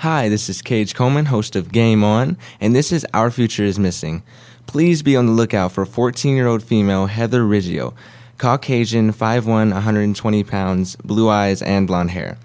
Hi, 0.00 0.30
this 0.30 0.48
is 0.48 0.62
Cage 0.62 0.94
Coleman, 0.94 1.26
host 1.26 1.54
of 1.54 1.72
Game 1.72 2.02
On, 2.02 2.38
and 2.58 2.74
this 2.74 2.90
is 2.90 3.06
Our 3.12 3.30
Future 3.30 3.64
is 3.64 3.78
Missing. 3.78 4.22
Please 4.66 5.02
be 5.02 5.14
on 5.14 5.26
the 5.26 5.32
lookout 5.32 5.72
for 5.72 5.84
14 5.84 6.34
year 6.34 6.46
old 6.46 6.62
female 6.62 7.04
Heather 7.04 7.42
Riggio, 7.42 7.92
Caucasian, 8.38 9.12
5'1, 9.12 9.74
120 9.74 10.44
pounds, 10.44 10.96
blue 11.04 11.28
eyes, 11.28 11.60
and 11.60 11.86
blonde 11.86 12.12
hair. 12.12 12.38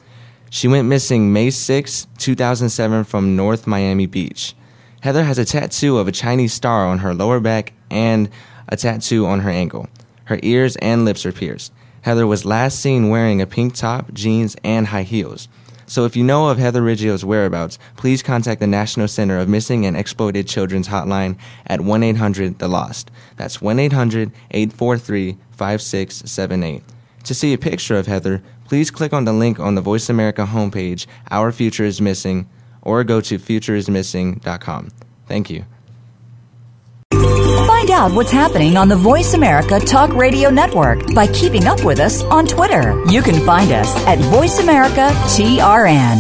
She 0.50 0.68
went 0.68 0.90
missing 0.90 1.32
May 1.32 1.50
6, 1.50 2.08
2007, 2.18 3.06
from 3.06 3.38
North 3.38 3.66
Miami 3.66 4.06
Beach. 4.06 4.54
Heather 5.00 5.24
has 5.24 5.38
a 5.38 5.46
tattoo 5.46 5.98
of 5.98 6.10
a 6.10 6.12
Chinese 6.12 6.52
star 6.52 6.86
on 6.86 6.98
her 6.98 7.14
lower 7.14 7.40
back 7.40 7.72
and 7.90 8.30
a 8.68 8.76
tattoo 8.76 9.26
on 9.26 9.40
her 9.40 9.50
ankle. 9.50 9.88
Her 10.26 10.42
ears 10.44 10.76
and 10.82 11.06
lips 11.06 11.26
are 11.26 11.32
pierced. 11.32 11.72
Heather 12.02 12.28
was 12.28 12.44
last 12.44 12.82
seen 12.82 13.08
wearing 13.08 13.42
a 13.42 13.48
pink 13.48 13.76
top, 13.76 14.14
jeans, 14.14 14.58
and 14.62 14.88
high 14.88 15.04
heels. 15.04 15.48
So 15.88 16.06
if 16.06 16.16
you 16.16 16.24
know 16.24 16.50
of 16.50 16.58
Heather 16.58 16.82
Riggio's 16.82 17.24
whereabouts, 17.24 17.78
please 17.96 18.24
contact 18.24 18.60
the 18.60 18.68
National 18.68 19.08
Center 19.08 19.38
of 19.38 19.48
Missing 19.48 19.86
and 19.86 19.96
Exploited 19.96 20.48
Children's 20.48 20.88
Hotline 20.88 21.38
at 21.68 21.82
1 21.82 22.04
800 22.04 22.60
The 22.60 22.68
Lost. 22.68 23.12
That's 23.38 23.62
1 23.62 23.80
800 23.80 24.32
843 24.52 25.38
5678. 25.52 26.84
To 27.24 27.34
see 27.34 27.54
a 27.54 27.58
picture 27.58 27.98
of 27.98 28.08
Heather, 28.08 28.44
please 28.66 28.92
click 28.92 29.14
on 29.14 29.26
the 29.26 29.34
link 29.34 29.60
on 29.60 29.76
the 29.76 29.82
Voice 29.82 30.10
America 30.10 30.46
homepage, 30.46 31.06
Our 31.32 31.52
Future 31.52 31.86
is 31.86 32.02
Missing, 32.02 32.50
or 32.82 33.04
go 33.04 33.22
to 33.22 33.38
futureismissing.com. 33.38 34.90
Thank 35.28 35.50
you. 35.50 35.66
Find 37.12 37.92
out 37.92 38.12
what's 38.14 38.32
happening 38.32 38.78
on 38.78 38.88
the 38.88 38.96
Voice 38.96 39.34
America 39.34 39.80
Talk 39.80 40.14
Radio 40.14 40.50
Network 40.50 41.14
by 41.14 41.28
keeping 41.28 41.66
up 41.68 41.84
with 41.84 42.00
us 42.00 42.24
on 42.24 42.46
Twitter. 42.48 43.04
You 43.10 43.22
can 43.22 43.46
find 43.46 43.72
us 43.72 43.96
at 44.08 44.18
Voice 44.20 44.60
America 44.60 45.10
TRN. 45.30 46.18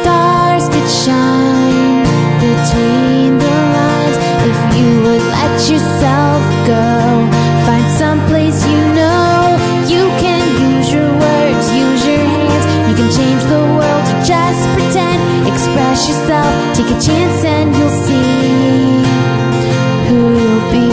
Stars 0.00 0.68
could 0.68 0.90
shine 0.90 2.04
between 2.40 3.38
the 3.38 3.56
lines 3.76 4.16
if 4.48 4.76
you 4.78 5.02
would 5.02 5.22
let 5.22 5.70
yourself 5.70 6.42
go. 6.66 7.28
Find 7.66 7.98
someplace 7.98 8.64
you 8.66 8.78
know 8.94 9.56
you 9.86 10.08
can 10.18 10.76
use 10.76 10.92
your 10.92 11.10
words, 11.12 11.72
use 11.72 12.06
your 12.06 12.24
hands. 12.24 12.88
You 12.88 12.96
can 12.96 13.16
change 13.16 13.42
the 13.44 13.60
world. 13.60 13.83
Express 15.54 16.08
yourself, 16.08 16.76
take 16.76 16.86
a 16.86 17.00
chance, 17.00 17.44
and 17.44 17.76
you'll 17.76 17.88
see 17.88 19.04
who 20.08 20.38
you'll 20.40 20.72
be. 20.72 20.88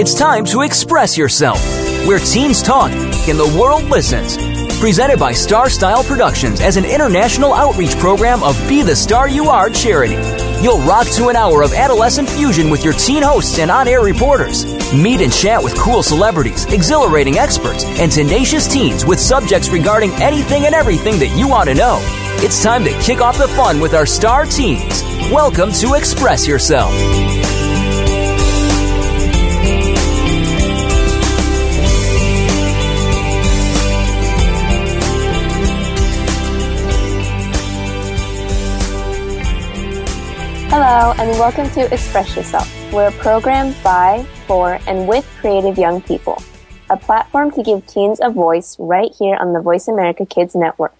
It's 0.00 0.14
time 0.14 0.44
to 0.46 0.62
express 0.62 1.18
yourself, 1.18 1.60
where 2.06 2.20
teens 2.20 2.62
talk 2.62 2.92
and 2.92 3.36
the 3.36 3.52
world 3.58 3.82
listens. 3.84 4.36
Presented 4.78 5.18
by 5.18 5.32
Star 5.32 5.68
Style 5.68 6.04
Productions 6.04 6.60
as 6.60 6.76
an 6.76 6.84
international 6.84 7.52
outreach 7.52 7.96
program 7.96 8.44
of 8.44 8.56
Be 8.68 8.82
the 8.82 8.94
Star 8.94 9.28
You 9.28 9.48
Are 9.48 9.68
charity. 9.68 10.14
You'll 10.64 10.80
rock 10.80 11.06
to 11.16 11.28
an 11.28 11.36
hour 11.36 11.60
of 11.60 11.74
adolescent 11.74 12.26
fusion 12.26 12.70
with 12.70 12.82
your 12.82 12.94
teen 12.94 13.22
hosts 13.22 13.58
and 13.58 13.70
on 13.70 13.86
air 13.86 14.00
reporters. 14.00 14.64
Meet 14.94 15.20
and 15.20 15.30
chat 15.30 15.62
with 15.62 15.76
cool 15.76 16.02
celebrities, 16.02 16.64
exhilarating 16.72 17.36
experts, 17.36 17.84
and 17.84 18.10
tenacious 18.10 18.66
teens 18.66 19.04
with 19.04 19.20
subjects 19.20 19.68
regarding 19.68 20.10
anything 20.22 20.64
and 20.64 20.74
everything 20.74 21.18
that 21.18 21.36
you 21.36 21.46
want 21.46 21.68
to 21.68 21.74
know. 21.74 21.98
It's 22.38 22.62
time 22.62 22.82
to 22.84 22.98
kick 23.02 23.20
off 23.20 23.36
the 23.36 23.48
fun 23.48 23.78
with 23.78 23.92
our 23.92 24.06
star 24.06 24.46
teens. 24.46 25.02
Welcome 25.30 25.70
to 25.72 25.96
Express 25.96 26.48
Yourself. 26.48 26.94
And 41.16 41.30
welcome 41.38 41.70
to 41.70 41.94
Express 41.94 42.34
Yourself. 42.34 42.68
We're 42.92 43.06
a 43.06 43.12
program 43.12 43.72
by, 43.84 44.26
for, 44.48 44.80
and 44.88 45.06
with 45.06 45.24
creative 45.38 45.78
young 45.78 46.02
people. 46.02 46.42
A 46.90 46.96
platform 46.96 47.52
to 47.52 47.62
give 47.62 47.86
teens 47.86 48.18
a 48.20 48.30
voice 48.30 48.76
right 48.80 49.12
here 49.16 49.36
on 49.36 49.52
the 49.52 49.60
Voice 49.60 49.86
America 49.86 50.26
Kids 50.26 50.56
Network. 50.56 50.94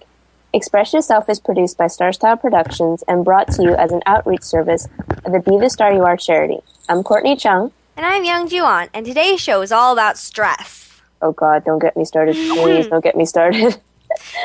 Express 0.53 0.93
Yourself 0.93 1.29
is 1.29 1.41
produced 1.41 1.77
by 1.77 1.89
Star 1.89 2.13
Style 2.13 2.37
Productions 2.37 3.03
and 3.09 3.25
brought 3.25 3.49
to 3.55 3.63
you 3.65 3.75
as 3.75 3.91
an 3.91 4.03
outreach 4.07 4.43
service 4.43 4.87
of 5.25 5.33
the 5.33 5.41
Be 5.41 5.59
the 5.59 5.69
Star 5.69 5.93
You 5.93 6.05
Are 6.05 6.17
charity. 6.17 6.59
I'm 6.89 7.03
Courtney 7.03 7.35
Chung. 7.35 7.73
And 7.97 8.07
I'm 8.07 8.25
Young 8.25 8.49
Juan, 8.49 8.91
and 8.95 9.05
today's 9.05 9.41
show 9.41 9.63
is 9.63 9.73
all 9.73 9.93
about 9.93 10.17
stress. 10.17 10.93
Oh 11.23 11.33
God, 11.33 11.65
don't 11.65 11.81
get 11.81 11.97
me 11.97 12.05
started. 12.05 12.37
Please 12.37 12.87
don't 12.91 13.03
get 13.03 13.17
me 13.17 13.27
started. 13.27 13.81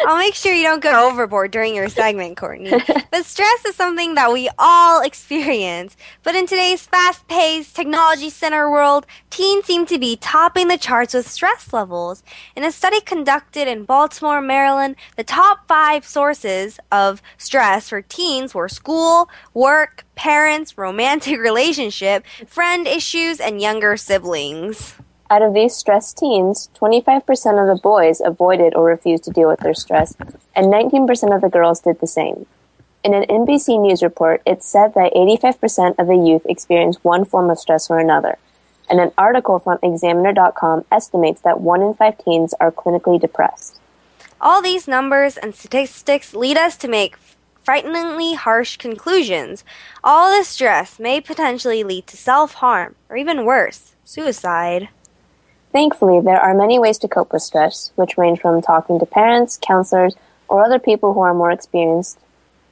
I'll 0.05 0.17
make 0.17 0.35
sure 0.35 0.53
you 0.53 0.63
don't 0.63 0.81
go 0.81 1.09
overboard 1.09 1.51
during 1.51 1.75
your 1.75 1.89
segment, 1.89 2.37
Courtney. 2.37 2.71
but 3.11 3.25
stress 3.25 3.65
is 3.65 3.75
something 3.75 4.15
that 4.15 4.31
we 4.31 4.49
all 4.57 5.01
experience. 5.01 5.95
But 6.23 6.35
in 6.35 6.47
today's 6.47 6.85
fast 6.85 7.27
paced, 7.27 7.75
technology 7.75 8.29
center 8.29 8.69
world, 8.69 9.05
teens 9.29 9.65
seem 9.65 9.85
to 9.87 9.99
be 9.99 10.15
topping 10.15 10.67
the 10.67 10.77
charts 10.77 11.13
with 11.13 11.27
stress 11.27 11.73
levels. 11.73 12.23
In 12.55 12.63
a 12.63 12.71
study 12.71 13.01
conducted 13.01 13.67
in 13.67 13.85
Baltimore, 13.85 14.41
Maryland, 14.41 14.95
the 15.17 15.23
top 15.23 15.67
five 15.67 16.05
sources 16.05 16.79
of 16.91 17.21
stress 17.37 17.89
for 17.89 18.01
teens 18.01 18.53
were 18.55 18.69
school, 18.69 19.29
work, 19.53 20.05
parents, 20.15 20.77
romantic 20.77 21.39
relationship, 21.49 22.25
friend 22.47 22.87
issues, 22.87 23.39
and 23.39 23.61
younger 23.61 23.97
siblings. 23.97 24.95
Out 25.31 25.43
of 25.43 25.53
these 25.53 25.75
stressed 25.75 26.17
teens, 26.17 26.69
25% 26.75 27.23
of 27.61 27.67
the 27.67 27.79
boys 27.81 28.19
avoided 28.19 28.73
or 28.73 28.85
refused 28.85 29.25
to 29.25 29.31
deal 29.31 29.47
with 29.47 29.59
their 29.59 29.75
stress, 29.75 30.15
and 30.55 30.73
19% 30.73 31.35
of 31.35 31.41
the 31.41 31.49
girls 31.49 31.81
did 31.81 31.99
the 31.99 32.07
same. 32.07 32.47
In 33.03 33.13
an 33.13 33.25
NBC 33.29 33.79
News 33.79 34.01
report, 34.01 34.41
it 34.45 34.63
said 34.63 34.95
that 34.95 35.13
85% 35.13 35.99
of 35.99 36.07
the 36.07 36.17
youth 36.17 36.45
experience 36.45 37.03
one 37.03 37.25
form 37.25 37.51
of 37.51 37.59
stress 37.59 37.91
or 37.91 37.99
another. 37.99 38.39
And 38.89 38.99
an 38.99 39.11
article 39.19 39.59
from 39.59 39.77
Examiner.com 39.83 40.85
estimates 40.91 41.41
that 41.41 41.61
one 41.61 41.83
in 41.83 41.93
five 41.93 42.17
teens 42.17 42.55
are 42.59 42.71
clinically 42.71 43.21
depressed. 43.21 43.79
All 44.41 44.63
these 44.63 44.87
numbers 44.87 45.37
and 45.37 45.53
statistics 45.53 46.33
lead 46.33 46.57
us 46.57 46.75
to 46.77 46.87
make 46.87 47.17
frighteningly 47.61 48.33
harsh 48.33 48.77
conclusions. 48.77 49.63
All 50.03 50.31
this 50.31 50.47
stress 50.47 50.97
may 50.97 51.21
potentially 51.21 51.83
lead 51.83 52.07
to 52.07 52.17
self 52.17 52.55
harm, 52.55 52.95
or 53.09 53.15
even 53.15 53.45
worse, 53.45 53.93
suicide. 54.03 54.89
Thankfully, 55.71 56.19
there 56.19 56.39
are 56.39 56.55
many 56.55 56.79
ways 56.79 56.97
to 56.99 57.07
cope 57.07 57.31
with 57.31 57.43
stress, 57.43 57.91
which 57.95 58.17
range 58.17 58.39
from 58.39 58.61
talking 58.61 58.99
to 58.99 59.05
parents, 59.05 59.59
counselors, 59.61 60.15
or 60.47 60.63
other 60.63 60.79
people 60.79 61.13
who 61.13 61.19
are 61.19 61.33
more 61.33 61.51
experienced 61.51 62.17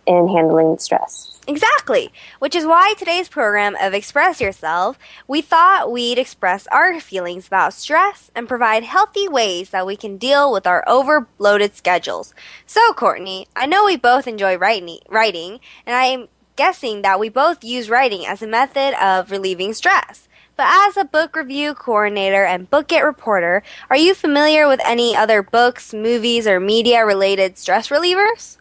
in 0.07 0.27
handling 0.29 0.79
stress. 0.79 1.39
Exactly. 1.47 2.11
Which 2.39 2.55
is 2.55 2.65
why 2.65 2.93
today's 2.97 3.29
program 3.29 3.77
of 3.79 3.93
Express 3.93 4.41
Yourself, 4.41 4.97
we 5.27 5.41
thought 5.41 5.91
we'd 5.91 6.17
express 6.17 6.67
our 6.67 6.99
feelings 6.99 7.47
about 7.47 7.73
stress 7.73 8.31
and 8.35 8.47
provide 8.47 8.83
healthy 8.83 9.27
ways 9.27 9.69
that 9.69 9.85
we 9.85 9.95
can 9.95 10.17
deal 10.17 10.51
with 10.51 10.65
our 10.65 10.83
overloaded 10.87 11.75
schedules. 11.75 12.33
So, 12.65 12.93
Courtney, 12.93 13.47
I 13.55 13.65
know 13.65 13.85
we 13.85 13.95
both 13.95 14.27
enjoy 14.27 14.57
writing, 14.57 15.59
and 15.85 15.95
I'm 15.95 16.27
guessing 16.55 17.01
that 17.03 17.19
we 17.19 17.29
both 17.29 17.63
use 17.63 17.89
writing 17.89 18.25
as 18.25 18.41
a 18.41 18.47
method 18.47 18.93
of 19.01 19.31
relieving 19.31 19.73
stress. 19.73 20.27
But 20.57 20.65
as 20.69 20.97
a 20.97 21.05
book 21.05 21.35
review 21.35 21.75
coordinator 21.75 22.43
and 22.43 22.67
Book 22.67 22.91
It 22.91 23.03
reporter, 23.03 23.61
are 23.91 23.95
you 23.95 24.15
familiar 24.15 24.67
with 24.67 24.81
any 24.83 25.15
other 25.15 25.43
books, 25.43 25.93
movies, 25.93 26.47
or 26.47 26.59
media 26.59 27.05
related 27.05 27.59
stress 27.59 27.89
relievers? 27.89 28.57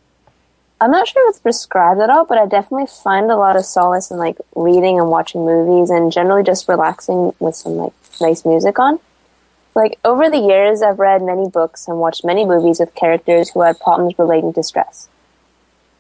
I'm 0.79 0.91
not 0.91 1.09
sure 1.09 1.27
if 1.27 1.37
it's 1.37 1.39
prescribed 1.39 2.03
at 2.03 2.11
all, 2.11 2.27
but 2.27 2.37
I 2.37 2.45
definitely 2.45 2.89
find 3.03 3.31
a 3.31 3.37
lot 3.37 3.57
of 3.57 3.65
solace 3.65 4.11
in 4.11 4.19
like 4.19 4.37
reading 4.55 5.01
and 5.01 5.09
watching 5.09 5.47
movies 5.47 5.89
and 5.89 6.13
generally 6.13 6.43
just 6.43 6.69
relaxing 6.69 7.33
with 7.39 7.57
some 7.57 7.77
like 7.77 7.95
nice 8.21 8.45
music 8.45 8.79
on. 8.79 9.01
Like 9.75 9.99
over 10.05 10.29
the 10.29 10.37
years, 10.37 10.83
I've 10.83 10.99
read 10.99 11.23
many 11.23 11.49
books 11.49 11.89
and 11.89 11.97
watched 11.97 12.27
many 12.27 12.45
movies 12.45 12.79
with 12.79 12.95
characters 12.95 13.49
who 13.49 13.63
had 13.63 13.81
problems 13.81 14.19
relating 14.19 14.53
to 14.53 14.63
stress. 14.63 15.09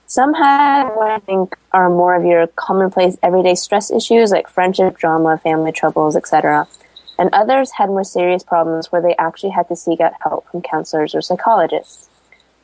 Some 0.08 0.34
had 0.34 0.90
what 0.90 1.10
I 1.10 1.18
think 1.18 1.56
are 1.72 1.90
more 1.90 2.14
of 2.14 2.24
your 2.24 2.46
commonplace 2.46 3.18
everyday 3.24 3.56
stress 3.56 3.90
issues 3.90 4.30
like 4.30 4.48
friendship 4.48 4.96
drama, 4.96 5.36
family 5.36 5.72
troubles, 5.72 6.14
etc. 6.14 6.68
And 7.18 7.28
others 7.32 7.72
had 7.72 7.88
more 7.88 8.04
serious 8.04 8.44
problems 8.44 8.92
where 8.92 9.02
they 9.02 9.16
actually 9.16 9.50
had 9.50 9.66
to 9.66 9.74
seek 9.74 10.00
out 10.00 10.12
help 10.22 10.48
from 10.48 10.62
counselors 10.62 11.12
or 11.12 11.22
psychologists. 11.22 12.08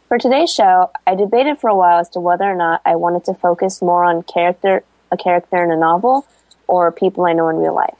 For 0.07 0.19
today's 0.19 0.55
show, 0.55 0.93
I 1.05 1.17
debated 1.17 1.59
for 1.59 1.69
a 1.69 1.75
while 1.75 1.99
as 1.99 2.09
to 2.11 2.21
whether 2.21 2.45
or 2.45 2.55
not 2.55 2.81
I 2.85 2.95
wanted 2.95 3.25
to 3.25 3.35
focus 3.35 3.83
more 3.83 4.05
on 4.05 4.23
character, 4.23 4.85
a 5.11 5.17
character 5.17 5.65
in 5.65 5.73
a 5.73 5.77
novel 5.77 6.25
or 6.69 6.93
people 6.93 7.25
I 7.25 7.33
know 7.33 7.49
in 7.49 7.57
real 7.57 7.75
life. 7.75 7.97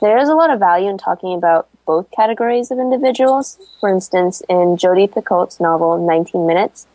There 0.00 0.18
is 0.18 0.28
a 0.28 0.34
lot 0.34 0.50
of 0.50 0.60
value 0.60 0.88
in 0.88 0.96
talking 0.96 1.34
about 1.34 1.68
both 1.86 2.08
categories 2.12 2.70
of 2.70 2.78
individuals. 2.78 3.58
For 3.80 3.88
instance, 3.88 4.42
in 4.48 4.76
Jodi 4.76 5.08
Picoult's 5.08 5.58
novel 5.58 6.06
19 6.06 6.46
Minutes, 6.46 6.86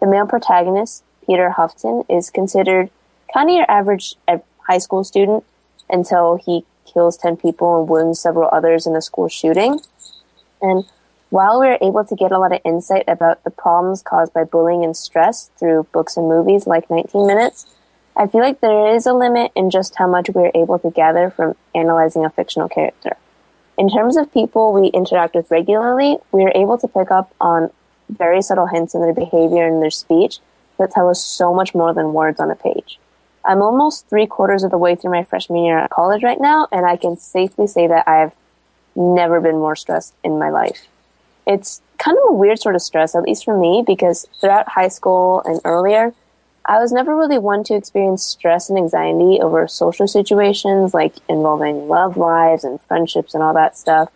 the 0.00 0.06
male 0.06 0.26
protagonist, 0.26 1.02
Peter 1.26 1.50
Houghton, 1.50 2.04
is 2.08 2.30
considered 2.30 2.90
kind 3.32 3.50
of 3.50 3.56
your 3.56 3.70
average 3.70 4.16
high 4.66 4.78
school 4.78 5.04
student 5.04 5.44
until 5.88 6.36
he 6.36 6.64
kills 6.86 7.16
10 7.16 7.36
people 7.36 7.80
and 7.80 7.88
wounds 7.88 8.20
several 8.20 8.48
others 8.52 8.86
in 8.86 8.94
a 8.94 9.02
school 9.02 9.28
shooting. 9.28 9.80
And 10.62 10.84
While 11.30 11.58
we 11.58 11.66
are 11.66 11.78
able 11.82 12.04
to 12.04 12.14
get 12.14 12.30
a 12.30 12.38
lot 12.38 12.52
of 12.52 12.60
insight 12.64 13.04
about 13.08 13.42
the 13.42 13.50
problems 13.50 14.02
caused 14.02 14.32
by 14.32 14.44
bullying 14.44 14.84
and 14.84 14.96
stress 14.96 15.50
through 15.58 15.88
books 15.90 16.16
and 16.16 16.28
movies 16.28 16.64
like 16.64 16.88
19 16.88 17.26
Minutes, 17.26 17.66
I 18.16 18.28
feel 18.28 18.40
like 18.40 18.60
there 18.60 18.94
is 18.94 19.04
a 19.04 19.12
limit 19.12 19.50
in 19.56 19.70
just 19.70 19.96
how 19.96 20.06
much 20.06 20.30
we're 20.30 20.52
able 20.54 20.78
to 20.78 20.90
gather 20.92 21.30
from 21.30 21.56
analyzing 21.74 22.24
a 22.24 22.30
fictional 22.30 22.68
character. 22.68 23.16
In 23.76 23.90
terms 23.90 24.16
of 24.16 24.32
people 24.32 24.72
we 24.72 24.86
interact 24.88 25.34
with 25.34 25.50
regularly, 25.50 26.18
we 26.30 26.44
are 26.44 26.52
able 26.54 26.78
to 26.78 26.86
pick 26.86 27.10
up 27.10 27.34
on 27.40 27.70
very 28.08 28.40
subtle 28.40 28.68
hints 28.68 28.94
in 28.94 29.00
their 29.00 29.12
behavior 29.12 29.66
and 29.66 29.82
their 29.82 29.90
speech 29.90 30.38
that 30.78 30.90
tell 30.90 31.08
us 31.08 31.24
so 31.24 31.54
much 31.54 31.74
more 31.74 31.94
than 31.94 32.12
words 32.12 32.40
on 32.40 32.50
a 32.50 32.56
page. 32.56 32.98
I'm 33.44 33.60
almost 33.60 34.08
three 34.08 34.26
quarters 34.26 34.64
of 34.64 34.70
the 34.70 34.78
way 34.78 34.94
through 34.94 35.10
my 35.10 35.24
freshman 35.24 35.64
year 35.64 35.78
at 35.78 35.90
college 35.90 36.22
right 36.22 36.40
now, 36.40 36.66
and 36.72 36.86
I 36.86 36.96
can 36.96 37.16
safely 37.16 37.66
say 37.66 37.86
that 37.86 38.08
I 38.08 38.16
have 38.16 38.34
never 38.96 39.40
been 39.40 39.56
more 39.56 39.76
stressed 39.76 40.14
in 40.24 40.38
my 40.38 40.50
life. 40.50 40.86
It's 41.46 41.82
kind 41.98 42.16
of 42.16 42.24
a 42.30 42.32
weird 42.32 42.58
sort 42.58 42.74
of 42.74 42.82
stress, 42.82 43.14
at 43.14 43.22
least 43.22 43.44
for 43.44 43.58
me, 43.58 43.84
because 43.86 44.26
throughout 44.40 44.68
high 44.68 44.88
school 44.88 45.42
and 45.44 45.60
earlier, 45.64 46.14
I 46.66 46.78
was 46.78 46.92
never 46.92 47.14
really 47.14 47.38
one 47.38 47.62
to 47.64 47.74
experience 47.74 48.24
stress 48.24 48.70
and 48.70 48.78
anxiety 48.78 49.38
over 49.40 49.68
social 49.68 50.08
situations 50.08 50.94
like 50.94 51.14
involving 51.28 51.88
love 51.88 52.16
lives 52.16 52.64
and 52.64 52.80
friendships 52.80 53.34
and 53.34 53.42
all 53.42 53.52
that 53.52 53.76
stuff. 53.76 54.10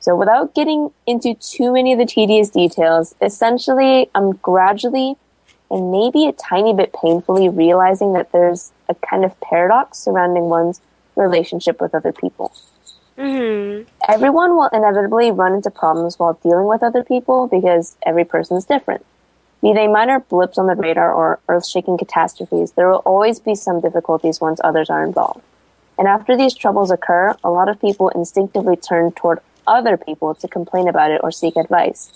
So 0.00 0.16
without 0.16 0.54
getting 0.54 0.90
into 1.06 1.34
too 1.34 1.74
many 1.74 1.92
of 1.92 1.98
the 1.98 2.06
tedious 2.06 2.48
details, 2.48 3.14
essentially 3.20 4.10
I'm 4.14 4.32
gradually 4.36 5.16
and 5.72 5.90
maybe 5.90 6.26
a 6.26 6.32
tiny 6.32 6.74
bit 6.74 6.92
painfully 6.92 7.48
realizing 7.48 8.12
that 8.12 8.30
there's 8.30 8.72
a 8.90 8.94
kind 8.94 9.24
of 9.24 9.40
paradox 9.40 9.98
surrounding 9.98 10.44
one's 10.44 10.82
relationship 11.16 11.80
with 11.80 11.94
other 11.94 12.12
people. 12.12 12.52
Mm-hmm. 13.16 13.88
Everyone 14.06 14.54
will 14.54 14.68
inevitably 14.72 15.30
run 15.30 15.54
into 15.54 15.70
problems 15.70 16.18
while 16.18 16.38
dealing 16.42 16.66
with 16.66 16.82
other 16.82 17.02
people 17.02 17.48
because 17.48 17.96
every 18.04 18.24
person 18.24 18.56
is 18.58 18.66
different. 18.66 19.04
Be 19.62 19.72
they 19.72 19.88
minor 19.88 20.20
blips 20.20 20.58
on 20.58 20.66
the 20.66 20.74
radar 20.74 21.12
or 21.12 21.40
earth 21.48 21.66
shaking 21.66 21.96
catastrophes, 21.96 22.72
there 22.72 22.90
will 22.90 23.02
always 23.06 23.40
be 23.40 23.54
some 23.54 23.80
difficulties 23.80 24.40
once 24.40 24.60
others 24.62 24.90
are 24.90 25.04
involved. 25.04 25.40
And 25.98 26.06
after 26.06 26.36
these 26.36 26.54
troubles 26.54 26.90
occur, 26.90 27.34
a 27.42 27.50
lot 27.50 27.68
of 27.68 27.80
people 27.80 28.08
instinctively 28.10 28.76
turn 28.76 29.12
toward 29.12 29.38
other 29.66 29.96
people 29.96 30.34
to 30.34 30.48
complain 30.48 30.88
about 30.88 31.12
it 31.12 31.20
or 31.22 31.30
seek 31.30 31.56
advice. 31.56 32.12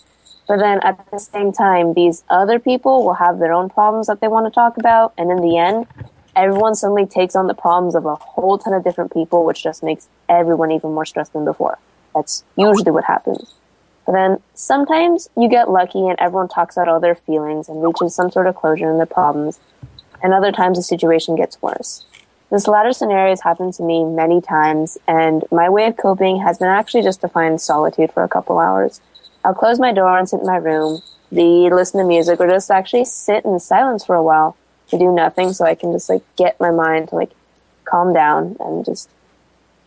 But 0.47 0.59
then 0.59 0.81
at 0.83 1.11
the 1.11 1.19
same 1.19 1.53
time, 1.53 1.95
these 1.95 2.23
other 2.31 2.59
people 2.59 3.05
will 3.05 3.15
have 3.15 3.39
their 3.39 3.53
own 3.53 3.69
problems 3.69 4.07
that 4.07 4.21
they 4.21 4.29
want 4.29 4.47
to 4.47 4.51
talk 4.51 4.79
about, 4.79 5.13
and 5.19 5.31
in 5.31 5.41
the 5.41 5.59
end, 5.59 5.87
everyone 6.37 6.75
suddenly 6.75 7.07
takes 7.07 7.35
on 7.35 7.47
the 7.47 7.55
problems 7.55 7.95
of 7.95 8.07
a 8.07 8.15
whole 8.15 8.59
ton 8.59 8.73
of 8.73 8.85
different 8.85 9.13
people, 9.13 9.45
which 9.45 9.63
just 9.63 9.83
makes 9.83 10.09
everyone 10.29 10.71
even 10.71 10.93
more 10.93 11.05
stressed 11.05 11.33
than 11.33 11.45
before. 11.45 11.79
That's 12.15 12.45
usually 12.57 12.93
what 12.93 13.05
happens. 13.05 13.55
But 14.05 14.13
then 14.13 14.39
sometimes 14.55 15.29
you 15.37 15.49
get 15.49 15.69
lucky 15.69 16.07
and 16.07 16.17
everyone 16.21 16.49
talks 16.49 16.79
out 16.79 16.87
all 16.87 17.01
their 17.01 17.17
feelings 17.17 17.69
and 17.69 17.83
reaches 17.83 18.15
some 18.15 18.31
sort 18.31 18.47
of 18.47 18.55
closure 18.55 18.89
in 18.89 18.99
their 18.99 19.07
problems, 19.07 19.59
and 20.23 20.33
other 20.33 20.53
times 20.53 20.79
the 20.79 20.83
situation 20.83 21.35
gets 21.35 21.61
worse. 21.61 22.05
This 22.51 22.69
latter 22.69 22.93
scenario 22.93 23.31
has 23.31 23.41
happened 23.41 23.75
to 23.75 23.83
me 23.83 24.05
many 24.05 24.41
times, 24.41 24.97
and 25.09 25.45
my 25.51 25.69
way 25.69 25.87
of 25.87 25.97
coping 25.97 26.39
has 26.39 26.59
been 26.59 26.69
actually 26.69 27.03
just 27.03 27.21
to 27.23 27.29
find 27.29 27.61
solitude 27.61 28.13
for 28.13 28.23
a 28.23 28.29
couple 28.29 28.61
hours. 28.61 29.01
I'll 29.47 29.55
close 29.55 29.79
my 29.79 29.93
door 29.93 30.19
and 30.19 30.29
sit 30.29 30.41
in 30.41 30.47
my 30.47 30.57
room, 30.57 31.03
read, 31.31 31.71
listen 31.71 32.01
to 32.01 32.07
music, 32.07 32.41
or 32.41 32.49
just 32.49 32.69
actually 32.69 33.05
sit 33.05 33.45
in 33.45 33.61
silence 33.61 34.05
for 34.05 34.17
a 34.17 34.23
while 34.23 34.57
to 34.89 34.99
do 34.99 35.13
nothing 35.13 35.53
so 35.53 35.65
I 35.65 35.77
can 35.77 35.93
just 35.93 36.11
like 36.11 36.25
get 36.35 36.59
my 36.59 36.73
mind 36.73 37.11
to 37.11 37.15
like 37.15 37.31
calm 37.85 38.13
down 38.13 38.57
and 38.59 38.85
just 38.85 39.09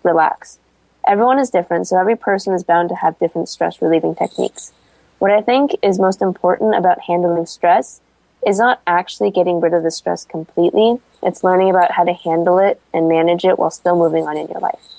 relax. 0.04 0.60
Everyone 1.06 1.40
is 1.40 1.50
different, 1.50 1.90
so 1.90 2.00
every 2.00 2.16
person 2.16 2.54
is 2.54 2.64
bound 2.64 2.88
to 2.88 2.96
have 2.96 3.20
different 3.20 3.50
stress 3.50 3.82
relieving 3.82 4.16
techniques. 4.16 4.72
What 5.18 5.32
I 5.32 5.42
think 5.42 5.76
is 5.84 6.00
most 6.00 6.22
important 6.22 6.74
about 6.76 7.02
handling 7.02 7.46
stress 7.46 8.00
is 8.48 8.60
not 8.60 8.82
actually 8.88 9.30
getting 9.30 9.60
rid 9.60 9.74
of 9.74 9.84
the 9.84 9.92
stress 9.92 10.24
completely. 10.24 11.02
It's 11.22 11.44
learning 11.44 11.70
about 11.70 11.92
how 11.92 12.06
to 12.06 12.14
handle 12.14 12.60
it 12.60 12.80
and 12.94 13.10
manage 13.10 13.44
it 13.44 13.60
while 13.60 13.72
still 13.72 13.98
moving 13.98 14.24
on 14.24 14.38
in 14.38 14.48
your 14.48 14.62
life. 14.62 14.99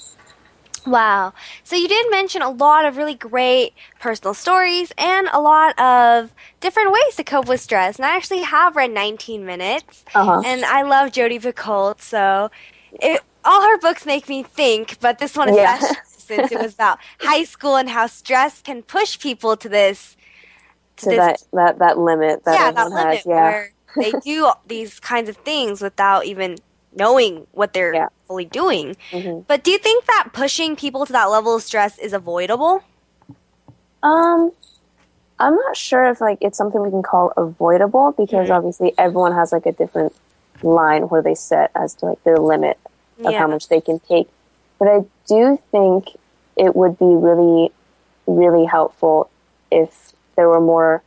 Wow. 0.86 1.32
So 1.64 1.76
you 1.76 1.88
did 1.88 2.06
mention 2.10 2.42
a 2.42 2.50
lot 2.50 2.84
of 2.84 2.96
really 2.96 3.14
great 3.14 3.74
personal 3.98 4.34
stories 4.34 4.92
and 4.98 5.28
a 5.32 5.40
lot 5.40 5.78
of 5.78 6.32
different 6.60 6.92
ways 6.92 7.16
to 7.16 7.24
cope 7.24 7.48
with 7.48 7.60
stress. 7.60 7.96
And 7.96 8.04
I 8.06 8.16
actually 8.16 8.42
have 8.42 8.76
read 8.76 8.90
19 8.90 9.44
Minutes. 9.44 10.04
Uh-huh. 10.14 10.42
And 10.44 10.64
I 10.64 10.82
love 10.82 11.12
Jodi 11.12 11.38
Picoult, 11.38 12.00
so 12.00 12.50
it, 12.92 13.20
all 13.44 13.62
her 13.62 13.78
books 13.78 14.04
make 14.06 14.28
me 14.28 14.42
think, 14.42 14.98
but 15.00 15.18
this 15.18 15.36
one 15.36 15.54
Yeah. 15.54 15.76
especially 15.76 15.96
since 16.06 16.52
it 16.52 16.60
was 16.60 16.74
about 16.74 16.98
high 17.20 17.44
school 17.44 17.76
and 17.76 17.88
how 17.88 18.06
stress 18.06 18.62
can 18.62 18.82
push 18.82 19.18
people 19.18 19.56
to 19.56 19.68
this 19.68 20.16
To 20.98 21.06
this 21.06 21.16
that, 21.18 21.38
that, 21.52 21.78
that 21.80 21.98
limit 21.98 22.44
that 22.44 22.54
yeah, 22.58 22.70
that 22.72 22.90
limit 22.90 23.16
has. 23.16 23.26
Yeah. 23.26 23.34
where 23.42 23.72
they 23.96 24.12
do 24.12 24.52
these 24.66 25.00
kinds 25.00 25.28
of 25.28 25.36
things 25.38 25.82
without 25.82 26.24
even 26.26 26.56
knowing 26.94 27.46
what 27.52 27.72
they're 27.72 27.94
Yeah. 27.94 28.08
fully 28.26 28.44
doing. 28.44 28.96
Mhm. 29.12 29.44
But 29.46 29.62
do 29.64 29.70
you 29.70 29.78
think 29.78 30.06
that 30.06 30.28
pushing 30.32 30.76
people 30.76 31.06
to 31.06 31.12
that 31.12 31.26
level 31.30 31.54
of 31.54 31.62
stress 31.62 31.98
is 31.98 32.12
avoidable? 32.12 32.80
Um, 34.02 34.52
I'm 35.38 35.54
not 35.54 35.76
sure 35.76 36.04
if 36.06 36.20
like 36.20 36.38
it's 36.40 36.58
something 36.58 36.80
we 36.82 36.90
can 36.90 37.02
call 37.02 37.32
avoidable 37.36 38.12
because 38.12 38.48
Mhm. 38.48 38.56
obviously 38.56 38.94
everyone 38.98 39.32
has 39.32 39.52
like 39.52 39.66
a 39.66 39.72
different 39.72 40.14
line 40.62 41.08
where 41.08 41.22
they 41.22 41.34
set 41.34 41.70
as 41.74 41.94
to 41.94 42.06
like 42.06 42.22
their 42.24 42.38
limit 42.38 42.78
of 43.24 43.32
Yeah. 43.32 43.38
how 43.38 43.46
much 43.46 43.68
they 43.68 43.80
can 43.80 43.98
take. 44.00 44.28
But 44.78 44.88
I 44.88 45.04
do 45.26 45.58
think 45.70 46.16
it 46.56 46.74
would 46.76 46.98
be 46.98 47.06
really, 47.06 47.72
really 48.26 48.64
helpful 48.64 49.28
if 49.70 50.12
there 50.36 50.48
were 50.48 50.60
more 50.60 51.02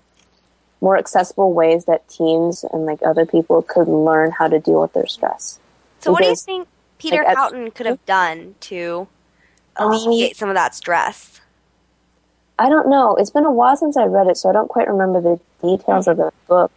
more 0.82 0.98
accessible 0.98 1.54
ways 1.54 1.86
that 1.86 2.06
teens 2.10 2.66
and 2.74 2.86
like 2.86 3.02
other 3.06 3.26
people 3.26 3.62
could 3.62 3.88
learn 3.88 4.32
how 4.32 4.50
to 4.50 4.60
deal 4.60 4.82
with 4.82 4.92
their 4.92 5.06
stress. 5.08 5.58
So 6.04 6.12
what 6.12 6.22
do 6.22 6.28
you 6.30 6.36
think 6.36 6.68
Peter 6.98 7.24
like, 7.26 7.36
Houghton 7.38 7.72
could 7.72 7.86
have 7.86 8.06
done 8.06 8.56
to 8.62 9.08
Um, 9.78 9.92
alleviate 9.92 10.36
some 10.36 10.50
of 10.50 10.56
that 10.56 10.76
stress? 10.76 11.40
I 12.60 12.70
don't 12.70 12.90
know. 12.90 13.16
It's 13.16 13.32
been 13.32 13.46
a 13.46 13.52
while 13.52 13.76
since 13.76 13.98
I 13.98 14.06
read 14.06 14.28
it, 14.28 14.38
so 14.38 14.50
I 14.50 14.54
don't 14.54 14.68
quite 14.68 14.88
remember 14.88 15.20
the 15.22 15.40
details 15.62 16.08
of 16.08 16.18
the 16.18 16.32
book. 16.48 16.72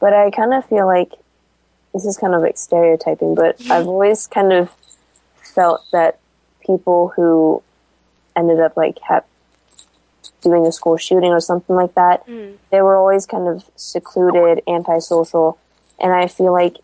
But 0.00 0.12
I 0.12 0.30
kind 0.30 0.52
of 0.54 0.64
feel 0.64 0.86
like 0.86 1.12
this 1.92 2.04
is 2.04 2.16
kind 2.16 2.34
of 2.34 2.40
like 2.42 2.56
stereotyping, 2.58 3.34
but 3.34 3.60
I've 3.70 3.86
always 3.86 4.26
kind 4.26 4.52
of 4.52 4.70
felt 5.36 5.82
that 5.92 6.18
people 6.64 7.08
who 7.16 7.62
ended 8.34 8.60
up 8.60 8.76
like 8.76 8.98
ha- 9.00 9.22
doing 10.42 10.66
a 10.66 10.72
school 10.72 10.96
shooting 10.96 11.30
or 11.32 11.40
something 11.40 11.76
like 11.76 11.94
that, 11.94 12.26
Mm. 12.26 12.56
they 12.70 12.80
were 12.80 12.96
always 12.96 13.26
kind 13.26 13.46
of 13.46 13.64
secluded, 13.76 14.62
antisocial, 14.66 15.58
and 15.98 16.12
I 16.12 16.26
feel 16.28 16.52
like 16.52 16.76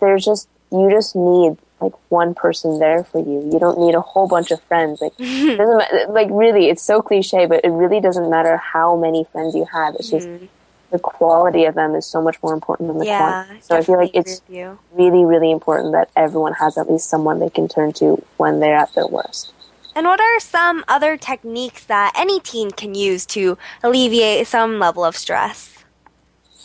there's 0.00 0.24
just 0.24 0.48
you 0.72 0.90
just 0.90 1.14
need 1.16 1.56
like 1.80 1.92
one 2.10 2.34
person 2.34 2.78
there 2.78 3.04
for 3.04 3.18
you. 3.20 3.50
You 3.52 3.58
don't 3.58 3.78
need 3.78 3.94
a 3.94 4.00
whole 4.00 4.26
bunch 4.28 4.50
of 4.50 4.62
friends. 4.64 5.00
Like 5.00 5.12
it 5.18 5.56
doesn't 5.58 5.78
ma- 5.78 6.12
like 6.12 6.28
really, 6.30 6.68
it's 6.68 6.82
so 6.82 7.00
cliche, 7.02 7.46
but 7.46 7.64
it 7.64 7.70
really 7.70 8.00
doesn't 8.00 8.30
matter 8.30 8.56
how 8.58 8.96
many 8.96 9.24
friends 9.24 9.54
you 9.54 9.66
have. 9.72 9.94
It's 9.94 10.10
just 10.10 10.28
the 10.90 10.98
quality 10.98 11.64
of 11.64 11.74
them 11.74 11.94
is 11.94 12.06
so 12.06 12.20
much 12.20 12.36
more 12.42 12.52
important 12.52 12.88
than 12.88 12.98
the 12.98 13.06
Yeah, 13.06 13.16
quantity. 13.16 13.62
So 13.62 13.76
I 13.76 13.82
feel 13.82 13.96
like 13.96 14.10
it's 14.14 14.42
agree 14.48 14.56
with 14.58 14.70
you. 14.70 14.78
really, 14.92 15.24
really 15.24 15.50
important 15.50 15.92
that 15.92 16.10
everyone 16.16 16.54
has 16.54 16.76
at 16.76 16.90
least 16.90 17.08
someone 17.08 17.38
they 17.38 17.50
can 17.50 17.68
turn 17.68 17.92
to 17.94 18.22
when 18.36 18.60
they're 18.60 18.76
at 18.76 18.92
their 18.94 19.06
worst. 19.06 19.52
And 19.94 20.06
what 20.06 20.20
are 20.20 20.40
some 20.40 20.84
other 20.88 21.16
techniques 21.16 21.84
that 21.86 22.12
any 22.16 22.40
teen 22.40 22.70
can 22.70 22.94
use 22.94 23.26
to 23.26 23.58
alleviate 23.82 24.46
some 24.46 24.78
level 24.78 25.04
of 25.04 25.16
stress? 25.16 25.84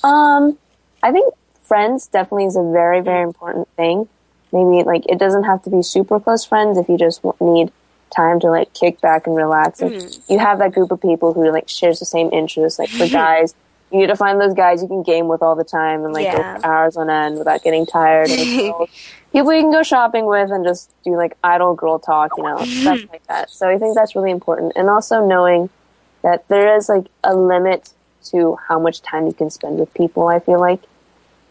Um, 0.04 0.58
I 1.02 1.12
think 1.12 1.34
friends 1.68 2.08
definitely 2.08 2.46
is 2.46 2.56
a 2.56 2.64
very, 2.64 3.02
very 3.02 3.24
important 3.24 3.68
thing. 3.76 4.08
Maybe 4.52 4.84
like 4.84 5.06
it 5.08 5.20
doesn't 5.20 5.44
have 5.44 5.64
to 5.64 5.70
be 5.70 5.82
super 5.82 6.20
close 6.20 6.46
friends 6.46 6.78
if 6.78 6.88
you 6.88 6.98
just 6.98 7.22
need 7.42 7.72
time 8.16 8.40
to 8.40 8.48
like 8.50 8.74
kick 8.74 9.02
back 9.02 9.28
and 9.28 9.36
relax. 9.36 9.82
Like 9.82 10.02
hmm. 10.02 10.08
you 10.32 10.40
have 10.40 10.60
that 10.60 10.74
group 10.74 10.92
of 10.92 11.02
people 11.02 11.34
who 11.34 11.52
like 11.52 11.68
shares 11.68 12.00
the 12.00 12.06
same 12.06 12.30
interests. 12.32 12.80
Like 12.80 12.90
for 12.90 13.08
guys, 13.10 13.54
you 13.92 14.00
need 14.00 14.08
to 14.08 14.16
find 14.16 14.40
those 14.40 14.54
guys 14.54 14.82
you 14.82 14.88
can 14.88 15.04
game 15.04 15.28
with 15.28 15.42
all 15.42 15.56
the 15.56 15.64
time 15.64 16.04
and 16.04 16.14
like 16.14 16.26
Yeah. 16.26 16.56
go 16.56 16.60
for 16.60 16.66
hours 16.66 16.98
on 16.98 17.10
end 17.10 17.38
without 17.38 17.64
getting 17.64 17.86
tired. 17.86 18.30
People 18.30 19.54
you 19.54 19.62
can 19.62 19.72
go 19.72 19.84
shopping 19.84 20.26
with 20.26 20.50
and 20.50 20.64
just 20.64 20.92
do 21.04 21.16
like 21.18 21.36
idle 21.44 21.76
girl 21.76 22.00
talk, 22.00 22.32
you 22.38 22.44
know, 22.44 22.58
stuff 22.64 23.02
like 23.12 23.28
that. 23.28 23.50
So 23.50 23.68
I 23.68 23.78
think 23.78 23.96
that's 23.96 24.16
really 24.16 24.32
important. 24.32 24.74
And 24.76 24.90
also 24.90 25.26
knowing 25.26 25.70
that 26.22 26.48
there 26.48 26.76
is 26.78 26.88
like 26.88 27.08
a 27.24 27.36
limit 27.36 27.90
to 28.32 28.58
how 28.68 28.80
much 28.80 29.02
time 29.02 29.28
you 29.28 29.34
can 29.34 29.50
spend 29.50 29.78
with 29.78 29.94
people. 29.94 30.28
I 30.28 30.40
feel 30.40 30.60
like 30.60 30.82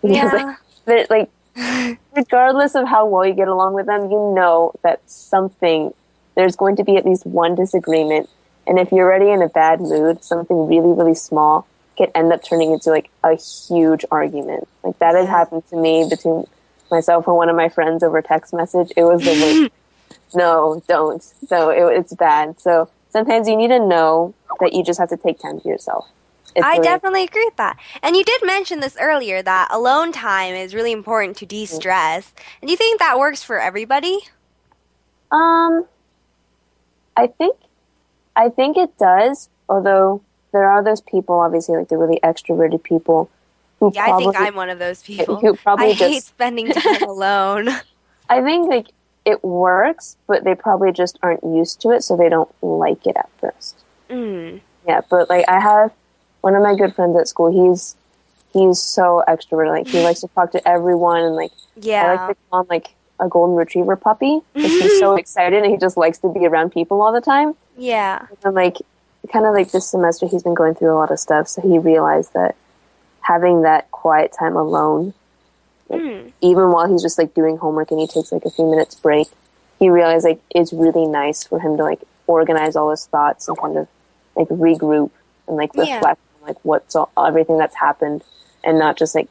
Yeah. 0.04 0.56
like, 0.86 1.10
like 1.10 1.30
regardless 2.16 2.74
of 2.74 2.86
how 2.86 3.06
well 3.06 3.26
you 3.26 3.34
get 3.34 3.48
along 3.48 3.74
with 3.74 3.86
them, 3.86 4.10
you 4.10 4.32
know 4.34 4.72
that 4.82 5.00
something 5.08 5.94
there's 6.34 6.56
going 6.56 6.76
to 6.76 6.84
be 6.84 6.96
at 6.96 7.04
least 7.04 7.26
one 7.26 7.54
disagreement, 7.54 8.28
and 8.66 8.78
if 8.78 8.90
you're 8.90 9.06
already 9.06 9.30
in 9.30 9.40
a 9.40 9.48
bad 9.48 9.80
mood, 9.80 10.24
something 10.24 10.66
really 10.66 10.92
really 10.92 11.14
small 11.14 11.66
could 11.96 12.10
end 12.14 12.32
up 12.32 12.42
turning 12.42 12.72
into 12.72 12.90
like 12.90 13.10
a 13.22 13.36
huge 13.36 14.04
argument. 14.10 14.68
Like 14.82 14.98
that 14.98 15.14
has 15.14 15.28
happened 15.28 15.62
to 15.70 15.76
me 15.76 16.06
between 16.08 16.44
myself 16.90 17.26
and 17.26 17.36
one 17.36 17.48
of 17.48 17.56
my 17.56 17.68
friends 17.68 18.02
over 18.02 18.20
text 18.20 18.52
message. 18.52 18.92
It 18.96 19.04
was 19.04 19.22
the 19.22 19.30
worst. 19.30 19.72
no, 20.34 20.82
don't. 20.88 21.22
So 21.22 21.70
it, 21.70 21.98
it's 21.98 22.14
bad. 22.14 22.60
So 22.60 22.90
sometimes 23.10 23.48
you 23.48 23.56
need 23.56 23.68
to 23.68 23.78
know 23.78 24.34
that 24.60 24.72
you 24.72 24.84
just 24.84 24.98
have 24.98 25.08
to 25.10 25.16
take 25.16 25.40
time 25.40 25.60
to 25.60 25.68
yourself. 25.68 26.08
It's 26.54 26.64
I 26.64 26.72
really- 26.72 26.82
definitely 26.84 27.22
agree 27.24 27.44
with 27.44 27.56
that. 27.56 27.78
And 28.02 28.16
you 28.16 28.24
did 28.24 28.42
mention 28.44 28.80
this 28.80 28.96
earlier 29.00 29.42
that 29.42 29.68
alone 29.70 30.12
time 30.12 30.54
is 30.54 30.74
really 30.74 30.92
important 30.92 31.36
to 31.38 31.46
de 31.46 31.66
stress. 31.66 32.32
And 32.60 32.68
do 32.68 32.72
you 32.72 32.76
think 32.76 32.98
that 33.00 33.18
works 33.18 33.42
for 33.42 33.60
everybody? 33.60 34.20
Um, 35.32 35.86
I 37.16 37.26
think, 37.26 37.56
I 38.36 38.48
think 38.48 38.76
it 38.76 38.96
does. 38.98 39.48
Although 39.68 40.22
there 40.52 40.68
are 40.68 40.82
those 40.84 41.00
people, 41.00 41.36
obviously, 41.40 41.76
like 41.76 41.88
the 41.88 41.96
really 41.96 42.20
extroverted 42.22 42.82
people 42.82 43.30
who 43.80 43.90
Yeah, 43.94 44.04
probably. 44.06 44.26
I 44.28 44.32
think 44.32 44.46
I'm 44.48 44.54
one 44.54 44.70
of 44.70 44.78
those 44.78 45.02
people. 45.02 45.36
who 45.36 45.54
probably 45.56 45.90
I 45.90 45.92
hate 45.92 46.22
spending 46.22 46.70
time 46.70 47.02
alone. 47.08 47.68
I 48.28 48.40
think 48.42 48.68
like 48.68 48.86
it 49.24 49.42
works, 49.42 50.16
but 50.26 50.44
they 50.44 50.54
probably 50.54 50.92
just 50.92 51.18
aren't 51.22 51.42
used 51.42 51.80
to 51.80 51.90
it, 51.90 52.02
so 52.02 52.16
they 52.16 52.28
don't 52.28 52.50
like 52.62 53.06
it 53.06 53.16
at 53.16 53.28
first. 53.40 53.82
Mm. 54.10 54.60
Yeah, 54.86 55.00
but 55.08 55.28
like 55.30 55.48
I 55.48 55.58
have 55.60 55.90
one 56.44 56.54
of 56.54 56.62
my 56.62 56.74
good 56.76 56.94
friends 56.94 57.16
at 57.18 57.26
school. 57.26 57.48
He's 57.50 57.96
he's 58.52 58.78
so 58.80 59.24
extroverted. 59.26 59.70
Like 59.70 59.88
he 59.88 60.02
likes 60.04 60.20
to 60.20 60.28
talk 60.28 60.52
to 60.52 60.68
everyone, 60.68 61.22
and 61.22 61.34
like 61.34 61.52
yeah, 61.80 62.04
I 62.04 62.14
like 62.26 62.28
to 62.36 62.42
call 62.50 62.60
him 62.60 62.66
like 62.68 62.94
a 63.18 63.28
golden 63.28 63.56
retriever 63.56 63.96
puppy 63.96 64.40
because 64.52 64.72
he's 64.72 64.98
so 64.98 65.16
excited 65.22 65.62
and 65.62 65.72
he 65.72 65.78
just 65.78 65.96
likes 65.96 66.18
to 66.18 66.28
be 66.28 66.46
around 66.46 66.70
people 66.70 67.00
all 67.00 67.12
the 67.12 67.20
time. 67.22 67.54
Yeah. 67.78 68.26
And 68.44 68.54
like 68.54 68.76
kind 69.32 69.46
of 69.46 69.54
like 69.54 69.70
this 69.72 69.88
semester, 69.88 70.26
he's 70.26 70.42
been 70.42 70.54
going 70.54 70.74
through 70.74 70.92
a 70.92 70.98
lot 71.02 71.10
of 71.10 71.18
stuff, 71.18 71.48
so 71.48 71.62
he 71.62 71.78
realized 71.78 72.34
that 72.34 72.56
having 73.20 73.62
that 73.62 73.90
quiet 73.90 74.34
time 74.38 74.54
alone, 74.54 75.14
like, 75.88 76.02
Mm. 76.02 76.32
even 76.42 76.72
while 76.72 76.86
he's 76.90 77.00
just 77.00 77.16
like 77.18 77.32
doing 77.32 77.56
homework 77.56 77.90
and 77.90 78.00
he 78.00 78.06
takes 78.06 78.30
like 78.32 78.44
a 78.44 78.50
few 78.50 78.68
minutes 78.68 78.94
break, 78.96 79.28
he 79.78 79.88
realized 79.88 80.24
like 80.26 80.40
it's 80.50 80.72
really 80.74 81.06
nice 81.06 81.42
for 81.42 81.58
him 81.58 81.78
to 81.78 81.82
like 81.84 82.02
organize 82.26 82.76
all 82.76 82.90
his 82.90 83.06
thoughts 83.06 83.48
and 83.48 83.56
kind 83.58 83.78
of 83.78 83.88
like 84.36 84.48
regroup 84.48 85.10
and 85.48 85.56
like 85.56 85.74
reflect 85.74 86.20
on 86.33 86.33
like 86.44 86.56
what's 86.64 86.94
all, 86.94 87.10
everything 87.16 87.58
that's 87.58 87.76
happened 87.76 88.22
and 88.62 88.78
not 88.78 88.96
just 88.96 89.14
like 89.14 89.28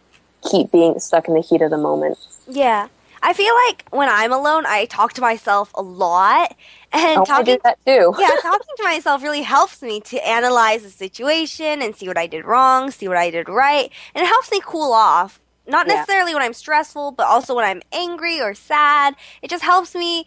keep 0.49 0.71
being 0.71 0.99
stuck 0.99 1.27
in 1.27 1.33
the 1.33 1.41
heat 1.41 1.61
of 1.61 1.71
the 1.71 1.77
moment. 1.77 2.17
Yeah. 2.47 2.87
I 3.25 3.31
feel 3.31 3.53
like 3.67 3.85
when 3.89 4.09
I'm 4.09 4.33
alone, 4.33 4.65
I 4.65 4.83
talk 4.85 5.13
to 5.13 5.21
myself 5.21 5.71
a 5.75 5.81
lot. 5.81 6.55
And 6.91 7.17
Oh, 7.17 7.21
I 7.21 7.25
talking 7.25 7.55
do 7.55 7.59
that 7.63 7.79
too. 7.85 8.13
yeah, 8.19 8.35
talking 8.41 8.75
to 8.77 8.83
myself 8.83 9.23
really 9.23 9.41
helps 9.43 9.81
me 9.81 10.01
to 10.01 10.27
analyze 10.27 10.83
the 10.83 10.89
situation 10.89 11.81
and 11.81 11.95
see 11.95 12.07
what 12.07 12.17
I 12.17 12.27
did 12.27 12.45
wrong, 12.45 12.91
see 12.91 13.07
what 13.07 13.17
I 13.17 13.29
did 13.31 13.47
right, 13.49 13.89
and 14.13 14.23
it 14.23 14.27
helps 14.27 14.51
me 14.51 14.61
cool 14.63 14.91
off. 14.91 15.39
Not 15.65 15.87
Yeah. 15.87 15.95
necessarily 15.95 16.33
when 16.33 16.43
I'm 16.43 16.53
stressful, 16.53 17.13
but 17.13 17.25
also 17.25 17.55
when 17.55 17.63
I'm 17.65 17.81
angry 17.93 18.41
or 18.41 18.53
sad. 18.53 19.15
It 19.41 19.49
just 19.49 19.63
helps 19.63 19.95
me 19.95 20.25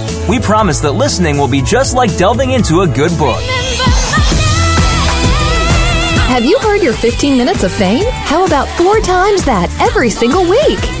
We 0.31 0.39
promise 0.39 0.79
that 0.79 0.93
listening 0.93 1.37
will 1.37 1.49
be 1.49 1.61
just 1.61 1.93
like 1.93 2.15
delving 2.15 2.51
into 2.51 2.83
a 2.83 2.87
good 2.87 3.11
book. 3.19 3.41
Have 6.29 6.45
you 6.45 6.57
heard 6.59 6.81
your 6.81 6.93
15 6.93 7.37
minutes 7.37 7.63
of 7.63 7.71
fame? 7.73 8.05
How 8.09 8.45
about 8.45 8.69
four 8.77 9.01
times 9.01 9.43
that 9.43 9.67
every 9.81 10.09
single 10.09 10.49
week? 10.49 11.00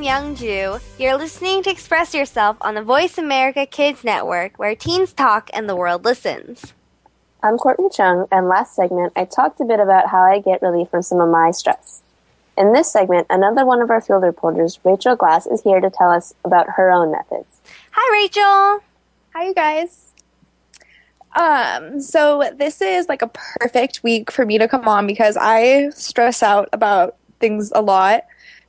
Ju. 0.00 0.78
You're 0.96 1.16
listening 1.16 1.64
to 1.64 1.70
Express 1.70 2.14
Yourself 2.14 2.56
on 2.60 2.74
the 2.74 2.82
Voice 2.82 3.18
America 3.18 3.66
Kids 3.66 4.04
Network, 4.04 4.56
where 4.56 4.76
teens 4.76 5.12
talk 5.12 5.50
and 5.52 5.68
the 5.68 5.74
world 5.74 6.04
listens. 6.04 6.72
I'm 7.42 7.58
Courtney 7.58 7.88
Chung, 7.92 8.26
and 8.30 8.46
last 8.46 8.76
segment 8.76 9.12
I 9.16 9.24
talked 9.24 9.60
a 9.60 9.64
bit 9.64 9.80
about 9.80 10.08
how 10.08 10.22
I 10.22 10.38
get 10.38 10.62
relief 10.62 10.88
from 10.88 11.02
some 11.02 11.20
of 11.20 11.28
my 11.28 11.50
stress. 11.50 12.02
In 12.56 12.72
this 12.72 12.92
segment, 12.92 13.26
another 13.28 13.66
one 13.66 13.82
of 13.82 13.90
our 13.90 14.00
field 14.00 14.22
reporters, 14.22 14.78
Rachel 14.84 15.16
Glass, 15.16 15.48
is 15.48 15.62
here 15.62 15.80
to 15.80 15.90
tell 15.90 16.12
us 16.12 16.32
about 16.44 16.68
her 16.76 16.92
own 16.92 17.10
methods. 17.10 17.60
Hi, 17.90 18.22
Rachel. 18.22 18.84
Hi, 19.34 19.46
you 19.46 19.54
guys. 19.54 20.12
Um, 21.34 22.00
so 22.00 22.52
this 22.56 22.80
is 22.80 23.08
like 23.08 23.22
a 23.22 23.30
perfect 23.34 24.04
week 24.04 24.30
for 24.30 24.46
me 24.46 24.58
to 24.58 24.68
come 24.68 24.86
on 24.86 25.08
because 25.08 25.36
I 25.36 25.88
stress 25.90 26.40
out 26.40 26.68
about 26.72 27.16
things 27.40 27.72
a 27.74 27.82
lot 27.82 28.24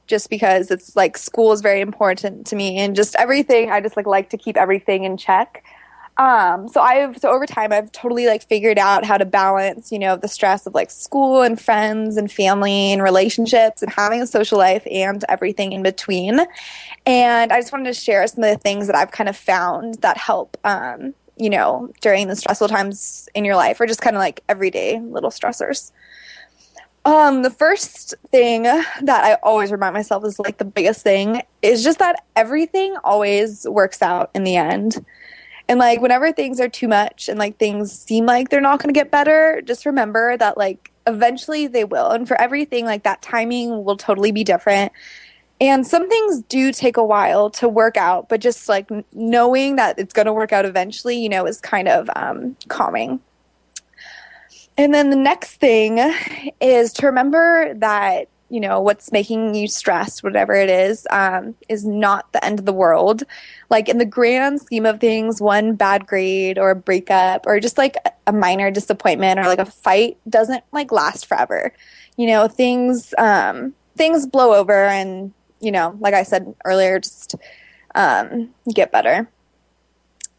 just 0.10 0.30
because 0.30 0.72
it's 0.72 0.96
like 0.96 1.18
school 1.18 1.54
is 1.54 1.62
very 1.62 1.80
important 1.80 2.46
to 2.48 2.56
me 2.56 2.78
and 2.78 2.96
just 2.96 3.16
everything 3.16 3.72
I 3.72 3.80
just 3.80 3.96
like 3.96 4.08
like 4.08 4.30
to 4.32 4.38
keep 4.38 4.58
everything 4.58 5.06
in 5.06 5.16
check. 5.16 5.64
Um, 6.18 6.68
so 6.68 6.82
I've 6.82 7.18
so 7.18 7.30
over 7.30 7.46
time 7.46 7.72
I've 7.72 7.90
totally 7.94 8.26
like 8.26 8.44
figured 8.44 8.78
out 8.78 9.06
how 9.06 9.18
to 9.18 9.24
balance, 9.24 9.90
you 9.90 10.00
know, 10.00 10.18
the 10.18 10.28
stress 10.28 10.66
of 10.66 10.74
like 10.74 10.92
school 10.92 11.42
and 11.42 11.62
friends 11.62 12.18
and 12.18 12.30
family 12.30 12.92
and 12.92 13.02
relationships 13.02 13.82
and 13.82 13.90
having 13.90 14.22
a 14.22 14.28
social 14.28 14.58
life 14.58 14.86
and 14.92 15.24
everything 15.30 15.72
in 15.72 15.82
between. 15.82 16.42
And 17.06 17.54
I 17.54 17.62
just 17.62 17.72
wanted 17.72 17.86
to 17.86 17.94
share 17.94 18.28
some 18.28 18.44
of 18.44 18.50
the 18.50 18.58
things 18.58 18.88
that 18.88 18.98
I've 18.98 19.12
kind 19.12 19.30
of 19.30 19.38
found 19.38 20.02
that 20.02 20.18
help 20.18 20.58
um, 20.66 21.14
you 21.38 21.50
know, 21.50 21.90
during 22.02 22.28
the 22.28 22.36
stressful 22.36 22.68
times 22.68 23.30
in 23.34 23.46
your 23.46 23.56
life 23.56 23.80
or 23.80 23.86
just 23.86 24.02
kind 24.02 24.16
of 24.16 24.20
like 24.20 24.44
everyday 24.50 25.00
little 25.00 25.30
stressors. 25.30 25.94
Um, 27.06 27.44
the 27.44 27.50
first 27.50 28.14
thing 28.28 28.64
that 28.64 29.24
I 29.24 29.36
always 29.42 29.72
remind 29.72 29.94
myself 29.94 30.26
is 30.26 30.38
like 30.38 30.58
the 30.58 30.66
biggest 30.66 31.02
thing 31.02 31.42
is 31.62 31.84
just 31.84 32.00
that 32.00 32.24
everything 32.36 32.96
always 33.04 33.68
works 33.68 34.02
out 34.02 34.30
in 34.36 34.44
the 34.44 34.56
end. 34.58 35.04
And 35.70 35.80
like 35.80 36.02
whenever 36.02 36.32
things 36.32 36.60
are 36.60 36.68
too 36.68 36.88
much 36.88 37.30
and 37.30 37.38
like 37.38 37.58
things 37.58 37.92
seem 37.92 38.26
like 38.26 38.50
they're 38.50 38.60
not 38.60 38.80
going 38.80 38.94
to 38.94 39.00
get 39.00 39.12
better, 39.12 39.62
just 39.64 39.86
remember 39.86 40.36
that 40.38 40.58
like 40.58 40.92
eventually 41.08 41.68
they 41.68 41.84
will. 41.84 42.10
And 42.10 42.28
for 42.28 42.40
everything, 42.42 42.86
like 42.86 43.04
that 43.04 43.22
timing 43.22 43.84
will 43.84 43.98
totally 43.98 44.32
be 44.32 44.44
different. 44.44 44.92
And 45.62 45.86
some 45.86 46.10
things 46.10 46.42
do 46.44 46.72
take 46.72 46.98
a 46.98 47.04
while 47.04 47.50
to 47.52 47.68
work 47.68 47.98
out, 47.98 48.30
but 48.30 48.40
just 48.40 48.70
like 48.70 48.90
knowing 49.14 49.76
that 49.76 50.00
it's 50.00 50.14
going 50.14 50.26
to 50.26 50.34
work 50.34 50.54
out 50.54 50.66
eventually, 50.66 51.18
you 51.18 51.30
know, 51.30 51.46
is 51.46 51.60
kind 51.60 51.88
of 51.88 52.10
um, 52.16 52.56
calming. 52.70 53.20
And 54.80 54.94
then 54.94 55.10
the 55.10 55.18
next 55.18 55.56
thing 55.56 56.00
is 56.62 56.94
to 56.94 57.06
remember 57.06 57.74
that, 57.74 58.30
you 58.50 58.62
know, 58.62 58.80
what's 58.80 59.12
making 59.12 59.54
you 59.54 59.68
stressed, 59.68 60.24
whatever 60.24 60.54
it 60.54 60.70
is, 60.70 61.06
um, 61.12 61.54
is 61.68 61.86
not 61.86 62.32
the 62.32 62.44
end 62.46 62.60
of 62.60 62.66
the 62.66 62.72
world. 62.72 63.24
Like 63.70 63.90
in 63.90 63.98
the 63.98 64.06
grand 64.06 64.62
scheme 64.62 64.86
of 64.86 65.02
things, 65.02 65.42
one 65.42 65.76
bad 65.76 66.08
grade 66.08 66.58
or 66.58 66.72
a 66.72 66.78
breakup 66.78 67.46
or 67.46 67.60
just 67.60 67.78
like 67.78 67.98
a 68.26 68.32
minor 68.32 68.72
disappointment 68.72 69.38
or 69.38 69.44
like 69.44 69.60
a 69.60 69.66
fight 69.66 70.18
doesn't 70.30 70.64
like 70.72 70.94
last 70.94 71.26
forever. 71.26 71.74
You 72.16 72.28
know, 72.28 72.48
things, 72.48 73.14
um, 73.18 73.74
things 73.98 74.26
blow 74.26 74.54
over 74.54 74.86
and 74.86 75.34
you 75.60 75.74
know, 75.74 75.98
like 76.00 76.14
I 76.14 76.24
said 76.24 76.56
earlier, 76.64 77.00
just 77.00 77.36
um, 77.96 78.52
get 78.74 78.94
better. 78.94 79.30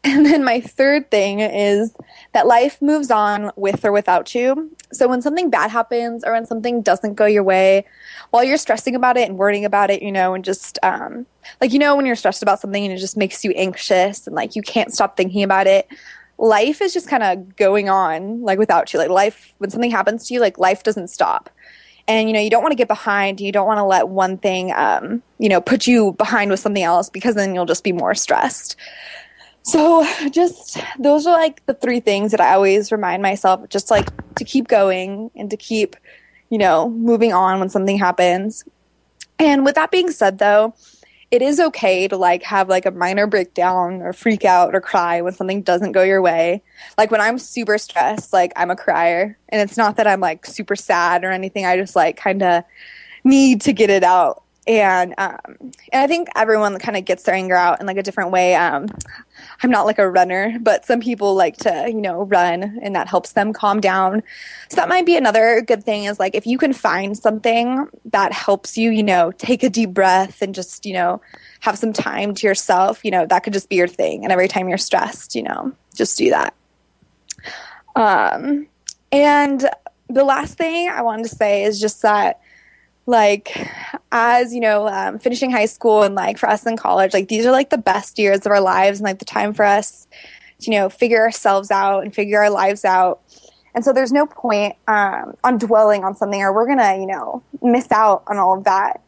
And 0.11 0.25
then 0.25 0.43
my 0.43 0.59
third 0.59 1.11
thing 1.11 1.41
is 1.41 1.95
that 2.33 2.47
life 2.47 2.81
moves 2.81 3.11
on 3.11 3.51
with 3.55 3.85
or 3.85 3.91
without 3.91 4.33
you. 4.33 4.71
So 4.91 5.07
when 5.07 5.21
something 5.21 5.51
bad 5.51 5.69
happens 5.69 6.23
or 6.23 6.33
when 6.33 6.47
something 6.47 6.81
doesn't 6.81 7.13
go 7.13 7.27
your 7.27 7.43
way, 7.43 7.85
while 8.31 8.43
you're 8.43 8.57
stressing 8.57 8.95
about 8.95 9.15
it 9.15 9.29
and 9.29 9.37
worrying 9.37 9.63
about 9.63 9.91
it, 9.91 10.01
you 10.01 10.11
know, 10.11 10.33
and 10.33 10.43
just 10.43 10.79
um, 10.81 11.27
like, 11.59 11.71
you 11.71 11.77
know, 11.77 11.95
when 11.95 12.07
you're 12.07 12.15
stressed 12.15 12.41
about 12.41 12.59
something 12.59 12.83
and 12.83 12.91
it 12.91 12.97
just 12.97 13.15
makes 13.15 13.43
you 13.43 13.51
anxious 13.51 14.25
and 14.25 14.35
like 14.35 14.55
you 14.55 14.63
can't 14.63 14.91
stop 14.91 15.17
thinking 15.17 15.43
about 15.43 15.67
it, 15.67 15.87
life 16.39 16.81
is 16.81 16.93
just 16.93 17.07
kind 17.07 17.21
of 17.21 17.55
going 17.55 17.87
on 17.87 18.41
like 18.41 18.57
without 18.57 18.91
you. 18.93 18.97
Like 18.97 19.09
life, 19.09 19.53
when 19.59 19.69
something 19.69 19.91
happens 19.91 20.27
to 20.27 20.33
you, 20.33 20.39
like 20.39 20.57
life 20.57 20.81
doesn't 20.81 21.09
stop 21.09 21.51
and 22.07 22.27
you 22.27 22.33
know 22.33 22.39
you 22.39 22.49
don't 22.49 22.63
want 22.63 22.71
to 22.71 22.77
get 22.77 22.87
behind 22.87 23.39
you 23.39 23.51
don't 23.51 23.67
want 23.67 23.77
to 23.77 23.83
let 23.83 24.09
one 24.09 24.37
thing 24.37 24.71
um, 24.73 25.21
you 25.37 25.47
know 25.47 25.61
put 25.61 25.87
you 25.87 26.13
behind 26.13 26.49
with 26.49 26.59
something 26.59 26.83
else 26.83 27.09
because 27.09 27.35
then 27.35 27.53
you'll 27.53 27.65
just 27.65 27.83
be 27.83 27.91
more 27.91 28.15
stressed 28.15 28.75
so 29.63 30.05
just 30.31 30.77
those 30.99 31.27
are 31.27 31.33
like 31.33 31.65
the 31.65 31.73
three 31.73 31.99
things 31.99 32.31
that 32.31 32.41
i 32.41 32.53
always 32.53 32.91
remind 32.91 33.21
myself 33.21 33.67
just 33.69 33.91
like 33.91 34.09
to 34.35 34.43
keep 34.43 34.67
going 34.67 35.29
and 35.35 35.49
to 35.49 35.57
keep 35.57 35.95
you 36.49 36.57
know 36.57 36.89
moving 36.89 37.33
on 37.33 37.59
when 37.59 37.69
something 37.69 37.97
happens 37.97 38.63
and 39.39 39.65
with 39.65 39.75
that 39.75 39.91
being 39.91 40.11
said 40.11 40.39
though 40.39 40.73
it 41.31 41.41
is 41.41 41.61
okay 41.61 42.09
to 42.09 42.17
like 42.17 42.43
have 42.43 42.67
like 42.67 42.85
a 42.85 42.91
minor 42.91 43.25
breakdown 43.25 44.01
or 44.01 44.11
freak 44.11 44.43
out 44.43 44.75
or 44.75 44.81
cry 44.81 45.21
when 45.21 45.31
something 45.31 45.61
doesn't 45.61 45.93
go 45.93 46.03
your 46.03 46.21
way. 46.21 46.61
Like 46.97 47.09
when 47.09 47.21
I'm 47.21 47.39
super 47.39 47.77
stressed, 47.77 48.33
like 48.33 48.51
I'm 48.57 48.69
a 48.69 48.75
crier. 48.75 49.37
And 49.47 49.61
it's 49.61 49.77
not 49.77 49.95
that 49.95 50.07
I'm 50.07 50.19
like 50.19 50.45
super 50.45 50.75
sad 50.75 51.23
or 51.23 51.31
anything. 51.31 51.65
I 51.65 51.77
just 51.77 51.95
like 51.95 52.17
kind 52.17 52.43
of 52.43 52.65
need 53.23 53.61
to 53.61 53.71
get 53.71 53.89
it 53.89 54.03
out 54.03 54.43
and 54.67 55.15
um, 55.17 55.39
and 55.59 56.03
I 56.03 56.07
think 56.07 56.29
everyone 56.35 56.77
kind 56.79 56.97
of 56.97 57.05
gets 57.05 57.23
their 57.23 57.35
anger 57.35 57.55
out 57.55 57.79
in 57.79 57.87
like 57.87 57.97
a 57.97 58.03
different 58.03 58.31
way. 58.31 58.55
Um, 58.55 58.87
I'm 59.63 59.69
not 59.69 59.85
like 59.85 59.99
a 59.99 60.09
runner, 60.09 60.57
but 60.59 60.85
some 60.85 60.99
people 60.99 61.35
like 61.35 61.57
to 61.57 61.85
you 61.87 62.01
know 62.01 62.23
run, 62.23 62.79
and 62.81 62.95
that 62.95 63.07
helps 63.07 63.33
them 63.33 63.53
calm 63.53 63.79
down. 63.79 64.23
So 64.69 64.77
that 64.77 64.89
might 64.89 65.05
be 65.05 65.15
another 65.15 65.61
good 65.61 65.83
thing 65.83 66.05
is 66.05 66.19
like 66.19 66.35
if 66.35 66.47
you 66.47 66.57
can 66.57 66.73
find 66.73 67.17
something 67.17 67.87
that 68.05 68.33
helps 68.33 68.77
you, 68.77 68.91
you 68.91 69.03
know, 69.03 69.31
take 69.33 69.63
a 69.63 69.69
deep 69.69 69.91
breath 69.91 70.41
and 70.41 70.55
just 70.55 70.85
you 70.85 70.93
know 70.93 71.21
have 71.59 71.77
some 71.77 71.93
time 71.93 72.33
to 72.35 72.47
yourself. 72.47 73.03
You 73.03 73.11
know, 73.11 73.25
that 73.25 73.43
could 73.43 73.53
just 73.53 73.69
be 73.69 73.75
your 73.75 73.87
thing. 73.87 74.23
And 74.23 74.31
every 74.31 74.47
time 74.47 74.67
you're 74.67 74.77
stressed, 74.77 75.35
you 75.35 75.43
know, 75.43 75.71
just 75.93 76.17
do 76.17 76.29
that. 76.29 76.53
Um, 77.95 78.67
and 79.11 79.69
the 80.09 80.23
last 80.23 80.57
thing 80.57 80.89
I 80.89 81.01
wanted 81.01 81.23
to 81.23 81.35
say 81.35 81.63
is 81.63 81.79
just 81.79 82.01
that 82.01 82.39
like 83.05 83.67
as 84.11 84.53
you 84.53 84.59
know 84.59 84.87
um, 84.87 85.17
finishing 85.19 85.51
high 85.51 85.65
school 85.65 86.03
and 86.03 86.15
like 86.15 86.37
for 86.37 86.47
us 86.47 86.65
in 86.65 86.77
college 86.77 87.13
like 87.13 87.27
these 87.29 87.45
are 87.45 87.51
like 87.51 87.69
the 87.69 87.77
best 87.77 88.19
years 88.19 88.45
of 88.45 88.51
our 88.51 88.61
lives 88.61 88.99
and 88.99 89.05
like 89.05 89.19
the 89.19 89.25
time 89.25 89.53
for 89.53 89.65
us 89.65 90.07
to 90.61 90.71
you 90.71 90.77
know 90.77 90.89
figure 90.89 91.21
ourselves 91.21 91.71
out 91.71 92.03
and 92.03 92.13
figure 92.13 92.41
our 92.41 92.49
lives 92.49 92.85
out. 92.85 93.21
And 93.73 93.85
so 93.85 93.93
there's 93.93 94.11
no 94.11 94.25
point 94.25 94.75
um, 94.87 95.35
on 95.43 95.57
dwelling 95.57 96.03
on 96.03 96.15
something 96.15 96.41
or 96.41 96.53
we're 96.53 96.67
gonna 96.67 96.97
you 96.97 97.05
know 97.05 97.43
miss 97.61 97.91
out 97.91 98.23
on 98.27 98.37
all 98.37 98.57
of 98.57 98.63
that. 98.63 99.01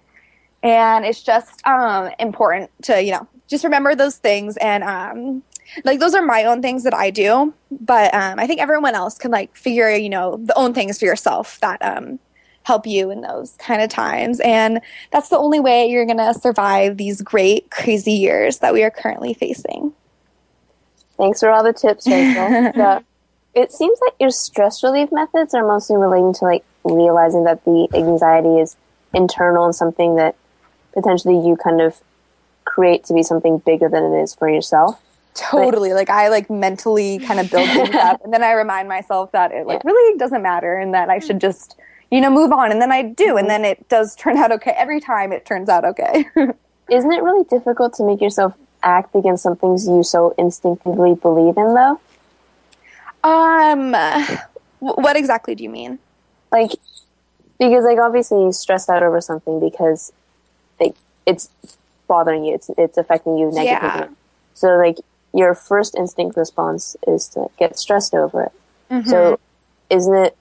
And 0.61 1.05
it's 1.05 1.21
just 1.21 1.65
um, 1.67 2.09
important 2.19 2.69
to 2.83 3.01
you 3.01 3.11
know 3.11 3.27
just 3.47 3.63
remember 3.63 3.95
those 3.95 4.17
things 4.17 4.57
and 4.57 4.83
um, 4.83 5.43
like 5.85 5.99
those 5.99 6.13
are 6.13 6.21
my 6.21 6.43
own 6.43 6.61
things 6.61 6.83
that 6.83 6.93
i 6.93 7.09
do. 7.09 7.53
But 7.71 8.13
um, 8.13 8.39
i 8.39 8.47
think 8.47 8.61
everyone 8.61 8.95
else 8.95 9.17
can 9.17 9.31
like 9.31 9.55
figure 9.55 9.89
you 9.95 10.09
know 10.09 10.37
the 10.37 10.57
own 10.57 10.73
things 10.73 10.99
for 10.99 11.05
yourself 11.05 11.59
that 11.61 11.83
um, 11.83 12.19
help 12.63 12.87
you 12.87 13.09
in 13.09 13.21
those 13.21 13.55
kind 13.57 13.81
of 13.81 13.89
times. 13.89 14.39
And 14.39 14.81
that's 15.11 15.29
the 15.29 15.37
only 15.37 15.59
way 15.59 15.87
you're 15.87 16.05
going 16.05 16.17
to 16.17 16.33
survive 16.33 16.97
these 16.97 17.21
great, 17.21 17.69
crazy 17.69 18.13
years 18.13 18.59
that 18.59 18.73
we 18.73 18.83
are 18.83 18.91
currently 18.91 19.33
facing. 19.33 19.93
Thanks 21.17 21.41
for 21.41 21.49
all 21.49 21.63
the 21.63 21.73
tips, 21.73 22.07
Rachel. 22.07 22.71
so, 22.75 23.03
it 23.53 23.71
seems 23.71 23.99
like 24.01 24.15
your 24.19 24.31
stress 24.31 24.83
relief 24.83 25.11
methods 25.11 25.53
are 25.53 25.65
mostly 25.65 25.95
relating 25.95 26.33
to 26.33 26.45
like 26.45 26.63
realizing 26.83 27.43
that 27.43 27.63
the 27.65 27.87
anxiety 27.93 28.59
is 28.59 28.75
internal 29.13 29.65
and 29.65 29.75
something 29.75 30.15
that 30.15 30.35
potentially 30.93 31.35
you 31.35 31.55
kind 31.55 31.79
of 31.79 32.01
create 32.65 33.03
to 33.05 33.13
be 33.13 33.21
something 33.21 33.59
bigger 33.59 33.89
than 33.89 34.03
it 34.03 34.21
is 34.21 34.33
for 34.33 34.49
yourself. 34.49 34.99
Totally. 35.35 35.89
But, 35.89 35.95
like 35.95 36.09
I 36.09 36.29
like 36.29 36.49
mentally 36.49 37.19
kind 37.19 37.39
of 37.39 37.49
build 37.49 37.67
things 37.69 37.95
up 37.95 38.21
and 38.23 38.33
then 38.33 38.43
I 38.43 38.53
remind 38.53 38.87
myself 38.87 39.31
that 39.31 39.51
it 39.51 39.67
like 39.67 39.83
yeah. 39.83 39.91
really 39.91 40.17
doesn't 40.17 40.41
matter 40.41 40.75
and 40.75 40.93
that 40.93 41.09
I 41.09 41.19
should 41.19 41.39
just 41.39 41.75
you 42.13 42.21
know, 42.21 42.29
move 42.29 42.51
on. 42.51 42.71
And 42.71 42.79
then 42.79 42.91
I 42.91 43.01
do. 43.01 43.25
Mm-hmm. 43.25 43.37
And 43.39 43.49
then 43.49 43.65
it 43.65 43.89
does 43.89 44.15
turn 44.15 44.37
out 44.37 44.51
okay. 44.51 44.71
Every 44.77 44.99
time 45.01 45.33
it 45.33 45.47
turns 45.47 45.67
out 45.67 45.83
okay. 45.83 46.29
Isn't 46.91 47.11
it 47.11 47.23
really 47.23 47.43
difficult 47.45 47.95
to 47.95 48.05
make 48.05 48.21
yourself 48.21 48.53
act 48.83 49.15
against 49.15 49.41
some 49.41 49.55
things 49.55 49.87
you 49.87 50.03
so 50.03 50.35
instinctively 50.37 51.15
believe 51.15 51.57
in, 51.57 51.73
though? 51.73 51.99
Um, 53.23 53.95
what 54.79 55.15
exactly 55.15 55.55
do 55.55 55.63
you 55.63 55.71
mean? 55.71 55.97
Like, 56.51 56.69
because 57.57 57.83
like 57.83 57.97
obviously 57.97 58.43
you 58.43 58.51
stressed 58.51 58.89
out 58.89 59.01
over 59.01 59.19
something 59.19 59.59
because 59.59 60.13
like 60.79 60.95
it's 61.25 61.49
bothering 62.07 62.43
you, 62.43 62.53
it's 62.53 62.69
it's 62.77 62.97
affecting 62.97 63.37
you 63.37 63.49
negatively. 63.49 63.99
Yeah. 64.01 64.07
So 64.53 64.67
like 64.75 64.97
your 65.33 65.55
first 65.55 65.95
instinct 65.95 66.37
response 66.37 66.95
is 67.07 67.27
to 67.29 67.47
get 67.57 67.79
stressed 67.79 68.13
over 68.13 68.43
it. 68.43 68.51
Mm-hmm. 68.91 69.09
So 69.09 69.39
isn't 69.89 70.13
it 70.13 70.37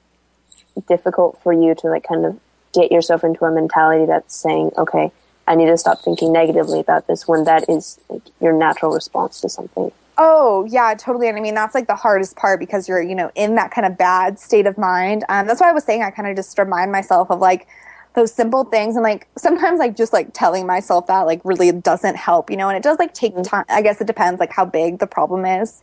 difficult 0.89 1.39
for 1.43 1.53
you 1.53 1.75
to 1.77 1.89
like 1.89 2.05
kind 2.07 2.25
of 2.25 2.39
get 2.73 2.91
yourself 2.91 3.25
into 3.25 3.45
a 3.45 3.51
mentality 3.51 4.07
that's 4.07 4.35
saying, 4.35 4.71
okay, 4.77 5.13
I 5.47 5.55
need 5.55 5.67
to 5.67 5.77
stop 5.77 6.01
thinking 6.03 6.33
negatively 6.33 6.81
about 6.81 7.07
this 7.07 7.27
when 7.29 7.45
that 7.45 7.69
is 7.69 8.01
like 8.09 8.23
your 8.41 8.53
natural 8.53 8.93
response 8.93 9.41
to 9.43 9.49
something. 9.49 9.93
Oh, 10.19 10.67
yeah, 10.71 10.95
totally. 10.95 11.29
And 11.29 11.37
I 11.37 11.41
mean, 11.41 11.55
that's 11.55 11.75
like 11.75 11.87
the 11.87 11.97
hardest 11.97 12.37
part 12.37 12.61
because 12.61 12.89
you're, 12.89 13.03
you 13.03 13.15
know, 13.15 13.31
in 13.35 13.55
that 13.57 13.71
kind 13.71 13.87
of 13.87 13.99
bad 13.99 14.39
state 14.39 14.67
of 14.67 14.79
mind. 14.79 15.25
Um, 15.29 15.47
that's 15.47 15.61
why 15.61 15.71
I 15.71 15.73
was 15.73 15.85
saying 15.85 16.03
I 16.03 16.11
kind 16.11 16.29
of 16.29 16.37
just 16.37 16.59
remind 16.59 16.93
myself 16.93 17.31
of 17.31 17.41
like, 17.41 17.67
those 18.15 18.33
simple 18.33 18.65
things 18.65 18.95
and 18.97 19.03
like 19.03 19.27
sometimes 19.37 19.79
like 19.79 19.97
just 19.97 20.13
like 20.13 20.31
telling 20.33 20.67
myself 20.67 21.07
that 21.07 21.23
like 21.23 21.41
really 21.45 21.73
doesn't 21.73 22.17
help, 22.17 22.51
you 22.51 22.57
know, 22.57 22.69
and 22.69 22.77
it 22.77 22.83
does 22.83 22.99
like 22.99 23.15
take 23.15 23.33
time. 23.43 23.65
I 23.69 23.83
guess 23.83 24.01
it 24.01 24.07
depends 24.07 24.39
like 24.39 24.53
how 24.53 24.65
big 24.65 24.99
the 24.99 25.07
problem 25.07 25.45
is. 25.45 25.81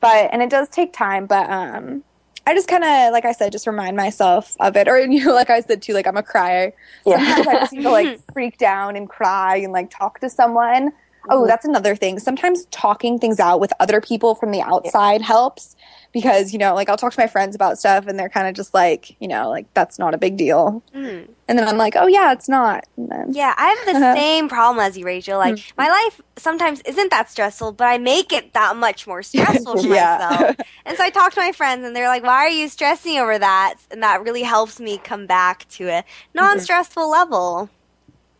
But 0.00 0.30
and 0.32 0.42
it 0.42 0.50
does 0.50 0.68
take 0.68 0.92
time, 0.92 1.26
but 1.26 1.48
um 1.48 2.02
I 2.46 2.54
just 2.54 2.68
kind 2.68 2.84
of, 2.84 3.12
like 3.12 3.24
I 3.24 3.32
said, 3.32 3.52
just 3.52 3.66
remind 3.66 3.96
myself 3.96 4.56
of 4.60 4.76
it. 4.76 4.88
Or, 4.88 4.98
you 5.06 5.24
know, 5.24 5.32
like 5.32 5.50
I 5.50 5.60
said 5.60 5.82
too, 5.82 5.94
like 5.94 6.06
I'm 6.06 6.16
a 6.16 6.22
crier. 6.22 6.72
Yeah. 7.06 7.18
Sometimes 7.18 7.46
I 7.46 7.52
just 7.60 7.72
need 7.72 7.82
to 7.82 7.90
like 7.90 8.20
freak 8.32 8.58
down 8.58 8.96
and 8.96 9.08
cry 9.08 9.56
and 9.56 9.72
like 9.72 9.90
talk 9.90 10.20
to 10.20 10.30
someone. 10.30 10.92
Oh, 11.30 11.38
mm-hmm. 11.38 11.48
that's 11.48 11.64
another 11.64 11.94
thing. 11.94 12.18
Sometimes 12.18 12.66
talking 12.66 13.18
things 13.18 13.38
out 13.38 13.60
with 13.60 13.72
other 13.78 14.00
people 14.00 14.34
from 14.34 14.50
the 14.50 14.60
outside 14.60 15.22
helps 15.22 15.76
because, 16.12 16.52
you 16.52 16.58
know, 16.58 16.74
like 16.74 16.88
I'll 16.88 16.96
talk 16.96 17.12
to 17.12 17.20
my 17.20 17.26
friends 17.26 17.54
about 17.54 17.78
stuff 17.78 18.06
and 18.06 18.18
they're 18.18 18.28
kind 18.28 18.46
of 18.48 18.54
just 18.54 18.74
like, 18.74 19.16
you 19.20 19.28
know, 19.28 19.48
like 19.50 19.66
that's 19.74 19.98
not 19.98 20.14
a 20.14 20.18
big 20.18 20.36
deal. 20.36 20.82
Mm. 20.94 21.34
And 21.48 21.58
then 21.58 21.66
I'm 21.68 21.78
like, 21.78 21.94
oh, 21.96 22.06
yeah, 22.06 22.32
it's 22.32 22.48
not. 22.48 22.86
Then, 22.96 23.34
Yeah, 23.34 23.54
I 23.56 23.68
have 23.68 23.84
the 23.86 23.94
same 24.12 24.48
problem 24.48 24.84
as 24.84 24.96
you, 24.98 25.04
Rachel. 25.06 25.38
Like, 25.38 25.58
Mm-hmm. 25.58 25.72
my 25.78 25.88
life 25.88 26.20
sometimes 26.36 26.80
isn't 26.82 27.10
that 27.10 27.30
stressful, 27.30 27.72
but 27.72 27.86
I 27.86 27.98
make 27.98 28.32
it 28.32 28.52
that 28.54 28.76
much 28.76 29.06
more 29.06 29.22
stressful 29.24 29.78
for 29.78 29.86
Yeah. 29.88 30.18
myself. 30.18 30.56
And 30.84 30.96
so 30.96 31.04
I 31.04 31.10
talk 31.10 31.32
to 31.34 31.40
my 31.40 31.52
friends, 31.52 31.84
and 31.84 31.94
they're 31.94 32.08
like, 32.08 32.22
"Why 32.24 32.44
are 32.46 32.48
you 32.48 32.68
stressing 32.68 33.18
over 33.18 33.38
that?" 33.38 33.76
And 33.90 34.02
that 34.02 34.22
really 34.22 34.42
helps 34.42 34.80
me 34.80 34.98
come 34.98 35.26
back 35.26 35.68
to 35.70 35.88
a 35.88 36.04
non-stressful 36.34 37.08
level. 37.10 37.70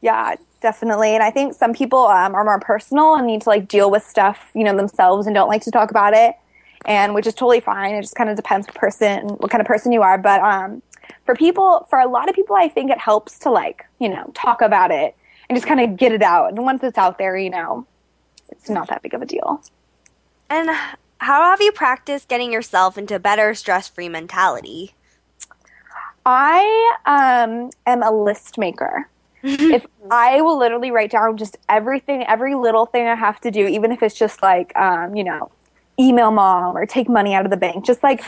Yeah, 0.01 0.35
definitely. 0.61 1.15
And 1.15 1.23
I 1.23 1.31
think 1.31 1.55
some 1.55 1.73
people 1.73 1.99
um, 2.07 2.35
are 2.35 2.45
more 2.45 2.61
personal 2.61 3.15
and 3.15 3.27
need 3.27 3.43
to 3.43 3.49
like 3.49 3.69
deal 3.69 3.91
with 3.91 4.05
stuff, 4.05 4.51
you 4.55 4.65
know, 4.65 4.77
themselves 4.77 5.27
and 5.27 5.35
don't 5.35 5.49
like 5.49 5.63
to 5.63 5.71
talk 5.71 5.91
about 5.91 6.15
it. 6.15 6.35
And 6.85 7.15
which 7.15 7.27
is 7.27 7.35
totally 7.35 7.61
fine. 7.61 7.95
It 7.95 8.03
just 8.03 8.17
kind 8.17 8.29
of 8.29 8.37
depends 8.37 8.67
what 8.67 8.75
person, 8.75 9.29
what 9.29 9.51
kind 9.51 9.61
of 9.61 9.67
person 9.67 9.93
you 9.93 10.03
are. 10.03 10.19
But 10.19 10.41
um, 10.41 10.83
for 11.25 11.35
people, 11.35 11.87
for 11.89 11.99
a 11.99 12.09
lot 12.09 12.29
of 12.29 12.35
people, 12.35 12.57
I 12.57 12.69
think 12.69 12.91
it 12.91 12.99
helps 12.99 13.39
to 13.41 13.51
like, 13.51 13.87
you 14.01 14.09
know, 14.09 14.31
talk 14.35 14.63
about 14.63 14.91
it 14.91 15.17
and 15.49 15.57
just 15.57 15.67
kind 15.67 15.81
of 15.81 15.97
get 15.97 16.13
it 16.13 16.23
out. 16.23 16.51
And 16.51 16.65
once 16.65 16.83
it's 16.83 16.99
out 16.99 17.19
there, 17.19 17.37
you 17.37 17.51
know, 17.51 17.87
it's 18.49 18.69
not 18.69 18.89
that 18.89 19.03
big 19.03 19.15
of 19.15 19.23
a 19.23 19.27
deal. 19.27 19.63
And 20.51 20.71
how 21.19 21.43
have 21.51 21.61
you 21.61 21.73
practiced 21.73 22.29
getting 22.29 22.53
yourself 22.53 22.99
into 22.99 23.19
better 23.19 23.55
stress-free 23.55 24.09
mentality? 24.09 24.95
I 26.27 26.97
um, 27.07 27.71
am 27.87 28.03
a 28.03 28.11
list 28.11 28.59
maker. 28.59 29.09
if 29.43 29.87
I 30.11 30.41
will 30.41 30.57
literally 30.57 30.91
write 30.91 31.11
down 31.11 31.37
just 31.37 31.57
everything, 31.69 32.25
every 32.25 32.55
little 32.55 32.87
thing 32.87 33.09
I 33.09 33.15
have 33.17 33.41
to 33.41 33.51
do, 33.51 33.67
even 33.67 33.91
if 33.91 34.03
it's 34.03 34.15
just 34.17 34.43
like, 34.43 34.77
um, 34.77 35.17
you 35.17 35.25
know, 35.25 35.51
email 36.03 36.31
mom 36.31 36.77
or 36.77 36.87
take 36.87 37.09
money 37.09 37.35
out 37.35 37.45
of 37.45 37.51
the 37.51 37.57
bank, 37.57 37.85
just 37.85 38.03
like 38.03 38.23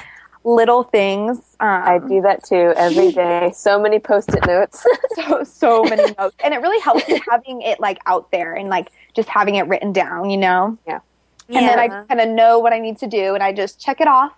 little 0.45 0.83
things. 0.83 1.39
Um, 1.61 1.83
I 1.85 1.99
do 1.99 2.21
that 2.21 2.45
too 2.45 2.73
every 2.77 3.13
day. 3.25 3.53
So 3.55 3.81
many 3.81 3.99
post-it 3.99 4.47
notes. 4.47 4.87
so 5.15 5.45
so 5.45 5.85
many 5.85 6.15
notes, 6.19 6.37
and 6.45 6.55
it 6.55 6.59
really 6.59 6.81
helps 6.81 7.09
me 7.09 7.21
having 7.29 7.63
it 7.63 7.81
like 7.81 7.99
out 8.07 8.31
there 8.31 8.55
and 8.55 8.69
like 8.69 8.91
just 9.15 9.29
having 9.29 9.57
it 9.57 9.67
written 9.67 9.93
down, 9.93 10.31
you 10.31 10.37
know. 10.37 10.79
Yeah. 10.87 11.01
And 11.49 11.69
then 11.69 11.79
I 11.79 11.89
kind 11.89 12.21
of 12.21 12.29
know 12.31 12.59
what 12.59 12.73
I 12.73 12.79
need 12.79 12.99
to 12.99 13.07
do, 13.07 13.35
and 13.35 13.43
I 13.43 13.53
just 13.53 13.79
check 13.79 14.01
it 14.01 14.09
off, 14.09 14.33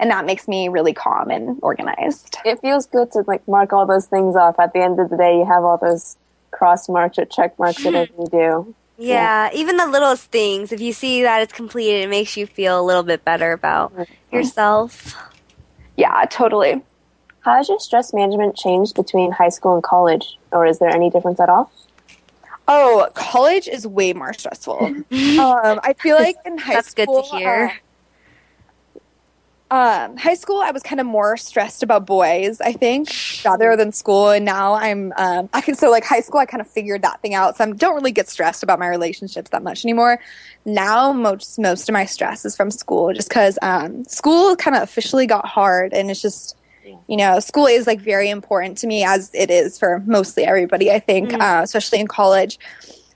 and 0.00 0.10
that 0.10 0.24
makes 0.24 0.48
me 0.48 0.68
really 0.68 0.94
calm 0.94 1.30
and 1.30 1.58
organized. 1.60 2.38
it 2.46 2.60
feels 2.60 2.86
good 2.86 3.12
to 3.12 3.24
like 3.26 3.46
mark 3.46 3.74
all 3.74 3.84
those 3.86 4.06
things 4.06 4.36
off. 4.36 4.58
At 4.58 4.72
the 4.72 4.80
end 4.80 4.98
of 4.98 5.10
the 5.10 5.18
day, 5.18 5.36
you 5.36 5.44
have 5.44 5.64
all 5.64 5.76
those 5.76 6.16
cross 6.52 6.88
marks 6.88 7.18
or 7.18 7.26
check 7.26 7.58
marks 7.58 7.84
whatever 7.84 8.10
you 8.18 8.26
do. 8.30 8.74
Yeah, 8.98 9.50
even 9.52 9.76
the 9.76 9.86
littlest 9.86 10.30
things. 10.30 10.72
If 10.72 10.80
you 10.80 10.92
see 10.92 11.22
that 11.22 11.42
it's 11.42 11.52
completed, 11.52 12.04
it 12.04 12.08
makes 12.08 12.36
you 12.36 12.46
feel 12.46 12.80
a 12.80 12.84
little 12.84 13.02
bit 13.02 13.24
better 13.24 13.52
about 13.52 13.92
yourself. 14.32 15.16
Yeah, 15.96 16.24
totally. 16.30 16.82
How 17.40 17.54
has 17.56 17.68
your 17.68 17.78
stress 17.78 18.12
management 18.12 18.56
changed 18.56 18.94
between 18.96 19.30
high 19.32 19.50
school 19.50 19.74
and 19.74 19.82
college, 19.82 20.38
or 20.50 20.66
is 20.66 20.78
there 20.78 20.90
any 20.90 21.10
difference 21.10 21.38
at 21.40 21.48
all? 21.48 21.70
Oh, 22.68 23.08
college 23.14 23.68
is 23.68 23.86
way 23.86 24.12
more 24.12 24.32
stressful. 24.32 24.78
um, 24.86 25.04
I 25.12 25.94
feel 25.98 26.16
like 26.16 26.36
in 26.44 26.58
high 26.58 26.74
That's 26.74 26.92
good 26.92 27.06
school, 27.06 27.22
to 27.22 27.36
hear. 27.36 27.66
uh, 27.72 27.85
um, 29.70 30.16
high 30.16 30.34
school, 30.34 30.60
I 30.60 30.70
was 30.70 30.82
kind 30.82 31.00
of 31.00 31.06
more 31.06 31.36
stressed 31.36 31.82
about 31.82 32.06
boys, 32.06 32.60
I 32.60 32.72
think, 32.72 33.08
rather 33.44 33.74
than 33.74 33.90
school. 33.92 34.30
And 34.30 34.44
now 34.44 34.74
I'm, 34.74 35.12
um, 35.16 35.48
I 35.52 35.60
can 35.60 35.74
so 35.74 35.90
like 35.90 36.04
high 36.04 36.20
school, 36.20 36.38
I 36.38 36.46
kind 36.46 36.60
of 36.60 36.68
figured 36.68 37.02
that 37.02 37.20
thing 37.20 37.34
out. 37.34 37.56
So 37.56 37.64
I 37.64 37.72
don't 37.72 37.96
really 37.96 38.12
get 38.12 38.28
stressed 38.28 38.62
about 38.62 38.78
my 38.78 38.86
relationships 38.86 39.50
that 39.50 39.64
much 39.64 39.84
anymore. 39.84 40.20
Now, 40.64 41.12
most 41.12 41.58
most 41.58 41.88
of 41.88 41.92
my 41.92 42.04
stress 42.04 42.44
is 42.44 42.56
from 42.56 42.70
school, 42.70 43.12
just 43.12 43.28
because 43.28 43.58
um, 43.62 44.04
school 44.04 44.54
kind 44.54 44.76
of 44.76 44.82
officially 44.82 45.26
got 45.26 45.46
hard, 45.46 45.92
and 45.92 46.10
it's 46.10 46.22
just. 46.22 46.56
You 47.08 47.16
know, 47.16 47.40
school 47.40 47.66
is 47.66 47.88
like 47.88 48.00
very 48.00 48.30
important 48.30 48.78
to 48.78 48.86
me 48.86 49.02
as 49.02 49.32
it 49.34 49.50
is 49.50 49.76
for 49.76 50.04
mostly 50.06 50.44
everybody, 50.44 50.92
I 50.92 51.00
think, 51.00 51.32
uh, 51.32 51.60
especially 51.64 51.98
in 51.98 52.06
college. 52.06 52.60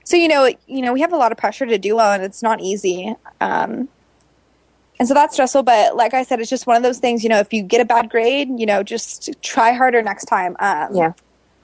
So, 0.03 0.17
you 0.17 0.27
know, 0.27 0.53
you 0.67 0.81
know, 0.81 0.91
we 0.91 0.99
have 0.99 1.13
a 1.13 1.17
lot 1.17 1.31
of 1.31 1.37
pressure 1.37 1.65
to 1.65 1.77
do 1.77 1.95
well 1.95 2.11
and 2.11 2.21
it's 2.21 2.43
not 2.43 2.59
easy. 2.59 3.15
Um, 3.39 3.87
and 5.01 5.07
so 5.07 5.15
that's 5.15 5.33
stressful, 5.33 5.63
but 5.63 5.95
like 5.95 6.13
I 6.13 6.21
said, 6.21 6.39
it's 6.39 6.49
just 6.51 6.67
one 6.67 6.77
of 6.77 6.83
those 6.83 6.99
things, 6.99 7.23
you 7.23 7.29
know, 7.29 7.39
if 7.39 7.51
you 7.51 7.63
get 7.63 7.81
a 7.81 7.85
bad 7.85 8.07
grade, 8.07 8.49
you 8.55 8.67
know, 8.67 8.83
just 8.83 9.31
try 9.41 9.71
harder 9.71 10.03
next 10.03 10.25
time. 10.25 10.55
Um, 10.59 10.95
Yeah. 10.95 11.13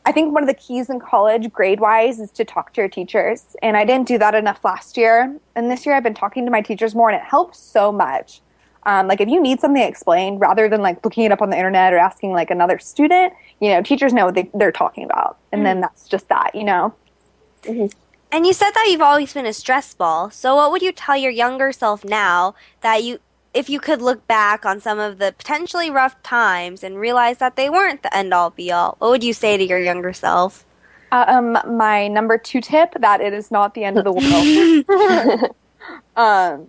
I 0.07 0.11
think 0.11 0.33
one 0.33 0.41
of 0.41 0.47
the 0.47 0.55
keys 0.55 0.89
in 0.89 0.99
college, 0.99 1.53
grade 1.53 1.79
wise, 1.79 2.19
is 2.19 2.31
to 2.31 2.43
talk 2.43 2.73
to 2.73 2.81
your 2.81 2.89
teachers. 2.89 3.55
And 3.61 3.77
I 3.77 3.85
didn't 3.85 4.07
do 4.07 4.17
that 4.17 4.33
enough 4.33 4.65
last 4.65 4.97
year. 4.97 5.37
And 5.55 5.69
this 5.69 5.85
year 5.85 5.93
I've 5.93 6.01
been 6.01 6.15
talking 6.15 6.45
to 6.45 6.51
my 6.51 6.61
teachers 6.61 6.95
more, 6.95 7.11
and 7.11 7.15
it 7.15 7.23
helps 7.23 7.59
so 7.59 7.91
much. 7.91 8.41
Um, 8.87 9.07
like 9.07 9.21
if 9.21 9.29
you 9.29 9.39
need 9.39 9.59
something 9.59 9.83
explained, 9.83 10.41
rather 10.41 10.67
than 10.67 10.81
like 10.81 11.05
looking 11.05 11.23
it 11.25 11.31
up 11.31 11.43
on 11.43 11.51
the 11.51 11.57
internet 11.57 11.93
or 11.93 11.99
asking 11.99 12.31
like 12.31 12.49
another 12.49 12.79
student, 12.79 13.33
you 13.61 13.69
know, 13.69 13.83
teachers 13.83 14.13
know 14.13 14.25
what 14.25 14.33
they, 14.33 14.49
they're 14.55 14.71
talking 14.71 15.03
about. 15.03 15.37
And 15.51 15.63
then 15.63 15.81
that's 15.81 16.07
just 16.07 16.27
that, 16.29 16.55
you 16.55 16.63
know? 16.63 16.95
And 18.31 18.45
you 18.45 18.53
said 18.53 18.71
that 18.71 18.87
you've 18.89 19.01
always 19.01 19.33
been 19.33 19.45
a 19.45 19.53
stress 19.53 19.93
ball. 19.93 20.31
So 20.31 20.55
what 20.55 20.71
would 20.71 20.81
you 20.81 20.91
tell 20.91 21.15
your 21.15 21.31
younger 21.31 21.71
self 21.71 22.03
now 22.03 22.55
that 22.81 23.03
you 23.03 23.19
if 23.57 23.69
you 23.71 23.79
could 23.79 24.03
look 24.03 24.27
back 24.27 24.65
on 24.65 24.79
some 24.79 24.99
of 24.99 25.17
the 25.17 25.33
potentially 25.35 25.89
rough 25.89 26.21
times 26.21 26.83
and 26.83 26.99
realize 26.99 27.39
that 27.39 27.55
they 27.55 27.69
weren't 27.71 28.03
the 28.03 28.15
end 28.15 28.31
all 28.33 28.51
be 28.51 28.71
all? 28.71 28.95
What 28.99 29.09
would 29.09 29.23
you 29.23 29.33
say 29.33 29.57
to 29.57 29.63
your 29.63 29.79
younger 29.79 30.13
self? 30.13 30.63
Um, 31.11 31.57
my 31.65 32.07
number 32.07 32.37
two 32.37 32.61
tip 32.61 32.93
that 32.99 33.19
it 33.19 33.33
is 33.33 33.49
not 33.49 33.73
the 33.73 33.83
end 33.83 33.97
of 33.97 34.03
the 34.03 34.11
world. 34.11 35.51
um, 36.15 36.67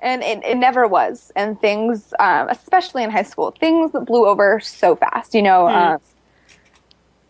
and 0.00 0.22
it, 0.22 0.44
it 0.44 0.58
never 0.58 0.86
was. 0.86 1.32
And 1.34 1.58
things, 1.60 2.12
um, 2.18 2.48
especially 2.50 3.04
in 3.04 3.10
high 3.10 3.22
school, 3.22 3.54
things 3.58 3.92
that 3.92 4.04
blew 4.04 4.26
over 4.26 4.60
so 4.60 4.96
fast. 4.96 5.34
You 5.34 5.42
know, 5.42 5.66
um, 5.68 5.98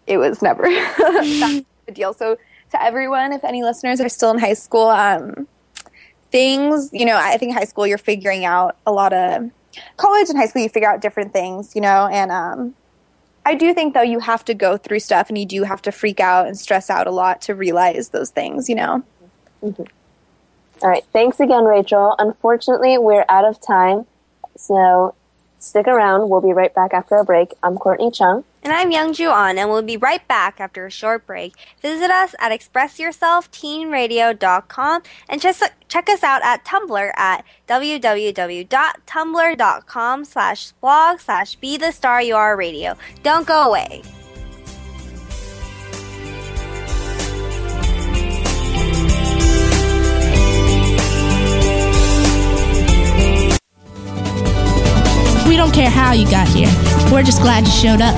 it 0.09 0.19
was 0.19 0.43
never 0.43 0.63
that 0.63 1.49
big 1.53 1.65
a 1.87 1.93
deal. 1.93 2.13
So 2.15 2.37
to 2.71 2.83
everyone, 2.83 3.33
if 3.33 3.45
any 3.45 3.63
listeners 3.63 4.01
are 4.01 4.09
still 4.09 4.33
in 4.33 4.39
high 4.39 4.55
school, 4.55 4.89
um, 4.89 5.47
things, 6.31 6.91
you 6.93 7.05
know, 7.05 7.17
I 7.17 7.37
think 7.37 7.55
high 7.55 7.65
school 7.65 7.87
you're 7.87 7.99
figuring 7.99 8.45
out 8.45 8.77
a 8.87 8.93
lot 8.93 9.13
of 9.13 9.51
college 9.97 10.29
and 10.29 10.39
high 10.39 10.47
school 10.47 10.63
you 10.63 10.69
figure 10.69 10.89
out 10.89 11.01
different 11.01 11.33
things, 11.33 11.75
you 11.75 11.81
know, 11.81 12.09
and 12.11 12.31
um, 12.31 12.75
I 13.45 13.55
do 13.55 13.73
think 13.73 13.95
though 13.95 14.03
you 14.03 14.19
have 14.21 14.45
to 14.47 14.55
go 14.55 14.77
through 14.77 15.01
stuff 15.01 15.29
and 15.29 15.39
you 15.39 15.47
do 15.47 15.63
have 15.63 15.81
to 15.83 15.93
freak 15.93 16.21
out 16.21 16.47
and 16.47 16.59
stress 16.59 16.91
out 16.91 17.07
a 17.07 17.11
lot 17.11 17.41
to 17.43 17.55
realize 17.55 18.11
those 18.11 18.31
things, 18.31 18.69
you 18.69 18.75
know. 18.75 19.03
All 20.83 20.89
right. 20.89 21.05
Thanks 21.13 21.41
again, 21.41 21.65
Rachel. 21.65 22.15
Unfortunately, 22.19 22.99
we're 22.99 23.25
out 23.29 23.45
of 23.45 23.61
time. 23.61 24.07
So 24.57 25.15
stick 25.59 25.87
around. 25.87 26.29
We'll 26.29 26.41
be 26.41 26.53
right 26.53 26.75
back 26.75 26.93
after 26.95 27.15
a 27.17 27.25
break. 27.25 27.55
I'm 27.63 27.77
Courtney 27.77 28.11
Chung. 28.11 28.43
And 28.63 28.73
I'm 28.73 28.91
Young 28.91 29.13
Ju 29.13 29.31
An, 29.31 29.59
and 29.59 29.69
we'll 29.71 29.83
be 29.83 29.97
right 29.97 30.27
back 30.27 30.61
after 30.61 30.85
a 30.87 30.91
short 30.91 31.25
break. 31.27 31.55
Visit 31.81 32.11
us 32.11 32.35
at 32.41 32.51
expressyourselfteenradio.com 32.53 35.03
and 35.29 35.41
just 35.41 35.63
check 35.89 36.09
us 36.09 36.25
out 36.25 36.43
at 36.43 36.65
Tumblr 36.65 37.13
at 37.17 37.45
www.tumblr.com 37.69 40.25
slash 40.25 40.73
blog 40.73 41.21
slash 41.21 41.55
be 41.57 41.77
the 41.77 41.93
star 41.93 42.21
you 42.21 42.35
are 42.35 42.57
radio. 42.57 42.97
Don't 43.23 43.47
go 43.47 43.63
away. 43.63 44.03
Don't 55.59 55.75
care 55.75 55.91
how 55.91 56.13
you 56.13 56.25
got 56.31 56.47
here. 56.49 56.71
We're 57.13 57.25
just 57.25 57.43
glad 57.43 57.67
you 57.67 57.73
showed 57.73 58.01
up. 58.01 58.15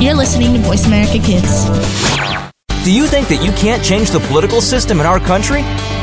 You're 0.00 0.14
listening 0.14 0.52
to 0.54 0.60
Voice 0.60 0.86
America 0.86 1.18
Kids. 1.18 1.64
Do 2.84 2.92
you 2.92 3.06
think 3.06 3.28
that 3.28 3.42
you 3.42 3.50
can't 3.52 3.82
change 3.82 4.10
the 4.10 4.20
political 4.20 4.60
system 4.60 5.00
in 5.00 5.06
our 5.06 5.18
country? 5.18 5.62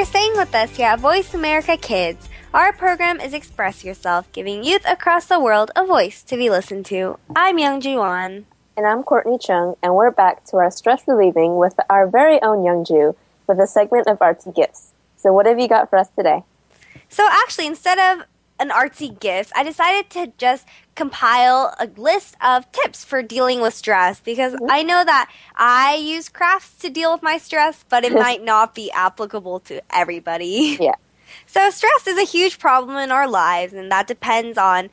For 0.00 0.06
staying 0.06 0.34
with 0.34 0.54
us 0.54 0.74
here 0.76 0.86
at 0.86 0.98
Voice 0.98 1.34
America 1.34 1.76
Kids. 1.76 2.26
Our 2.54 2.72
program 2.72 3.20
is 3.20 3.34
Express 3.34 3.84
Yourself, 3.84 4.32
giving 4.32 4.64
youth 4.64 4.82
across 4.88 5.26
the 5.26 5.38
world 5.38 5.70
a 5.76 5.84
voice 5.84 6.22
to 6.22 6.38
be 6.38 6.48
listened 6.48 6.86
to. 6.86 7.18
I'm 7.36 7.58
Young 7.58 7.82
Wan. 7.84 8.46
And 8.78 8.86
I'm 8.86 9.02
Courtney 9.02 9.36
Chung, 9.36 9.76
and 9.82 9.94
we're 9.94 10.10
back 10.10 10.42
to 10.46 10.56
our 10.56 10.70
stress 10.70 11.02
relieving 11.06 11.58
with 11.58 11.74
our 11.90 12.08
very 12.08 12.40
own 12.40 12.64
Young 12.64 12.82
Ju 12.82 13.14
with 13.46 13.60
a 13.60 13.66
segment 13.66 14.06
of 14.06 14.20
artsy 14.20 14.56
gifts. 14.56 14.94
So, 15.18 15.34
what 15.34 15.44
have 15.44 15.60
you 15.60 15.68
got 15.68 15.90
for 15.90 15.98
us 15.98 16.08
today? 16.08 16.44
So, 17.10 17.28
actually, 17.30 17.66
instead 17.66 17.98
of 17.98 18.24
an 18.60 18.68
artsy 18.68 19.18
gift, 19.18 19.52
I 19.56 19.64
decided 19.64 20.10
to 20.10 20.32
just 20.38 20.66
compile 20.94 21.74
a 21.80 21.86
list 21.96 22.36
of 22.44 22.70
tips 22.72 23.04
for 23.04 23.22
dealing 23.22 23.60
with 23.60 23.74
stress 23.74 24.20
because 24.20 24.52
mm-hmm. 24.52 24.70
I 24.70 24.82
know 24.82 25.02
that 25.02 25.32
I 25.56 25.96
use 25.96 26.28
crafts 26.28 26.76
to 26.78 26.90
deal 26.90 27.12
with 27.12 27.22
my 27.22 27.38
stress, 27.38 27.84
but 27.88 28.04
it 28.04 28.12
might 28.26 28.44
not 28.44 28.74
be 28.74 28.90
applicable 28.92 29.60
to 29.60 29.82
everybody. 29.90 30.78
Yeah. 30.90 30.94
So, 31.46 31.70
stress 31.70 32.08
is 32.08 32.18
a 32.18 32.24
huge 32.24 32.58
problem 32.58 32.96
in 32.96 33.12
our 33.12 33.28
lives, 33.28 33.72
and 33.72 33.90
that 33.92 34.08
depends 34.08 34.58
on 34.58 34.90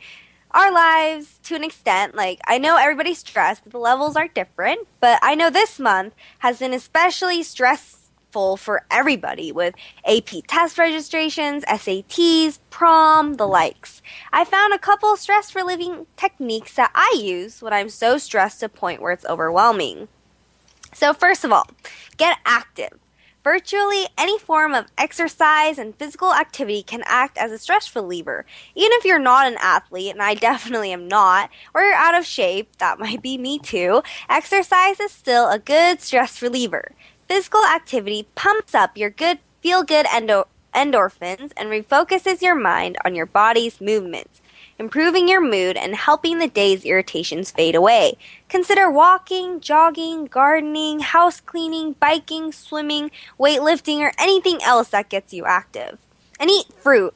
our 0.51 0.71
lives 0.71 1.39
to 1.43 1.55
an 1.55 1.63
extent. 1.63 2.13
Like, 2.13 2.39
I 2.45 2.59
know 2.59 2.77
everybody's 2.77 3.19
stressed, 3.19 3.63
but 3.63 3.71
the 3.71 3.79
levels 3.79 4.15
are 4.15 4.27
different. 4.27 4.87
But 4.99 5.19
I 5.23 5.33
know 5.33 5.49
this 5.49 5.79
month 5.79 6.13
has 6.39 6.59
been 6.59 6.73
especially 6.73 7.41
stress 7.41 7.96
for 8.31 8.85
everybody 8.91 9.51
with 9.51 9.73
AP 10.05 10.29
test 10.47 10.77
registrations, 10.77 11.63
SATs, 11.65 12.59
prom, 12.69 13.35
the 13.35 13.47
likes. 13.47 14.01
I 14.31 14.43
found 14.45 14.73
a 14.73 14.79
couple 14.79 15.15
stress 15.17 15.55
relieving 15.55 16.05
techniques 16.15 16.75
that 16.75 16.91
I 16.93 17.15
use 17.17 17.61
when 17.61 17.73
I'm 17.73 17.89
so 17.89 18.17
stressed 18.17 18.59
to 18.59 18.67
a 18.67 18.69
point 18.69 19.01
where 19.01 19.11
it's 19.11 19.25
overwhelming. 19.25 20.07
So, 20.93 21.13
first 21.13 21.43
of 21.43 21.51
all, 21.51 21.67
get 22.17 22.37
active. 22.45 22.99
Virtually 23.43 24.05
any 24.17 24.37
form 24.37 24.73
of 24.73 24.87
exercise 24.97 25.77
and 25.77 25.95
physical 25.95 26.33
activity 26.33 26.83
can 26.83 27.01
act 27.05 27.37
as 27.37 27.49
a 27.51 27.57
stress 27.57 27.95
reliever. 27.95 28.45
Even 28.75 28.91
if 28.93 29.05
you're 29.05 29.19
not 29.19 29.47
an 29.47 29.57
athlete, 29.61 30.11
and 30.11 30.21
I 30.21 30.33
definitely 30.49 30.91
am 30.91 31.07
not, 31.07 31.49
or 31.73 31.81
you're 31.81 31.93
out 31.93 32.13
of 32.13 32.25
shape, 32.25 32.75
that 32.79 32.99
might 32.99 33.21
be 33.21 33.37
me 33.37 33.57
too, 33.57 34.03
exercise 34.29 34.99
is 34.99 35.11
still 35.11 35.49
a 35.49 35.59
good 35.59 36.01
stress 36.01 36.41
reliever. 36.41 36.91
Physical 37.27 37.65
activity 37.65 38.27
pumps 38.35 38.73
up 38.73 38.97
your 38.97 39.09
good 39.09 39.39
feel 39.61 39.83
good 39.83 40.05
endo- 40.13 40.47
endorphins 40.73 41.51
and 41.57 41.69
refocuses 41.69 42.41
your 42.41 42.55
mind 42.55 42.97
on 43.03 43.15
your 43.15 43.25
body's 43.25 43.81
movements, 43.81 44.41
improving 44.79 45.27
your 45.27 45.41
mood 45.41 45.75
and 45.75 45.95
helping 45.95 46.37
the 46.37 46.47
day's 46.47 46.85
irritations 46.85 47.51
fade 47.51 47.75
away. 47.75 48.13
Consider 48.47 48.89
walking, 48.89 49.59
jogging, 49.59 50.25
gardening, 50.25 51.01
house 51.01 51.41
cleaning, 51.41 51.93
biking, 51.93 52.51
swimming, 52.51 53.11
weightlifting, 53.39 53.99
or 53.99 54.13
anything 54.17 54.63
else 54.63 54.89
that 54.89 55.09
gets 55.09 55.33
you 55.33 55.45
active. 55.45 55.97
And 56.39 56.49
eat 56.49 56.67
fruit. 56.77 57.13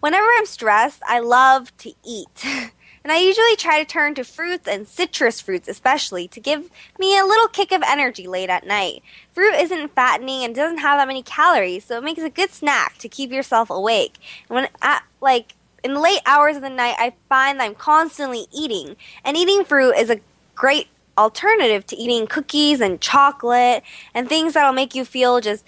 Whenever 0.00 0.26
I'm 0.36 0.46
stressed, 0.46 1.00
I 1.06 1.20
love 1.20 1.74
to 1.78 1.92
eat. 2.04 2.44
and 3.04 3.12
I 3.12 3.18
usually 3.18 3.56
try 3.56 3.82
to 3.82 3.88
turn 3.88 4.14
to 4.14 4.24
fruits 4.24 4.68
and 4.68 4.86
citrus 4.86 5.40
fruits 5.40 5.68
especially 5.68 6.28
to 6.28 6.40
give 6.40 6.70
me 6.98 7.18
a 7.18 7.24
little 7.24 7.48
kick 7.48 7.72
of 7.72 7.82
energy 7.86 8.26
late 8.26 8.50
at 8.50 8.66
night. 8.66 9.02
Fruit 9.32 9.54
isn't 9.54 9.94
fattening 9.94 10.44
and 10.44 10.54
doesn't 10.54 10.78
have 10.78 10.98
that 10.98 11.06
many 11.06 11.22
calories, 11.22 11.84
so 11.84 11.98
it 11.98 12.04
makes 12.04 12.22
a 12.22 12.30
good 12.30 12.50
snack 12.50 12.98
to 12.98 13.08
keep 13.08 13.30
yourself 13.30 13.70
awake. 13.70 14.14
And 14.48 14.56
when 14.56 14.68
at 14.82 15.02
like 15.20 15.54
in 15.84 15.94
the 15.94 16.00
late 16.00 16.20
hours 16.26 16.56
of 16.56 16.62
the 16.62 16.70
night, 16.70 16.96
I 16.98 17.14
find 17.28 17.60
that 17.60 17.64
I'm 17.64 17.74
constantly 17.74 18.46
eating, 18.52 18.96
and 19.24 19.36
eating 19.36 19.64
fruit 19.64 19.92
is 19.92 20.10
a 20.10 20.20
great 20.54 20.88
alternative 21.16 21.84
to 21.86 21.96
eating 21.96 22.26
cookies 22.26 22.80
and 22.80 23.00
chocolate 23.00 23.82
and 24.14 24.28
things 24.28 24.54
that'll 24.54 24.72
make 24.72 24.94
you 24.94 25.04
feel 25.04 25.40
just 25.40 25.64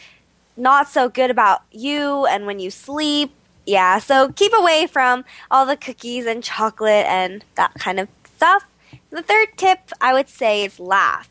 not 0.56 0.88
so 0.88 1.08
good 1.08 1.30
about 1.30 1.62
you 1.72 2.24
and 2.26 2.46
when 2.46 2.60
you 2.60 2.70
sleep 2.70 3.32
yeah, 3.70 4.00
so 4.00 4.32
keep 4.32 4.52
away 4.52 4.88
from 4.88 5.24
all 5.48 5.64
the 5.64 5.76
cookies 5.76 6.26
and 6.26 6.42
chocolate 6.42 7.06
and 7.06 7.44
that 7.54 7.72
kind 7.74 8.00
of 8.00 8.08
stuff. 8.24 8.64
The 9.10 9.22
third 9.22 9.56
tip 9.56 9.90
I 10.00 10.12
would 10.12 10.28
say 10.28 10.64
is 10.64 10.80
laugh. 10.80 11.28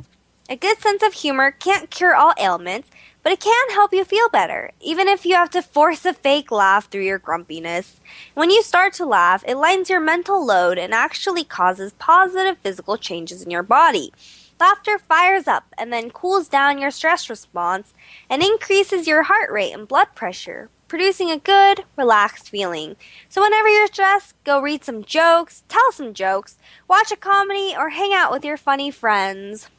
A 0.49 0.55
good 0.55 0.79
sense 0.79 1.03
of 1.03 1.13
humor 1.13 1.51
can't 1.51 1.89
cure 1.89 2.15
all 2.15 2.33
ailments, 2.39 2.89
but 3.23 3.33
it 3.33 3.41
can 3.41 3.71
help 3.71 3.93
you 3.93 4.05
feel 4.05 4.29
better, 4.29 4.71
even 4.79 5.09
if 5.09 5.25
you 5.25 5.35
have 5.35 5.49
to 5.49 5.61
force 5.61 6.05
a 6.05 6.13
fake 6.13 6.49
laugh 6.49 6.89
through 6.89 7.03
your 7.03 7.19
grumpiness. 7.19 7.99
When 8.35 8.49
you 8.49 8.63
start 8.63 8.93
to 8.93 9.05
laugh, 9.05 9.43
it 9.45 9.57
lightens 9.57 9.89
your 9.89 9.99
mental 9.99 10.43
load 10.43 10.77
and 10.77 10.93
actually 10.93 11.43
causes 11.43 11.91
positive 11.99 12.57
physical 12.59 12.95
changes 12.97 13.43
in 13.43 13.51
your 13.51 13.63
body. 13.63 14.13
Laughter 14.61 14.97
fires 14.97 15.45
up 15.45 15.65
and 15.77 15.91
then 15.91 16.09
cools 16.09 16.47
down 16.47 16.79
your 16.79 16.91
stress 16.91 17.29
response 17.29 17.93
and 18.29 18.41
increases 18.41 19.07
your 19.07 19.23
heart 19.23 19.51
rate 19.51 19.73
and 19.73 19.89
blood 19.89 20.07
pressure, 20.15 20.69
producing 20.89 21.31
a 21.31 21.37
good, 21.37 21.85
relaxed 21.95 22.49
feeling. 22.49 22.97
So 23.29 23.41
whenever 23.41 23.69
you're 23.69 23.87
stressed, 23.87 24.35
go 24.43 24.59
read 24.59 24.83
some 24.83 25.05
jokes, 25.05 25.63
tell 25.69 25.91
some 25.93 26.13
jokes, 26.13 26.57
watch 26.89 27.11
a 27.11 27.15
comedy, 27.15 27.73
or 27.77 27.89
hang 27.89 28.11
out 28.13 28.31
with 28.31 28.43
your 28.43 28.57
funny 28.57 28.91
friends. 28.91 29.69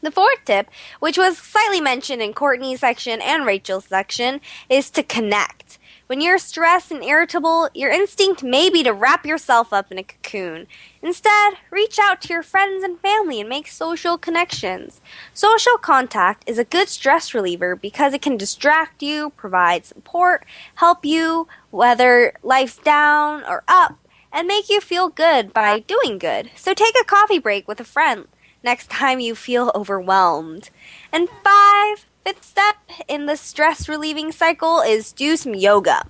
The 0.00 0.12
fourth 0.12 0.44
tip, 0.44 0.70
which 1.00 1.18
was 1.18 1.36
slightly 1.36 1.80
mentioned 1.80 2.22
in 2.22 2.32
Courtney's 2.32 2.80
section 2.80 3.20
and 3.20 3.44
Rachel's 3.44 3.86
section, 3.86 4.40
is 4.70 4.90
to 4.90 5.02
connect. 5.02 5.77
When 6.08 6.22
you're 6.22 6.38
stressed 6.38 6.90
and 6.90 7.04
irritable, 7.04 7.68
your 7.74 7.90
instinct 7.90 8.42
may 8.42 8.70
be 8.70 8.82
to 8.82 8.94
wrap 8.94 9.26
yourself 9.26 9.74
up 9.74 9.92
in 9.92 9.98
a 9.98 10.02
cocoon. 10.02 10.66
Instead, 11.02 11.58
reach 11.70 11.98
out 11.98 12.22
to 12.22 12.32
your 12.32 12.42
friends 12.42 12.82
and 12.82 12.98
family 12.98 13.40
and 13.40 13.48
make 13.50 13.66
social 13.68 14.16
connections. 14.16 15.02
Social 15.34 15.76
contact 15.76 16.48
is 16.48 16.56
a 16.56 16.64
good 16.64 16.88
stress 16.88 17.34
reliever 17.34 17.76
because 17.76 18.14
it 18.14 18.22
can 18.22 18.38
distract 18.38 19.02
you, 19.02 19.34
provide 19.36 19.84
support, 19.84 20.46
help 20.76 21.04
you 21.04 21.46
weather 21.70 22.32
life's 22.42 22.78
down 22.78 23.44
or 23.44 23.62
up, 23.68 23.98
and 24.32 24.48
make 24.48 24.70
you 24.70 24.80
feel 24.80 25.10
good 25.10 25.52
by 25.52 25.80
doing 25.80 26.16
good. 26.16 26.50
So 26.56 26.72
take 26.72 26.94
a 26.98 27.04
coffee 27.04 27.38
break 27.38 27.68
with 27.68 27.80
a 27.80 27.84
friend 27.84 28.26
next 28.64 28.88
time 28.90 29.20
you 29.20 29.34
feel 29.34 29.70
overwhelmed. 29.74 30.70
And 31.12 31.28
five, 31.44 32.06
fifth 32.28 32.44
step 32.44 32.76
in 33.08 33.24
the 33.24 33.38
stress 33.38 33.88
relieving 33.88 34.30
cycle 34.30 34.80
is 34.82 35.12
do 35.12 35.34
some 35.34 35.54
yoga. 35.54 36.04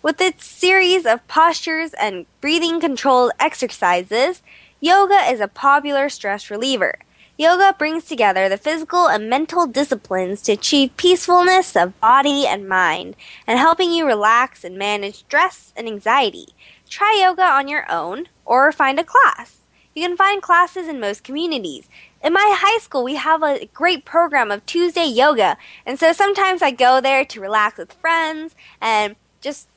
With 0.00 0.20
its 0.20 0.46
series 0.46 1.04
of 1.04 1.26
postures 1.26 1.92
and 1.94 2.26
breathing 2.40 2.78
controlled 2.78 3.32
exercises, 3.40 4.42
yoga 4.78 5.16
is 5.28 5.40
a 5.40 5.48
popular 5.48 6.08
stress 6.08 6.52
reliever. 6.52 7.00
Yoga 7.36 7.74
brings 7.76 8.04
together 8.04 8.48
the 8.48 8.58
physical 8.58 9.08
and 9.08 9.28
mental 9.28 9.66
disciplines 9.66 10.40
to 10.42 10.52
achieve 10.52 10.96
peacefulness 10.96 11.74
of 11.74 11.98
body 11.98 12.46
and 12.46 12.68
mind, 12.68 13.16
and 13.44 13.58
helping 13.58 13.92
you 13.92 14.06
relax 14.06 14.62
and 14.62 14.78
manage 14.78 15.16
stress 15.16 15.72
and 15.76 15.88
anxiety. 15.88 16.54
Try 16.88 17.18
yoga 17.20 17.42
on 17.42 17.66
your 17.66 17.90
own 17.90 18.28
or 18.44 18.70
find 18.70 19.00
a 19.00 19.04
class. 19.04 19.62
You 19.96 20.06
can 20.06 20.16
find 20.16 20.40
classes 20.40 20.86
in 20.86 21.00
most 21.00 21.24
communities. 21.24 21.88
In 22.22 22.34
my 22.34 22.54
high 22.58 22.78
school, 22.78 23.02
we 23.02 23.14
have 23.14 23.42
a 23.42 23.66
great 23.72 24.04
program 24.04 24.50
of 24.50 24.64
Tuesday 24.66 25.06
yoga, 25.06 25.56
and 25.86 25.98
so 25.98 26.12
sometimes 26.12 26.60
I 26.60 26.70
go 26.70 27.00
there 27.00 27.24
to 27.24 27.40
relax 27.40 27.78
with 27.78 27.94
friends 27.94 28.54
and 28.80 29.16
just 29.40 29.68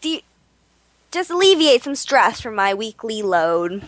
de- 0.00 0.24
just 1.12 1.30
alleviate 1.30 1.84
some 1.84 1.94
stress 1.94 2.40
from 2.40 2.56
my 2.56 2.74
weekly 2.74 3.22
load. 3.22 3.84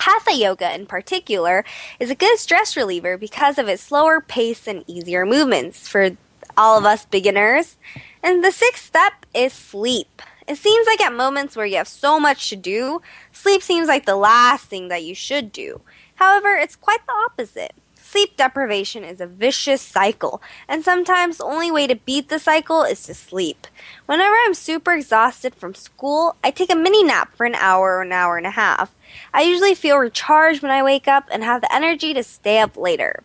Hatha 0.00 0.34
yoga 0.34 0.74
in 0.74 0.86
particular 0.86 1.64
is 2.00 2.10
a 2.10 2.14
good 2.14 2.38
stress 2.38 2.76
reliever 2.76 3.18
because 3.18 3.58
of 3.58 3.68
its 3.68 3.82
slower 3.82 4.20
pace 4.20 4.66
and 4.66 4.82
easier 4.86 5.26
movements 5.26 5.86
for 5.88 6.10
all 6.56 6.78
of 6.78 6.84
us 6.84 7.04
beginners. 7.04 7.76
And 8.22 8.42
the 8.42 8.52
sixth 8.52 8.86
step 8.86 9.26
is 9.34 9.52
sleep. 9.52 10.22
It 10.46 10.56
seems 10.56 10.86
like 10.86 11.02
at 11.02 11.12
moments 11.12 11.54
where 11.54 11.66
you 11.66 11.76
have 11.76 11.88
so 11.88 12.18
much 12.18 12.48
to 12.48 12.56
do, 12.56 13.02
sleep 13.32 13.62
seems 13.62 13.88
like 13.88 14.06
the 14.06 14.16
last 14.16 14.64
thing 14.64 14.88
that 14.88 15.02
you 15.02 15.14
should 15.14 15.52
do. 15.52 15.82
However, 16.18 16.56
it's 16.56 16.74
quite 16.74 17.06
the 17.06 17.12
opposite. 17.12 17.74
Sleep 17.94 18.36
deprivation 18.36 19.04
is 19.04 19.20
a 19.20 19.26
vicious 19.26 19.80
cycle, 19.80 20.42
and 20.66 20.82
sometimes 20.82 21.36
the 21.36 21.44
only 21.44 21.70
way 21.70 21.86
to 21.86 21.94
beat 21.94 22.28
the 22.28 22.40
cycle 22.40 22.82
is 22.82 23.04
to 23.04 23.14
sleep. 23.14 23.68
Whenever 24.06 24.34
I'm 24.34 24.54
super 24.54 24.94
exhausted 24.94 25.54
from 25.54 25.74
school, 25.74 26.34
I 26.42 26.50
take 26.50 26.72
a 26.72 26.74
mini 26.74 27.04
nap 27.04 27.36
for 27.36 27.46
an 27.46 27.54
hour 27.54 27.98
or 27.98 28.02
an 28.02 28.10
hour 28.10 28.36
and 28.36 28.46
a 28.46 28.52
half. 28.52 28.92
I 29.32 29.42
usually 29.42 29.76
feel 29.76 29.98
recharged 29.98 30.60
when 30.60 30.72
I 30.72 30.82
wake 30.82 31.06
up 31.06 31.28
and 31.30 31.44
have 31.44 31.60
the 31.60 31.72
energy 31.72 32.12
to 32.14 32.24
stay 32.24 32.58
up 32.58 32.76
later. 32.76 33.22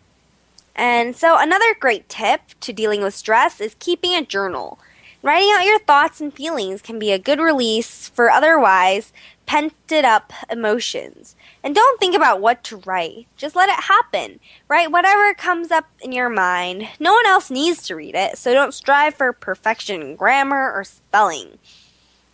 And 0.76 1.16
so, 1.16 1.36
another 1.36 1.74
great 1.80 2.08
tip 2.08 2.42
to 2.60 2.72
dealing 2.72 3.02
with 3.02 3.14
stress 3.14 3.60
is 3.60 3.74
keeping 3.80 4.14
a 4.14 4.24
journal. 4.24 4.78
Writing 5.20 5.50
out 5.52 5.64
your 5.64 5.78
thoughts 5.80 6.20
and 6.20 6.32
feelings 6.32 6.82
can 6.82 6.98
be 7.00 7.10
a 7.10 7.18
good 7.18 7.40
release 7.40 8.08
for 8.08 8.30
otherwise 8.30 9.12
pented 9.46 10.04
up 10.04 10.32
emotions. 10.50 11.34
And 11.64 11.74
don't 11.74 11.98
think 11.98 12.14
about 12.14 12.42
what 12.42 12.62
to 12.64 12.76
write. 12.84 13.26
Just 13.38 13.56
let 13.56 13.70
it 13.70 13.84
happen. 13.84 14.38
Write 14.68 14.92
whatever 14.92 15.32
comes 15.32 15.70
up 15.70 15.86
in 16.02 16.12
your 16.12 16.28
mind. 16.28 16.88
No 17.00 17.14
one 17.14 17.24
else 17.24 17.50
needs 17.50 17.82
to 17.84 17.96
read 17.96 18.14
it, 18.14 18.36
so 18.36 18.52
don't 18.52 18.74
strive 18.74 19.14
for 19.14 19.32
perfection 19.32 20.02
in 20.02 20.14
grammar 20.14 20.70
or 20.70 20.84
spelling. 20.84 21.58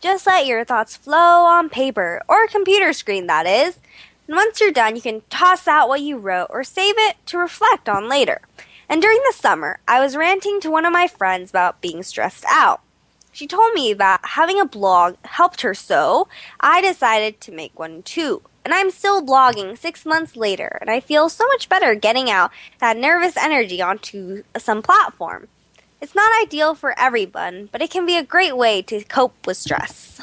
Just 0.00 0.26
let 0.26 0.46
your 0.46 0.64
thoughts 0.64 0.96
flow 0.96 1.44
on 1.44 1.68
paper, 1.68 2.22
or 2.26 2.48
computer 2.48 2.92
screen, 2.92 3.28
that 3.28 3.46
is. 3.46 3.78
And 4.26 4.34
once 4.34 4.60
you're 4.60 4.72
done, 4.72 4.96
you 4.96 5.02
can 5.02 5.22
toss 5.30 5.68
out 5.68 5.88
what 5.88 6.00
you 6.00 6.18
wrote 6.18 6.48
or 6.50 6.64
save 6.64 6.96
it 6.98 7.14
to 7.26 7.38
reflect 7.38 7.88
on 7.88 8.08
later. 8.08 8.40
And 8.88 9.00
during 9.00 9.20
the 9.24 9.32
summer, 9.32 9.78
I 9.86 10.00
was 10.00 10.16
ranting 10.16 10.60
to 10.62 10.70
one 10.72 10.84
of 10.84 10.92
my 10.92 11.06
friends 11.06 11.50
about 11.50 11.80
being 11.80 12.02
stressed 12.02 12.44
out. 12.48 12.80
She 13.30 13.46
told 13.46 13.74
me 13.74 13.92
that 13.94 14.20
having 14.24 14.60
a 14.60 14.64
blog 14.64 15.14
helped 15.24 15.60
her 15.60 15.74
so 15.74 16.26
I 16.58 16.80
decided 16.80 17.40
to 17.42 17.52
make 17.52 17.78
one 17.78 18.02
too. 18.02 18.42
And 18.64 18.74
I'm 18.74 18.90
still 18.90 19.24
blogging 19.24 19.76
six 19.78 20.04
months 20.04 20.36
later, 20.36 20.78
and 20.80 20.90
I 20.90 21.00
feel 21.00 21.28
so 21.28 21.46
much 21.48 21.68
better 21.68 21.94
getting 21.94 22.30
out 22.30 22.50
that 22.78 22.96
nervous 22.96 23.36
energy 23.36 23.80
onto 23.80 24.42
some 24.58 24.82
platform. 24.82 25.48
It's 26.00 26.14
not 26.14 26.30
ideal 26.42 26.74
for 26.74 26.98
everyone, 26.98 27.68
but 27.72 27.82
it 27.82 27.90
can 27.90 28.06
be 28.06 28.16
a 28.16 28.22
great 28.22 28.56
way 28.56 28.82
to 28.82 29.02
cope 29.04 29.46
with 29.46 29.56
stress. 29.56 30.20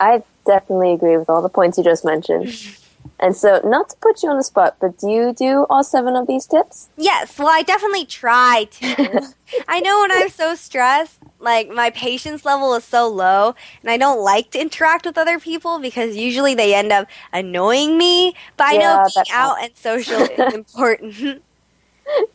I 0.00 0.22
definitely 0.46 0.92
agree 0.92 1.16
with 1.16 1.28
all 1.28 1.42
the 1.42 1.48
points 1.48 1.78
you 1.78 1.84
just 1.84 2.04
mentioned. 2.04 2.54
and 3.20 3.36
so, 3.36 3.60
not 3.64 3.90
to 3.90 3.96
put 3.96 4.22
you 4.22 4.30
on 4.30 4.36
the 4.36 4.44
spot, 4.44 4.76
but 4.80 4.98
do 4.98 5.08
you 5.08 5.32
do 5.32 5.66
all 5.68 5.82
seven 5.82 6.16
of 6.16 6.26
these 6.26 6.46
tips? 6.46 6.88
Yes, 6.96 7.38
well, 7.38 7.48
I 7.48 7.62
definitely 7.62 8.06
try 8.06 8.68
to. 8.70 9.34
I 9.68 9.80
know 9.80 10.00
when 10.00 10.12
I'm 10.12 10.28
so 10.28 10.54
stressed, 10.54 11.20
like 11.46 11.70
my 11.70 11.90
patience 11.90 12.44
level 12.44 12.74
is 12.74 12.84
so 12.84 13.08
low, 13.08 13.54
and 13.82 13.90
I 13.90 13.98
don't 13.98 14.20
like 14.22 14.52
to 14.52 14.60
interact 14.60 15.06
with 15.06 15.18
other 15.18 15.40
people 15.40 15.80
because 15.80 16.16
usually 16.16 16.54
they 16.54 16.74
end 16.74 16.92
up 16.92 17.08
annoying 17.32 17.98
me. 17.98 18.34
But 18.58 18.66
I 18.68 18.76
Yeah, 18.76 18.78
know 18.78 18.98
being 19.04 19.26
out 19.30 19.56
and 19.62 19.76
social 19.76 20.26
is 20.26 20.50
important. 20.52 21.44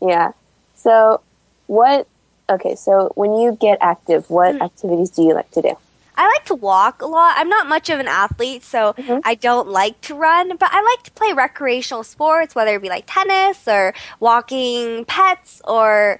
Yeah. 0.01 0.31
So, 0.75 1.21
what? 1.67 2.07
Okay, 2.49 2.75
so 2.75 3.11
when 3.15 3.33
you 3.35 3.57
get 3.59 3.77
active, 3.81 4.29
what 4.29 4.57
Hmm. 4.57 4.61
activities 4.61 5.11
do 5.11 5.23
you 5.23 5.33
like 5.33 5.51
to 5.51 5.61
do? 5.61 5.75
I 6.15 6.27
like 6.27 6.45
to 6.45 6.55
walk 6.55 7.01
a 7.01 7.07
lot. 7.07 7.35
I'm 7.37 7.49
not 7.49 7.67
much 7.67 7.89
of 7.89 7.99
an 7.99 8.07
athlete, 8.07 8.63
so 8.63 8.95
I 9.23 9.35
don't 9.35 9.69
like 9.69 10.01
to 10.01 10.15
run, 10.15 10.57
but 10.57 10.69
I 10.71 10.81
like 10.81 11.03
to 11.05 11.11
play 11.11 11.33
recreational 11.33 12.03
sports, 12.03 12.53
whether 12.53 12.75
it 12.75 12.81
be 12.81 12.89
like 12.89 13.05
tennis 13.07 13.67
or 13.67 13.93
walking 14.19 15.05
pets 15.05 15.61
or 15.65 16.19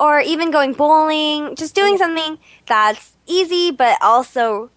or 0.00 0.20
even 0.20 0.50
going 0.50 0.72
bowling, 0.72 1.54
just 1.54 1.74
doing 1.76 1.98
something 1.98 2.38
that's 2.66 3.16
easy 3.26 3.70
but 3.70 3.98
also 4.02 4.70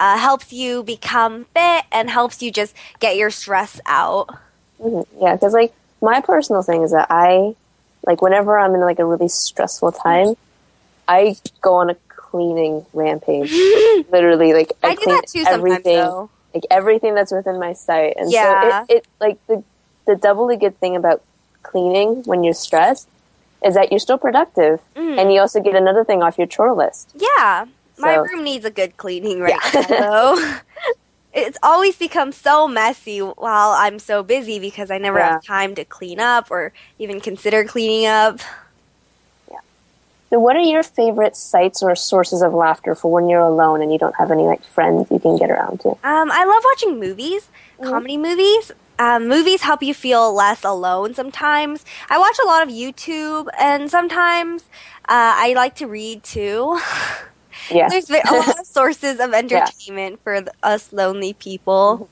uh, 0.00 0.16
helps 0.16 0.52
you 0.52 0.82
become 0.84 1.44
fit 1.54 1.84
and 1.92 2.08
helps 2.10 2.42
you 2.42 2.50
just 2.50 2.74
get 3.00 3.16
your 3.16 3.30
stress 3.30 3.80
out. 3.86 4.30
hmm 4.80 5.02
Yeah, 5.20 5.34
because 5.34 5.52
like 5.52 5.72
my 6.00 6.20
personal 6.20 6.62
thing 6.62 6.82
is 6.82 6.92
that 6.92 7.08
I 7.10 7.54
like 8.06 8.22
whenever 8.22 8.58
I'm 8.58 8.74
in 8.74 8.80
like 8.80 8.98
a 8.98 9.04
really 9.04 9.28
stressful 9.28 9.92
time, 9.92 10.34
I 11.08 11.36
go 11.60 11.74
on 11.74 11.90
a 11.90 11.96
cleaning 12.08 12.86
rampage. 12.92 13.50
Literally, 14.10 14.52
like 14.52 14.72
I, 14.82 14.90
I 14.90 14.94
clean 14.96 15.20
everything, 15.46 16.28
like 16.54 16.64
everything 16.70 17.14
that's 17.14 17.32
within 17.32 17.58
my 17.58 17.72
sight. 17.72 18.14
And 18.16 18.30
Yeah. 18.30 18.82
so 18.82 18.86
it, 18.88 18.96
it 18.98 19.06
like 19.20 19.38
the 19.48 19.64
the 20.06 20.16
doubly 20.16 20.56
good 20.56 20.78
thing 20.80 20.96
about 20.96 21.22
cleaning 21.62 22.22
when 22.24 22.44
you're 22.44 22.54
stressed 22.54 23.08
is 23.64 23.74
that 23.74 23.90
you're 23.90 23.98
still 23.98 24.18
productive, 24.18 24.80
Mm. 24.96 25.18
and 25.18 25.32
you 25.32 25.40
also 25.40 25.60
get 25.60 25.74
another 25.74 26.04
thing 26.04 26.22
off 26.22 26.36
your 26.38 26.46
chore 26.46 26.74
list. 26.74 27.10
Yeah, 27.14 27.64
my 27.98 28.16
So- 28.16 28.22
room 28.22 28.44
needs 28.44 28.64
a 28.64 28.70
good 28.70 28.96
cleaning 28.96 29.40
right 29.40 29.54
now. 29.74 29.82
Though. 30.34 30.54
it's 31.32 31.58
always 31.62 31.96
become 31.96 32.30
so 32.32 32.68
messy 32.68 33.18
while 33.20 33.70
I'm 33.70 33.98
so 33.98 34.22
busy 34.22 34.58
because 34.58 34.90
I 34.90 34.98
never 34.98 35.18
Yeah. 35.18 35.32
have 35.32 35.44
time 35.44 35.74
to 35.76 35.84
clean 35.84 36.20
up 36.20 36.50
or 36.50 36.72
even 36.98 37.20
consider 37.20 37.64
cleaning 37.64 38.06
up. 38.06 38.38
So, 40.30 40.40
what 40.40 40.56
are 40.56 40.60
your 40.62 40.82
favorite 40.82 41.36
sites 41.36 41.80
or 41.80 41.94
sources 41.94 42.42
of 42.42 42.52
laughter 42.52 42.96
for 42.96 43.08
when 43.12 43.28
you're 43.28 43.40
alone 43.40 43.82
and 43.82 43.92
you 43.92 43.98
don't 43.98 44.16
have 44.16 44.32
any 44.32 44.42
like 44.42 44.64
friends 44.64 45.08
you 45.10 45.20
can 45.20 45.36
get 45.36 45.48
around 45.48 45.78
to? 45.80 45.90
Um, 45.90 46.30
I 46.32 46.44
love 46.44 46.62
watching 46.64 46.98
movies, 46.98 47.48
comedy 47.80 48.16
movies. 48.16 48.72
Um, 48.98 49.28
movies 49.28 49.62
help 49.62 49.82
you 49.82 49.94
feel 49.94 50.32
less 50.34 50.64
alone 50.64 51.14
sometimes. 51.14 51.84
I 52.08 52.18
watch 52.18 52.36
a 52.42 52.46
lot 52.46 52.62
of 52.62 52.68
YouTube, 52.68 53.48
and 53.58 53.90
sometimes 53.90 54.64
uh, 55.08 55.34
I 55.36 55.52
like 55.56 55.74
to 55.76 55.86
read 55.86 56.22
too. 56.22 56.78
Yeah. 57.70 57.88
There's 57.88 58.10
a 58.10 58.34
lot 58.34 58.58
of 58.60 58.66
sources 58.66 59.20
of 59.20 59.32
entertainment 59.32 60.20
for 60.22 60.40
the, 60.40 60.52
us 60.62 60.92
lonely 60.92 61.32
people. 61.34 62.10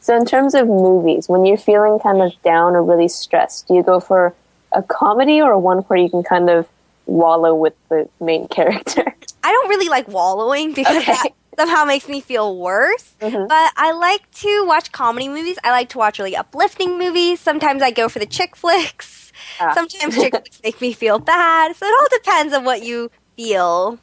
So, 0.00 0.16
in 0.16 0.26
terms 0.26 0.54
of 0.54 0.66
movies, 0.68 1.28
when 1.28 1.44
you're 1.44 1.56
feeling 1.56 1.98
kind 1.98 2.22
of 2.22 2.32
down 2.42 2.74
or 2.76 2.82
really 2.84 3.08
stressed, 3.08 3.68
do 3.68 3.74
you 3.74 3.82
go 3.82 4.00
for 4.00 4.34
a 4.72 4.82
comedy 4.82 5.40
or 5.40 5.58
one 5.58 5.78
where 5.78 5.98
you 5.98 6.10
can 6.10 6.22
kind 6.22 6.50
of 6.50 6.68
wallow 7.06 7.54
with 7.54 7.74
the 7.88 8.08
main 8.20 8.48
character? 8.56 9.04
I 9.42 9.52
don't 9.52 9.68
really 9.68 9.88
like 9.88 10.08
wallowing 10.08 10.74
because 10.74 10.96
Okay. 11.00 11.12
that 11.12 11.32
somehow 11.58 11.84
makes 11.84 12.08
me 12.08 12.20
feel 12.20 12.56
worse. 12.56 13.12
Mhm. 13.20 13.48
But 13.48 13.72
I 13.76 13.92
like 13.92 14.30
to 14.42 14.64
watch 14.66 14.92
comedy 14.92 15.28
movies. 15.28 15.58
I 15.64 15.70
like 15.70 15.88
to 15.90 15.98
watch 15.98 16.18
really 16.18 16.36
uplifting 16.36 16.98
movies. 16.98 17.40
Sometimes 17.40 17.82
I 17.82 17.90
go 17.90 18.08
for 18.08 18.18
the 18.18 18.26
chick 18.26 18.56
flicks. 18.56 19.32
Ah. 19.60 19.72
Sometimes 19.74 20.14
chick 20.16 20.30
flicks 20.32 20.60
make 20.62 20.80
me 20.80 20.92
feel 20.92 21.18
bad. 21.18 21.74
So 21.76 21.86
it 21.86 21.90
all 22.00 22.08
depends 22.10 22.54
on 22.54 22.64
what 22.64 22.82
you 22.82 23.10
feel. 23.36 23.98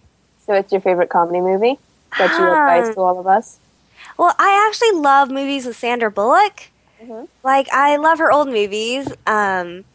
So, 0.46 0.54
it's 0.54 0.72
your 0.72 0.82
favorite 0.82 1.10
comedy 1.10 1.40
movie 1.40 1.80
that 2.18 2.32
you 2.38 2.46
advise 2.46 2.88
Um, 2.90 2.94
to 2.96 3.00
all 3.02 3.20
of 3.20 3.28
us? 3.28 3.60
Well, 4.18 4.36
I 4.38 4.66
actually 4.68 5.00
love 5.00 5.30
movies 5.30 5.66
with 5.66 5.78
Sandra 5.78 6.12
Bullock. 6.12 6.70
Mm-hmm. 7.02 7.26
Like 7.44 7.72
I 7.72 7.96
love 7.98 8.20
her 8.20 8.32
old 8.32 8.48
movies. 8.50 9.08
Um, 9.26 9.86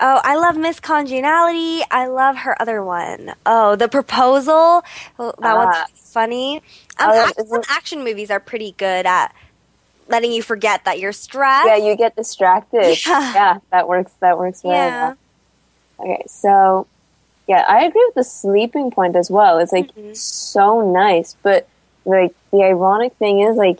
oh, 0.00 0.20
I 0.22 0.36
love 0.36 0.56
Miss 0.56 0.78
Congeniality. 0.80 1.82
I 1.90 2.06
love 2.06 2.36
her 2.38 2.60
other 2.60 2.82
one. 2.84 3.34
Oh, 3.46 3.76
The 3.76 3.88
Proposal. 3.88 4.82
Oh, 5.18 5.32
that 5.40 5.56
Ah. 5.56 5.64
one's 5.88 6.12
funny. 6.12 6.62
Um, 6.98 7.10
act- 7.10 7.48
some 7.48 7.62
action 7.68 8.04
movies 8.04 8.30
are 8.30 8.40
pretty 8.40 8.72
good 8.72 9.06
at 9.06 9.34
letting 10.08 10.32
you 10.32 10.42
forget 10.42 10.84
that 10.84 10.98
you're 11.00 11.12
stressed. 11.12 11.66
Yeah, 11.66 11.76
you 11.76 11.96
get 11.96 12.16
distracted. 12.16 12.98
Yeah. 13.06 13.34
Yeah, 13.34 13.58
that 13.70 13.88
works. 13.88 14.12
That 14.20 14.38
works 14.38 14.62
very 14.62 14.74
Yeah. 14.74 15.08
well. 15.08 15.16
Okay, 16.00 16.24
so 16.26 16.86
yeah, 17.46 17.64
I 17.68 17.84
agree 17.84 18.04
with 18.06 18.14
the 18.16 18.24
sleeping 18.24 18.90
point 18.90 19.16
as 19.16 19.30
well. 19.30 19.58
It's 19.58 19.72
like 19.72 19.94
Mm-hmm. 19.94 20.14
so 20.14 20.92
nice, 20.92 21.36
but 21.42 21.68
like 22.04 22.34
the 22.50 22.62
ironic 22.64 23.14
thing 23.16 23.40
is 23.40 23.56
like 23.56 23.78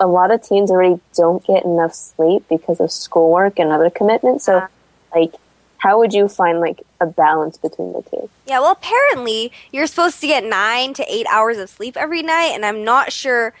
a 0.00 0.06
lot 0.06 0.30
of 0.32 0.42
teens 0.42 0.70
already 0.70 1.00
don't 1.14 1.44
get 1.46 1.64
enough 1.64 1.94
sleep 1.94 2.44
because 2.48 2.80
of 2.80 2.90
schoolwork 2.90 3.58
and 3.58 3.70
other 3.70 3.90
commitments. 3.90 4.44
So 4.46 4.66
like 5.14 5.34
how 5.80 5.98
would 5.98 6.12
you 6.12 6.28
find 6.28 6.60
like 6.60 6.82
a 7.00 7.06
balance 7.06 7.56
between 7.56 7.94
the 7.94 8.02
two? 8.02 8.28
Yeah, 8.46 8.60
well, 8.60 8.72
apparently 8.72 9.50
you're 9.72 9.86
supposed 9.86 10.20
to 10.20 10.26
get 10.26 10.44
nine 10.44 10.92
to 10.94 11.04
eight 11.12 11.26
hours 11.30 11.56
of 11.56 11.70
sleep 11.70 11.96
every 11.96 12.22
night, 12.22 12.52
and 12.52 12.66
I'm 12.66 12.84
not 12.84 13.12
sure 13.12 13.54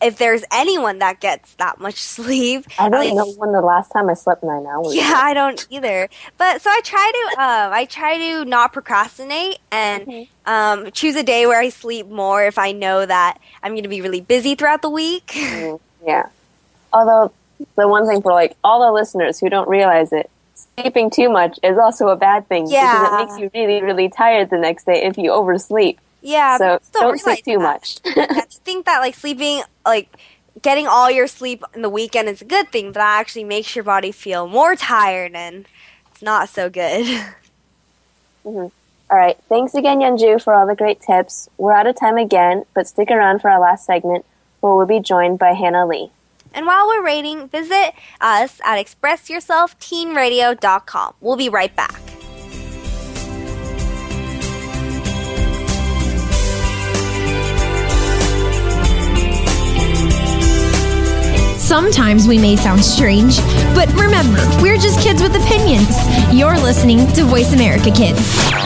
if 0.00 0.18
there's 0.18 0.44
anyone 0.52 1.00
that 1.00 1.18
gets 1.20 1.54
that 1.54 1.80
much 1.80 1.96
sleep. 2.00 2.64
I 2.78 2.88
don't 2.88 3.16
know 3.16 3.32
when 3.32 3.50
the 3.50 3.60
last 3.60 3.90
time 3.90 4.08
I 4.08 4.14
slept 4.14 4.44
nine 4.44 4.66
hours. 4.66 4.94
Yeah, 4.94 5.14
I 5.16 5.34
don't 5.34 5.66
either. 5.68 6.08
But 6.38 6.62
so 6.62 6.70
I 6.70 6.80
try 6.84 7.12
to, 7.12 7.42
um, 7.42 7.72
I 7.72 7.86
try 7.86 8.18
to 8.18 8.44
not 8.44 8.72
procrastinate 8.72 9.58
and 9.72 10.28
um, 10.46 10.92
choose 10.92 11.16
a 11.16 11.24
day 11.24 11.46
where 11.46 11.58
I 11.58 11.70
sleep 11.70 12.06
more 12.06 12.44
if 12.44 12.56
I 12.56 12.70
know 12.70 13.04
that 13.04 13.40
I'm 13.64 13.72
going 13.72 13.82
to 13.82 13.88
be 13.88 14.00
really 14.00 14.20
busy 14.20 14.54
throughout 14.54 14.82
the 14.82 14.90
week. 14.90 15.26
Mm, 15.56 15.80
yeah. 16.04 16.28
Although 16.92 17.32
the 17.76 17.88
one 17.88 18.06
thing 18.06 18.20
for 18.20 18.32
like 18.32 18.56
all 18.62 18.80
the 18.84 18.92
listeners 18.92 19.40
who 19.40 19.48
don't 19.48 19.68
realize 19.68 20.12
it, 20.12 20.30
sleeping 20.56 21.10
too 21.10 21.28
much 21.28 21.58
is 21.62 21.78
also 21.78 22.08
a 22.08 22.16
bad 22.16 22.48
thing 22.48 22.66
Yeah. 22.68 22.92
because 22.92 23.12
it 23.12 23.26
makes 23.26 23.38
you 23.40 23.50
really, 23.60 23.82
really 23.82 24.08
tired 24.08 24.50
the 24.50 24.58
next 24.58 24.84
day 24.86 25.04
if 25.04 25.16
you 25.18 25.30
oversleep. 25.32 26.00
Yeah, 26.22 26.56
So 26.58 26.80
don't 26.92 27.18
sleep 27.20 27.44
too 27.44 27.58
realize 27.58 28.00
much. 28.04 28.16
I 28.16 28.40
think 28.64 28.86
that 28.86 28.98
like 29.00 29.14
sleeping, 29.14 29.62
like 29.84 30.08
getting 30.62 30.86
all 30.86 31.10
your 31.10 31.26
sleep 31.26 31.62
in 31.74 31.82
the 31.82 31.90
weekend 31.90 32.28
is 32.28 32.40
a 32.42 32.46
good 32.46 32.70
thing, 32.72 32.86
but 32.88 32.94
that 32.94 33.20
actually 33.20 33.44
makes 33.44 33.76
your 33.76 33.84
body 33.84 34.10
feel 34.12 34.48
more 34.48 34.74
tired 34.74 35.34
and 35.34 35.66
it's 36.10 36.22
not 36.22 36.48
so 36.48 36.68
good. 36.70 37.06
Mhm. 38.44 38.70
All 39.10 39.16
right. 39.18 39.36
Thanks 39.48 39.74
again, 39.74 39.98
Yeonju, 39.98 40.42
for 40.42 40.54
all 40.54 40.66
the 40.66 40.74
great 40.76 41.00
tips. 41.00 41.48
We're 41.58 41.72
out 41.72 41.86
of 41.86 41.96
time 41.98 42.16
again, 42.16 42.64
but 42.74 42.86
stick 42.86 43.10
around 43.10 43.40
for 43.40 43.50
our 43.50 43.60
last 43.60 43.84
segment 43.86 44.24
where 44.60 44.74
we'll 44.74 44.86
be 44.86 45.00
joined 45.00 45.38
by 45.38 45.52
Hannah 45.52 45.86
Lee. 45.86 46.10
And 46.54 46.66
while 46.66 46.88
we're 46.88 47.04
rating, 47.04 47.48
visit 47.48 47.92
us 48.20 48.60
at 48.64 48.84
expressyourselfteenradio.com. 48.84 51.14
We'll 51.20 51.36
be 51.36 51.48
right 51.48 51.74
back. 51.74 52.00
Sometimes 61.66 62.28
we 62.28 62.38
may 62.38 62.54
sound 62.54 62.84
strange, 62.84 63.38
but 63.74 63.92
remember, 63.94 64.38
we're 64.62 64.78
just 64.78 65.00
kids 65.00 65.20
with 65.20 65.34
opinions. 65.34 65.96
You're 66.32 66.56
listening 66.56 67.08
to 67.14 67.24
Voice 67.24 67.52
America 67.52 67.90
Kids. 67.90 68.65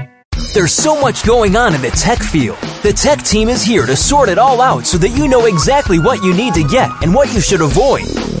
There's 0.53 0.73
so 0.73 0.99
much 0.99 1.23
going 1.23 1.55
on 1.55 1.73
in 1.73 1.81
the 1.81 1.91
tech 1.91 2.19
field. 2.19 2.57
The 2.83 2.91
tech 2.91 3.21
team 3.23 3.47
is 3.47 3.63
here 3.63 3.85
to 3.85 3.95
sort 3.95 4.27
it 4.27 4.37
all 4.37 4.59
out 4.59 4.85
so 4.85 4.97
that 4.97 5.11
you 5.11 5.29
know 5.29 5.45
exactly 5.45 5.97
what 5.97 6.21
you 6.25 6.33
need 6.33 6.53
to 6.55 6.63
get 6.65 6.89
and 7.01 7.15
what 7.15 7.33
you 7.33 7.39
should 7.39 7.61
avoid. 7.61 8.40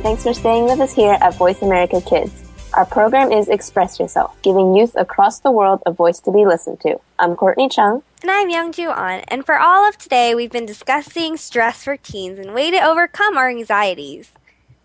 And 0.00 0.06
thanks 0.06 0.22
for 0.22 0.32
staying 0.32 0.64
with 0.64 0.80
us 0.80 0.94
here 0.94 1.18
at 1.20 1.34
Voice 1.34 1.60
America 1.60 2.00
Kids. 2.00 2.32
Our 2.72 2.86
program 2.86 3.32
is 3.32 3.48
Express 3.48 4.00
Yourself, 4.00 4.34
giving 4.40 4.74
youth 4.74 4.94
across 4.96 5.40
the 5.40 5.50
world 5.50 5.82
a 5.84 5.92
voice 5.92 6.20
to 6.20 6.32
be 6.32 6.46
listened 6.46 6.80
to. 6.80 6.98
I'm 7.18 7.36
Courtney 7.36 7.68
Chung. 7.68 8.02
And 8.22 8.30
I'm 8.30 8.48
Youngju 8.50 8.96
An, 8.96 9.24
and 9.28 9.44
for 9.44 9.58
all 9.58 9.86
of 9.86 9.98
today, 9.98 10.34
we've 10.34 10.50
been 10.50 10.64
discussing 10.64 11.36
stress 11.36 11.84
for 11.84 11.98
teens 11.98 12.38
and 12.38 12.54
way 12.54 12.70
to 12.70 12.78
overcome 12.78 13.36
our 13.36 13.50
anxieties, 13.50 14.32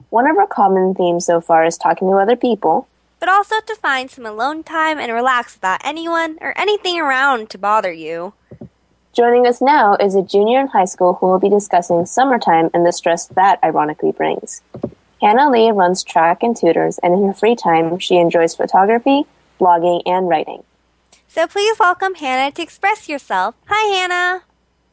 One 0.09 0.29
of 0.29 0.35
our 0.37 0.47
common 0.47 0.93
themes 0.95 1.25
so 1.25 1.39
far 1.39 1.63
is 1.63 1.77
talking 1.77 2.09
to 2.09 2.17
other 2.17 2.35
people. 2.35 2.87
but 3.21 3.29
also 3.29 3.55
to 3.65 3.75
find 3.75 4.11
some 4.11 4.25
alone 4.25 4.63
time 4.63 4.99
and 4.99 5.13
relax 5.13 5.55
without 5.55 5.79
anyone 5.85 6.37
or 6.41 6.53
anything 6.57 6.99
around 6.99 7.49
to 7.51 7.57
bother 7.57 7.91
you. 7.93 8.33
Joining 9.13 9.47
us 9.47 9.61
now 9.61 9.95
is 9.95 10.13
a 10.13 10.21
junior 10.21 10.59
in 10.59 10.67
high 10.67 10.85
school 10.85 11.13
who 11.13 11.27
will 11.27 11.39
be 11.39 11.49
discussing 11.49 12.05
summertime 12.05 12.69
and 12.73 12.85
the 12.85 12.91
stress 12.91 13.27
that 13.27 13.59
ironically 13.63 14.11
brings. 14.11 14.61
Hannah 15.25 15.49
Lee 15.49 15.71
runs 15.71 16.03
track 16.03 16.43
and 16.43 16.55
tutors, 16.55 16.99
and 16.99 17.11
in 17.11 17.25
her 17.25 17.33
free 17.33 17.55
time, 17.55 17.97
she 17.97 18.17
enjoys 18.17 18.53
photography, 18.53 19.23
blogging, 19.59 20.03
and 20.05 20.29
writing. 20.29 20.63
So 21.27 21.47
please 21.47 21.79
welcome 21.79 22.13
Hannah 22.13 22.51
to 22.51 22.61
express 22.61 23.09
yourself. 23.09 23.55
Hi, 23.65 23.97
Hannah. 23.97 24.43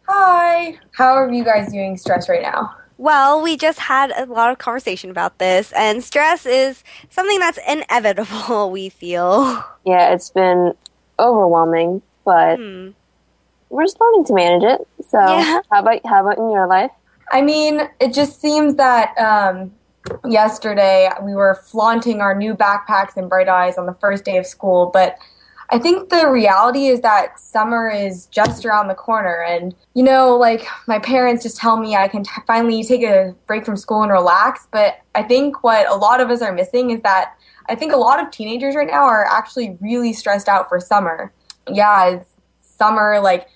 Hi. 0.08 0.78
How 0.96 1.12
are 1.16 1.30
you 1.30 1.44
guys 1.44 1.70
doing 1.70 1.98
stress 1.98 2.30
right 2.30 2.40
now? 2.40 2.74
Well, 2.96 3.42
we 3.42 3.58
just 3.58 3.78
had 3.78 4.10
a 4.16 4.24
lot 4.24 4.50
of 4.50 4.56
conversation 4.56 5.10
about 5.10 5.36
this, 5.38 5.70
and 5.72 6.02
stress 6.02 6.46
is 6.46 6.82
something 7.10 7.38
that's 7.38 7.58
inevitable, 7.68 8.70
we 8.72 8.88
feel. 8.88 9.62
Yeah, 9.84 10.14
it's 10.14 10.30
been 10.30 10.72
overwhelming, 11.18 12.00
but 12.24 12.56
Hmm. 12.56 12.90
we're 13.68 13.86
starting 13.86 14.24
to 14.24 14.32
manage 14.32 14.62
it. 14.62 14.80
So, 15.10 15.18
Yeah. 15.18 15.60
how 15.70 15.80
about 15.80 16.00
how 16.06 16.22
about 16.22 16.38
in 16.38 16.50
your 16.50 16.66
life? 16.66 16.90
I 17.30 17.42
mean, 17.42 17.82
it 18.00 18.14
just 18.14 18.40
seems 18.40 18.76
that 18.76 19.14
um, 19.18 19.72
yesterday 20.28 21.10
we 21.22 21.34
were 21.34 21.54
flaunting 21.54 22.20
our 22.20 22.34
new 22.34 22.54
backpacks 22.54 23.16
and 23.16 23.28
bright 23.28 23.48
eyes 23.48 23.78
on 23.78 23.86
the 23.86 23.94
first 23.94 24.24
day 24.24 24.36
of 24.36 24.46
school, 24.46 24.90
but 24.92 25.16
I 25.72 25.78
think 25.78 26.10
the 26.10 26.28
reality 26.28 26.88
is 26.88 27.00
that 27.00 27.40
summer 27.40 27.88
is 27.88 28.26
just 28.26 28.66
around 28.66 28.88
the 28.88 28.94
corner. 28.94 29.42
And, 29.42 29.74
you 29.94 30.02
know, 30.02 30.36
like 30.36 30.66
my 30.86 30.98
parents 30.98 31.42
just 31.42 31.56
tell 31.56 31.78
me 31.78 31.96
I 31.96 32.08
can 32.08 32.24
t- 32.24 32.30
finally 32.46 32.84
take 32.84 33.02
a 33.02 33.34
break 33.46 33.64
from 33.64 33.78
school 33.78 34.02
and 34.02 34.12
relax. 34.12 34.68
But 34.70 34.98
I 35.14 35.22
think 35.22 35.64
what 35.64 35.88
a 35.88 35.94
lot 35.94 36.20
of 36.20 36.28
us 36.28 36.42
are 36.42 36.52
missing 36.52 36.90
is 36.90 37.00
that 37.02 37.38
I 37.70 37.74
think 37.74 37.94
a 37.94 37.96
lot 37.96 38.20
of 38.22 38.30
teenagers 38.30 38.76
right 38.76 38.86
now 38.86 39.04
are 39.04 39.24
actually 39.24 39.78
really 39.80 40.12
stressed 40.12 40.46
out 40.46 40.68
for 40.68 40.78
summer. 40.78 41.32
Yeah, 41.66 42.10
it's 42.10 42.34
summer, 42.58 43.18
like 43.20 43.48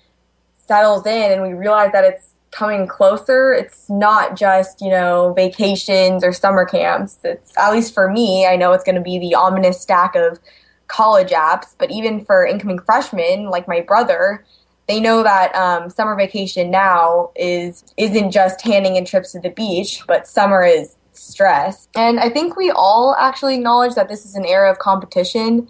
settles 0.67 1.05
in 1.05 1.33
and 1.33 1.43
we 1.43 1.53
realize 1.53 1.93
that 1.93 2.05
it's 2.05 2.29
coming 2.57 2.87
closer, 2.87 3.53
it's 3.53 3.91
not 3.91 4.35
just, 4.35 4.81
you 4.81 4.89
know, 4.89 5.35
vacations 5.35 6.25
or 6.25 6.33
summer 6.33 6.65
camps. 6.65 7.19
It's, 7.23 7.53
at 7.59 7.71
least 7.71 7.93
for 7.93 8.11
me, 8.11 8.47
I 8.47 8.57
know 8.57 8.73
it's 8.73 8.83
going 8.83 8.95
to 8.95 9.03
be 9.03 9.19
the 9.19 9.35
ominous 9.35 9.79
stack 9.79 10.15
of 10.15 10.41
college 10.87 11.33
apps, 11.33 11.75
but 11.79 11.91
even 11.91 12.25
for 12.25 12.47
incoming 12.47 12.79
freshmen 12.79 13.51
like 13.51 13.69
my 13.69 13.83
brother, 13.83 14.43
they 14.89 15.01
know 15.01 15.23
that 15.23 15.55
um, 15.55 15.91
summer 15.91 16.17
vacation 16.17 16.71
now 16.71 17.31
is 17.37 17.85
isn't 17.99 18.31
just 18.31 18.63
handing 18.63 18.97
in 18.97 19.05
trips 19.05 19.33
to 19.33 19.41
the 19.41 19.51
beach, 19.51 20.03
but 20.07 20.27
summer 20.27 20.63
is 20.63 20.97
stress. 21.13 21.89
And 21.95 22.19
I 22.21 22.31
think 22.31 22.57
we 22.57 22.71
all 22.71 23.15
actually 23.19 23.57
acknowledge 23.57 23.97
that 23.97 24.09
this 24.09 24.25
is 24.25 24.35
an 24.35 24.47
era 24.47 24.71
of 24.71 24.79
competition, 24.79 25.69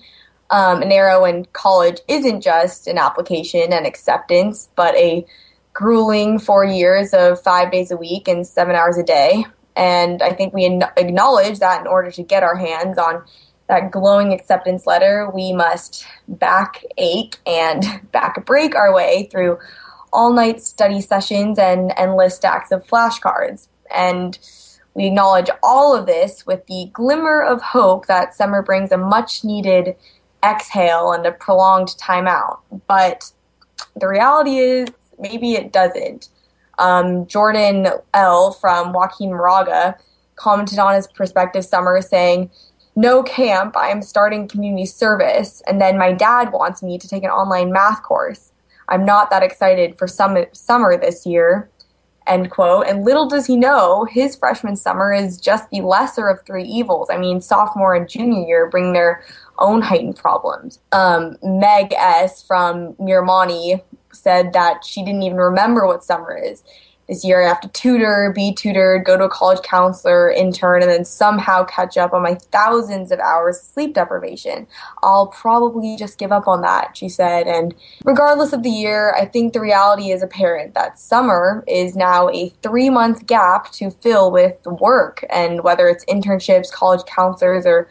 um, 0.51 0.83
an 0.83 0.93
era 0.93 1.21
when 1.21 1.47
college 1.53 1.99
isn't 2.07 2.43
just 2.43 2.87
an 2.87 2.99
application 2.99 3.73
and 3.73 3.87
acceptance, 3.87 4.69
but 4.77 4.95
a 4.95 5.27
grueling 5.77 6.39
four 6.39 6.65
years 6.65 7.13
of 7.13 7.39
five 7.43 7.71
days 7.71 7.91
a 7.91 7.97
week 7.99 8.29
and 8.29 8.47
seven 8.47 8.75
hours 8.75 8.97
a 8.97 9.03
day. 9.03 9.45
And 9.77 10.23
I 10.23 10.33
think 10.33 10.55
we 10.55 10.65
acknowledge 10.97 11.59
that 11.59 11.83
in 11.83 11.87
order 11.87 12.11
to 12.13 12.23
get 12.23 12.43
our 12.43 12.57
hands 12.57 12.97
on 12.97 13.23
that 13.69 13.91
glowing 13.91 14.33
acceptance 14.33 14.87
letter, 14.87 15.31
we 15.35 15.53
must 15.53 16.07
back 16.29 16.83
ache 16.97 17.37
and 17.47 17.85
back 18.11 18.43
break 18.47 18.75
our 18.75 18.95
way 18.95 19.29
through 19.31 19.59
all 20.15 20.33
night 20.33 20.63
study 20.63 21.03
sessions 21.03 21.59
and 21.59 21.93
endless 21.99 22.37
stacks 22.37 22.73
of 22.73 22.87
flashcards. 22.87 23.69
And 23.95 24.39
we 24.95 25.09
acknowledge 25.09 25.51
all 25.63 25.95
of 25.95 26.07
this 26.07 26.47
with 26.47 26.67
the 26.69 26.89
glimmer 26.95 27.43
of 27.43 27.61
hope 27.61 28.07
that 28.07 28.35
summer 28.35 28.63
brings 28.63 28.93
a 28.93 28.97
much 28.97 29.45
needed 29.45 29.95
exhale 30.43 31.13
and 31.13 31.27
a 31.27 31.33
prolonged 31.33 31.89
timeout. 32.01 32.61
But 32.87 33.31
the 33.95 34.09
reality 34.09 34.57
is, 34.57 34.89
maybe 35.19 35.55
it 35.55 35.73
doesn't. 35.73 36.29
Um, 36.79 37.27
Jordan 37.27 37.89
L. 38.13 38.53
from 38.53 38.93
Joaquin 38.93 39.31
Moraga 39.31 39.97
commented 40.37 40.79
on 40.79 40.95
his 40.95 41.07
prospective 41.07 41.65
summer 41.65 42.01
saying, 42.03 42.51
No 42.95 43.23
camp, 43.23 43.77
I 43.77 43.89
am 43.89 44.03
starting 44.03 44.49
community 44.49 44.87
service, 44.87 45.63
and 45.67 45.81
then 45.81 45.99
my 45.99 46.13
dad 46.13 46.53
wants 46.53 46.83
me 46.83 46.99
to 46.99 47.09
take 47.09 47.25
an 47.25 47.31
online 47.31 47.73
math 47.73 48.03
course. 48.03 48.53
I'm 48.89 49.05
not 49.05 49.31
that 49.31 49.43
excited 49.43 49.99
for 49.99 50.07
some, 50.07 50.37
summer 50.53 50.97
this 50.97 51.27
year. 51.27 51.71
End 52.27 52.51
quote. 52.51 52.87
And 52.87 53.05
little 53.05 53.29
does 53.29 53.47
he 53.47 53.57
know, 53.57 54.05
his 54.05 54.37
freshman 54.37 54.77
summer 54.77 55.13
is 55.13 55.41
just 55.41 55.71
the 55.71 55.81
lesser 55.81 56.29
of 56.29 56.45
three 56.45 56.65
evils. 56.65 57.09
I 57.11 57.19
mean, 57.19 57.41
sophomore 57.41 57.95
and 57.95 58.09
junior 58.09 58.45
year 58.47 58.69
bring 58.69 58.93
their 58.93 59.25
own 59.59 59.81
heightened 59.81 60.17
problems. 60.17 60.81
Um, 60.93 61.37
Meg 61.43 61.93
S. 61.93 62.43
from 62.43 62.95
Miramonte 62.95 63.81
said 64.17 64.53
that 64.53 64.85
she 64.85 65.05
didn't 65.05 65.23
even 65.23 65.39
remember 65.39 65.87
what 65.87 66.05
summer 66.05 66.37
is. 66.37 66.63
This 67.09 67.25
year 67.25 67.45
I 67.45 67.49
have 67.49 67.61
to 67.61 67.69
tutor, 67.69 68.33
be 68.35 68.53
tutored, 68.53 69.05
go 69.05 69.17
to 69.17 69.25
a 69.25 69.29
college 69.29 69.63
counselor, 69.63 70.29
intern, 70.29 70.83
and 70.83 70.91
then 70.91 71.05
somehow 71.05 71.65
catch 71.65 71.97
up 71.97 72.13
on 72.13 72.23
my 72.23 72.35
thousands 72.51 73.13
of 73.13 73.21
hours 73.21 73.59
of 73.59 73.65
sleep 73.65 73.95
deprivation. 73.95 74.67
I'll 75.05 75.29
probably 75.29 75.95
just 75.97 76.19
give 76.19 76.33
up 76.33 76.49
on 76.49 76.63
that, 76.63 76.97
she 76.97 77.09
said. 77.09 77.47
And 77.47 77.75
regardless 78.05 78.53
of 78.53 78.65
the 78.65 78.71
year, 78.71 79.15
I 79.17 79.25
think 79.25 79.53
the 79.53 79.61
reality 79.61 80.11
is 80.11 80.21
apparent 80.21 80.75
that 80.75 80.99
summer 80.99 81.63
is 81.69 81.95
now 81.95 82.29
a 82.31 82.49
three 82.63 82.91
month 82.91 83.27
gap 83.27 83.71
to 83.73 83.91
fill 83.91 84.33
with 84.33 84.59
work. 84.67 85.25
And 85.31 85.63
whether 85.63 85.89
it's 85.89 86.05
internships, 86.07 86.73
college 86.73 87.05
counselors, 87.07 87.67
or 87.67 87.89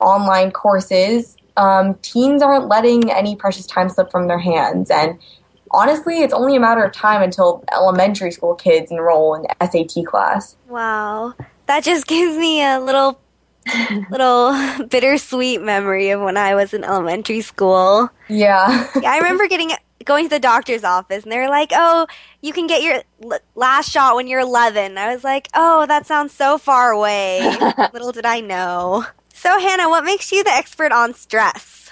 online 0.00 0.50
courses, 0.50 1.36
um, 1.56 1.94
teens 2.02 2.42
aren't 2.42 2.66
letting 2.66 3.12
any 3.12 3.36
precious 3.36 3.66
time 3.66 3.88
slip 3.88 4.10
from 4.10 4.26
their 4.26 4.38
hands. 4.38 4.90
And 4.90 5.18
honestly, 5.70 6.22
it's 6.22 6.32
only 6.32 6.56
a 6.56 6.60
matter 6.60 6.82
of 6.84 6.92
time 6.92 7.22
until 7.22 7.64
elementary 7.72 8.30
school 8.30 8.54
kids 8.54 8.90
enroll 8.90 9.34
in 9.34 9.44
SAT 9.60 10.06
class. 10.06 10.56
Wow. 10.68 11.34
That 11.66 11.84
just 11.84 12.06
gives 12.08 12.36
me 12.36 12.64
a 12.64 12.80
little 12.80 13.20
little 14.10 14.86
bittersweet 14.88 15.60
memory 15.60 16.10
of 16.10 16.20
when 16.20 16.36
I 16.36 16.54
was 16.54 16.72
in 16.72 16.84
elementary 16.84 17.40
school. 17.40 18.10
Yeah. 18.28 18.88
yeah, 19.00 19.10
I 19.10 19.18
remember 19.18 19.48
getting 19.48 19.70
going 20.04 20.26
to 20.26 20.30
the 20.30 20.38
doctor's 20.38 20.84
office 20.84 21.24
and 21.24 21.32
they 21.32 21.38
were 21.38 21.48
like, 21.48 21.72
"Oh, 21.74 22.06
you 22.40 22.52
can 22.52 22.68
get 22.68 22.82
your 22.82 23.02
l- 23.24 23.40
last 23.56 23.90
shot 23.90 24.14
when 24.14 24.28
you're 24.28 24.40
11." 24.40 24.96
I 24.96 25.12
was 25.12 25.24
like, 25.24 25.48
"Oh, 25.54 25.84
that 25.86 26.06
sounds 26.06 26.32
so 26.32 26.58
far 26.58 26.92
away." 26.92 27.40
Little 27.92 28.12
did 28.12 28.24
I 28.26 28.40
know. 28.40 29.04
So, 29.34 29.58
Hannah, 29.58 29.88
what 29.88 30.04
makes 30.04 30.30
you 30.32 30.44
the 30.44 30.50
expert 30.50 30.92
on 30.92 31.12
stress? 31.12 31.85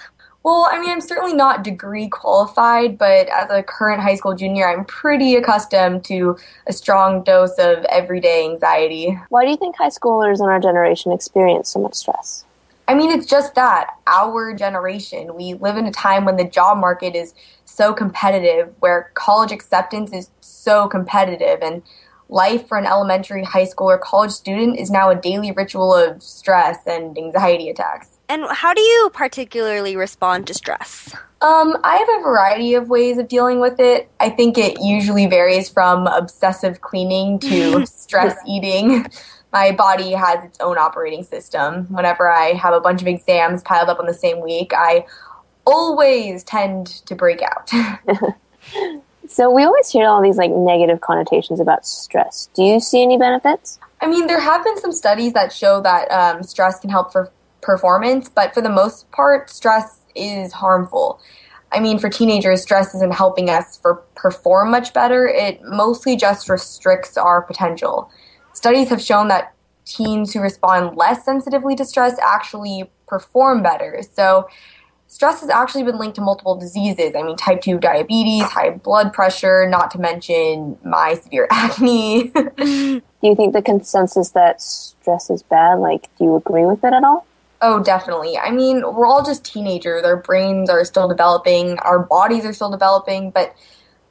Well, 0.45 0.67
I 0.71 0.79
mean, 0.79 0.91
I'm 0.91 1.01
certainly 1.01 1.33
not 1.33 1.63
degree 1.63 2.07
qualified, 2.07 2.99
but 2.99 3.27
as 3.29 3.49
a 3.49 3.63
current 3.63 4.03
high 4.03 4.13
school 4.13 4.35
junior, 4.35 4.69
I'm 4.69 4.85
pretty 4.85 5.33
accustomed 5.33 6.05
to 6.05 6.37
a 6.67 6.71
strong 6.71 7.23
dose 7.23 7.57
of 7.57 7.83
everyday 7.85 8.45
anxiety. 8.45 9.19
Why 9.29 9.43
do 9.43 9.49
you 9.49 9.57
think 9.57 9.75
high 9.75 9.89
schoolers 9.89 10.39
in 10.39 10.45
our 10.45 10.59
generation 10.59 11.11
experience 11.11 11.69
so 11.69 11.79
much 11.79 11.95
stress? 11.95 12.45
I 12.87 12.93
mean, 12.93 13.09
it's 13.09 13.25
just 13.25 13.55
that. 13.55 13.95
Our 14.05 14.53
generation, 14.53 15.33
we 15.33 15.55
live 15.55 15.77
in 15.77 15.87
a 15.87 15.91
time 15.91 16.25
when 16.25 16.37
the 16.37 16.45
job 16.45 16.77
market 16.77 17.15
is 17.15 17.33
so 17.65 17.91
competitive, 17.91 18.75
where 18.81 19.09
college 19.15 19.51
acceptance 19.51 20.13
is 20.13 20.29
so 20.41 20.87
competitive, 20.87 21.63
and 21.63 21.81
life 22.29 22.67
for 22.67 22.77
an 22.77 22.85
elementary, 22.85 23.43
high 23.43 23.65
school, 23.65 23.89
or 23.89 23.97
college 23.97 24.29
student 24.29 24.77
is 24.77 24.91
now 24.91 25.09
a 25.09 25.15
daily 25.15 25.51
ritual 25.51 25.91
of 25.91 26.21
stress 26.21 26.85
and 26.85 27.17
anxiety 27.17 27.67
attacks. 27.67 28.14
And 28.27 28.45
how 28.49 28.73
do 28.73 28.81
you 28.81 29.11
particularly 29.13 29.95
respond 29.95 30.47
to 30.47 30.53
stress? 30.53 31.13
Um, 31.41 31.77
I 31.83 31.97
have 31.97 32.09
a 32.19 32.23
variety 32.23 32.73
of 32.73 32.89
ways 32.89 33.17
of 33.17 33.27
dealing 33.27 33.59
with 33.59 33.79
it. 33.79 34.09
I 34.19 34.29
think 34.29 34.57
it 34.57 34.81
usually 34.81 35.27
varies 35.27 35.69
from 35.69 36.07
obsessive 36.07 36.81
cleaning 36.81 37.39
to 37.39 37.85
stress 37.85 38.35
eating. 38.47 39.05
My 39.53 39.71
body 39.71 40.11
has 40.13 40.43
its 40.43 40.59
own 40.59 40.77
operating 40.77 41.23
system. 41.23 41.85
Whenever 41.93 42.29
I 42.29 42.53
have 42.53 42.73
a 42.73 42.81
bunch 42.81 43.01
of 43.01 43.07
exams 43.07 43.61
piled 43.61 43.89
up 43.89 43.99
on 43.99 44.05
the 44.05 44.13
same 44.13 44.41
week, 44.41 44.71
I 44.75 45.05
always 45.65 46.43
tend 46.43 46.87
to 47.05 47.15
break 47.15 47.41
out. 47.41 47.69
so 49.27 49.51
we 49.51 49.63
always 49.63 49.89
hear 49.89 50.07
all 50.07 50.21
these 50.21 50.37
like 50.37 50.51
negative 50.51 51.01
connotations 51.01 51.59
about 51.59 51.85
stress. 51.85 52.49
Do 52.55 52.63
you 52.63 52.79
see 52.79 53.03
any 53.03 53.17
benefits? 53.17 53.79
I 54.01 54.07
mean, 54.07 54.27
there 54.27 54.39
have 54.39 54.63
been 54.63 54.79
some 54.79 54.91
studies 54.91 55.33
that 55.33 55.53
show 55.53 55.79
that 55.81 56.11
um, 56.11 56.43
stress 56.43 56.79
can 56.79 56.89
help 56.89 57.11
for 57.11 57.31
performance, 57.65 58.29
but 58.29 58.53
for 58.53 58.61
the 58.61 58.69
most 58.69 59.11
part, 59.11 59.49
stress 59.49 60.05
is 60.15 60.53
harmful. 60.53 61.19
I 61.71 61.79
mean, 61.79 61.99
for 61.99 62.09
teenagers, 62.09 62.61
stress 62.61 62.95
isn't 62.95 63.13
helping 63.13 63.49
us 63.49 63.77
for 63.77 63.95
perform 64.15 64.71
much 64.71 64.93
better. 64.93 65.27
It 65.27 65.61
mostly 65.63 66.15
just 66.15 66.47
restricts 66.47 67.17
our 67.17 67.41
potential. 67.41 68.09
Studies 68.53 68.87
have 68.89 69.01
shown 69.01 69.27
that 69.27 69.53
teens 69.83 70.33
who 70.33 70.39
respond 70.39 70.95
less 70.95 71.25
sensitively 71.25 71.75
to 71.75 71.83
stress 71.83 72.17
actually 72.19 72.89
perform 73.07 73.61
better. 73.61 74.01
So, 74.13 74.47
stress 75.07 75.41
has 75.41 75.49
actually 75.49 75.83
been 75.83 75.97
linked 75.97 76.15
to 76.15 76.21
multiple 76.21 76.55
diseases. 76.55 77.13
I 77.15 77.23
mean, 77.23 77.35
type 77.35 77.61
2 77.61 77.79
diabetes, 77.79 78.43
high 78.43 78.71
blood 78.71 79.13
pressure, 79.13 79.67
not 79.67 79.91
to 79.91 79.99
mention 79.99 80.77
my 80.83 81.15
severe 81.15 81.47
acne. 81.51 82.29
do 82.29 83.01
you 83.21 83.35
think 83.35 83.53
the 83.53 83.61
consensus 83.61 84.29
that 84.31 84.61
stress 84.61 85.29
is 85.29 85.43
bad, 85.43 85.75
like, 85.75 86.09
do 86.17 86.25
you 86.25 86.35
agree 86.35 86.65
with 86.65 86.83
it 86.83 86.93
at 86.93 87.03
all? 87.03 87.25
Oh, 87.61 87.81
definitely. 87.81 88.37
I 88.37 88.51
mean, 88.51 88.81
we're 88.81 89.07
all 89.07 89.23
just 89.23 89.45
teenagers. 89.45 90.03
Our 90.03 90.17
brains 90.17 90.69
are 90.69 90.83
still 90.83 91.07
developing, 91.07 91.79
our 91.79 91.99
bodies 91.99 92.45
are 92.45 92.53
still 92.53 92.69
developing, 92.69 93.31
but 93.31 93.55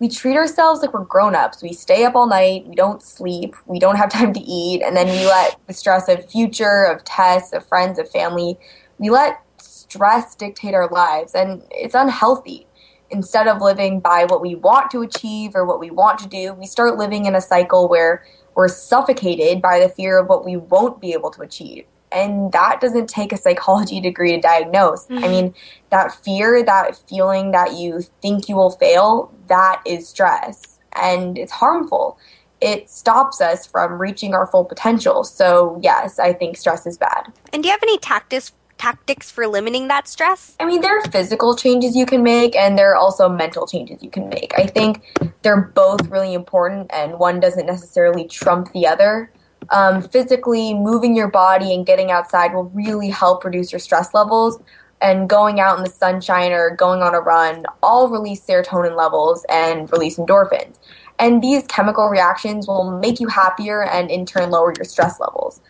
we 0.00 0.08
treat 0.08 0.36
ourselves 0.36 0.80
like 0.80 0.92
we're 0.92 1.04
grown 1.04 1.34
ups. 1.34 1.62
We 1.62 1.72
stay 1.72 2.04
up 2.04 2.14
all 2.16 2.26
night, 2.26 2.66
we 2.66 2.74
don't 2.74 3.02
sleep, 3.02 3.54
we 3.66 3.78
don't 3.78 3.96
have 3.96 4.10
time 4.10 4.32
to 4.32 4.40
eat, 4.40 4.82
and 4.82 4.96
then 4.96 5.08
we 5.08 5.26
let 5.26 5.58
the 5.66 5.74
stress 5.74 6.08
of 6.08 6.28
future, 6.30 6.84
of 6.84 7.04
tests, 7.04 7.52
of 7.52 7.66
friends, 7.66 7.98
of 7.98 8.10
family, 8.10 8.58
we 8.98 9.10
let 9.10 9.40
stress 9.58 10.34
dictate 10.34 10.74
our 10.74 10.88
lives, 10.88 11.34
and 11.34 11.62
it's 11.70 11.94
unhealthy. 11.94 12.66
Instead 13.10 13.46
of 13.46 13.60
living 13.60 14.00
by 14.00 14.24
what 14.24 14.40
we 14.40 14.54
want 14.54 14.90
to 14.90 15.02
achieve 15.02 15.54
or 15.54 15.64
what 15.64 15.78
we 15.78 15.90
want 15.90 16.18
to 16.18 16.28
do, 16.28 16.54
we 16.54 16.66
start 16.66 16.96
living 16.96 17.26
in 17.26 17.34
a 17.34 17.40
cycle 17.40 17.88
where 17.88 18.24
we're 18.54 18.68
suffocated 18.68 19.60
by 19.60 19.78
the 19.78 19.88
fear 19.88 20.18
of 20.18 20.28
what 20.28 20.44
we 20.44 20.56
won't 20.56 21.00
be 21.00 21.12
able 21.12 21.30
to 21.30 21.42
achieve 21.42 21.84
and 22.14 22.52
that 22.52 22.80
doesn't 22.80 23.08
take 23.08 23.32
a 23.32 23.36
psychology 23.36 24.00
degree 24.00 24.32
to 24.32 24.40
diagnose. 24.40 25.06
Mm-hmm. 25.06 25.24
I 25.24 25.28
mean, 25.28 25.54
that 25.90 26.14
fear, 26.14 26.62
that 26.64 26.96
feeling 27.08 27.50
that 27.50 27.74
you 27.74 28.02
think 28.22 28.48
you 28.48 28.56
will 28.56 28.70
fail, 28.70 29.34
that 29.48 29.82
is 29.84 30.08
stress 30.08 30.78
and 30.92 31.36
it's 31.36 31.52
harmful. 31.52 32.18
It 32.60 32.88
stops 32.88 33.40
us 33.40 33.66
from 33.66 34.00
reaching 34.00 34.32
our 34.32 34.46
full 34.46 34.64
potential. 34.64 35.24
So, 35.24 35.78
yes, 35.82 36.18
I 36.18 36.32
think 36.32 36.56
stress 36.56 36.86
is 36.86 36.96
bad. 36.96 37.32
And 37.52 37.62
do 37.62 37.68
you 37.68 37.72
have 37.72 37.82
any 37.82 37.98
tactics 37.98 38.52
tactics 38.76 39.30
for 39.30 39.46
limiting 39.46 39.88
that 39.88 40.08
stress? 40.08 40.56
I 40.60 40.64
mean, 40.64 40.80
there 40.80 40.98
are 40.98 41.02
physical 41.10 41.56
changes 41.56 41.96
you 41.96 42.06
can 42.06 42.22
make, 42.22 42.56
and 42.56 42.76
there 42.78 42.90
are 42.92 42.96
also 42.96 43.28
mental 43.28 43.66
changes 43.66 44.02
you 44.02 44.10
can 44.10 44.28
make. 44.28 44.52
I 44.56 44.66
think 44.66 45.02
they're 45.42 45.60
both 45.60 46.06
really 46.08 46.34
important, 46.34 46.90
and 46.92 47.18
one 47.18 47.40
doesn't 47.40 47.66
necessarily 47.66 48.26
trump 48.26 48.72
the 48.72 48.86
other 48.86 49.30
um, 49.70 50.02
physically 50.02 50.74
moving 50.74 51.16
your 51.16 51.28
body 51.28 51.74
and 51.74 51.86
getting 51.86 52.10
outside 52.10 52.54
will 52.54 52.70
really 52.70 53.10
help 53.10 53.44
reduce 53.44 53.72
your 53.72 53.78
stress 53.78 54.14
levels. 54.14 54.58
and 55.00 55.28
going 55.28 55.60
out 55.60 55.76
in 55.76 55.84
the 55.84 55.90
sunshine 55.90 56.52
or 56.52 56.74
going 56.74 57.02
on 57.02 57.14
a 57.14 57.20
run 57.20 57.66
all 57.82 58.08
release 58.08 58.40
serotonin 58.40 58.96
levels 58.96 59.44
and 59.50 59.90
release 59.92 60.16
endorphins. 60.16 60.78
And 61.18 61.42
these 61.42 61.66
chemical 61.66 62.08
reactions 62.08 62.66
will 62.66 62.98
make 62.98 63.20
you 63.20 63.28
happier 63.28 63.84
and 63.84 64.10
in 64.10 64.24
turn 64.24 64.50
lower 64.50 64.72
your 64.76 64.84
stress 64.84 65.20
levels. 65.20 65.60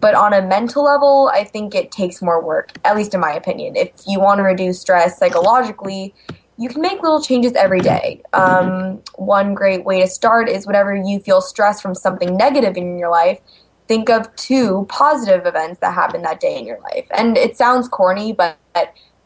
But 0.00 0.14
on 0.14 0.32
a 0.32 0.42
mental 0.42 0.84
level, 0.84 1.30
I 1.32 1.44
think 1.44 1.74
it 1.74 1.90
takes 1.90 2.22
more 2.22 2.42
work, 2.42 2.72
at 2.84 2.96
least 2.96 3.14
in 3.14 3.20
my 3.20 3.32
opinion. 3.32 3.74
If 3.76 3.90
you 4.06 4.20
want 4.20 4.38
to 4.38 4.42
reduce 4.42 4.80
stress 4.80 5.18
psychologically, 5.18 6.14
you 6.56 6.68
can 6.68 6.80
make 6.80 7.02
little 7.02 7.22
changes 7.22 7.52
every 7.54 7.80
day. 7.80 8.22
Um, 8.32 9.02
one 9.16 9.54
great 9.54 9.84
way 9.84 10.00
to 10.00 10.06
start 10.06 10.48
is 10.48 10.66
whenever 10.66 10.94
you 10.94 11.18
feel 11.20 11.40
stress 11.40 11.80
from 11.80 11.94
something 11.94 12.36
negative 12.36 12.76
in 12.76 12.98
your 12.98 13.10
life, 13.10 13.40
think 13.88 14.08
of 14.08 14.34
two 14.36 14.86
positive 14.88 15.46
events 15.46 15.80
that 15.80 15.94
happened 15.94 16.24
that 16.24 16.40
day 16.40 16.58
in 16.58 16.66
your 16.66 16.80
life. 16.80 17.06
And 17.10 17.36
it 17.36 17.56
sounds 17.56 17.88
corny, 17.88 18.32
but 18.32 18.56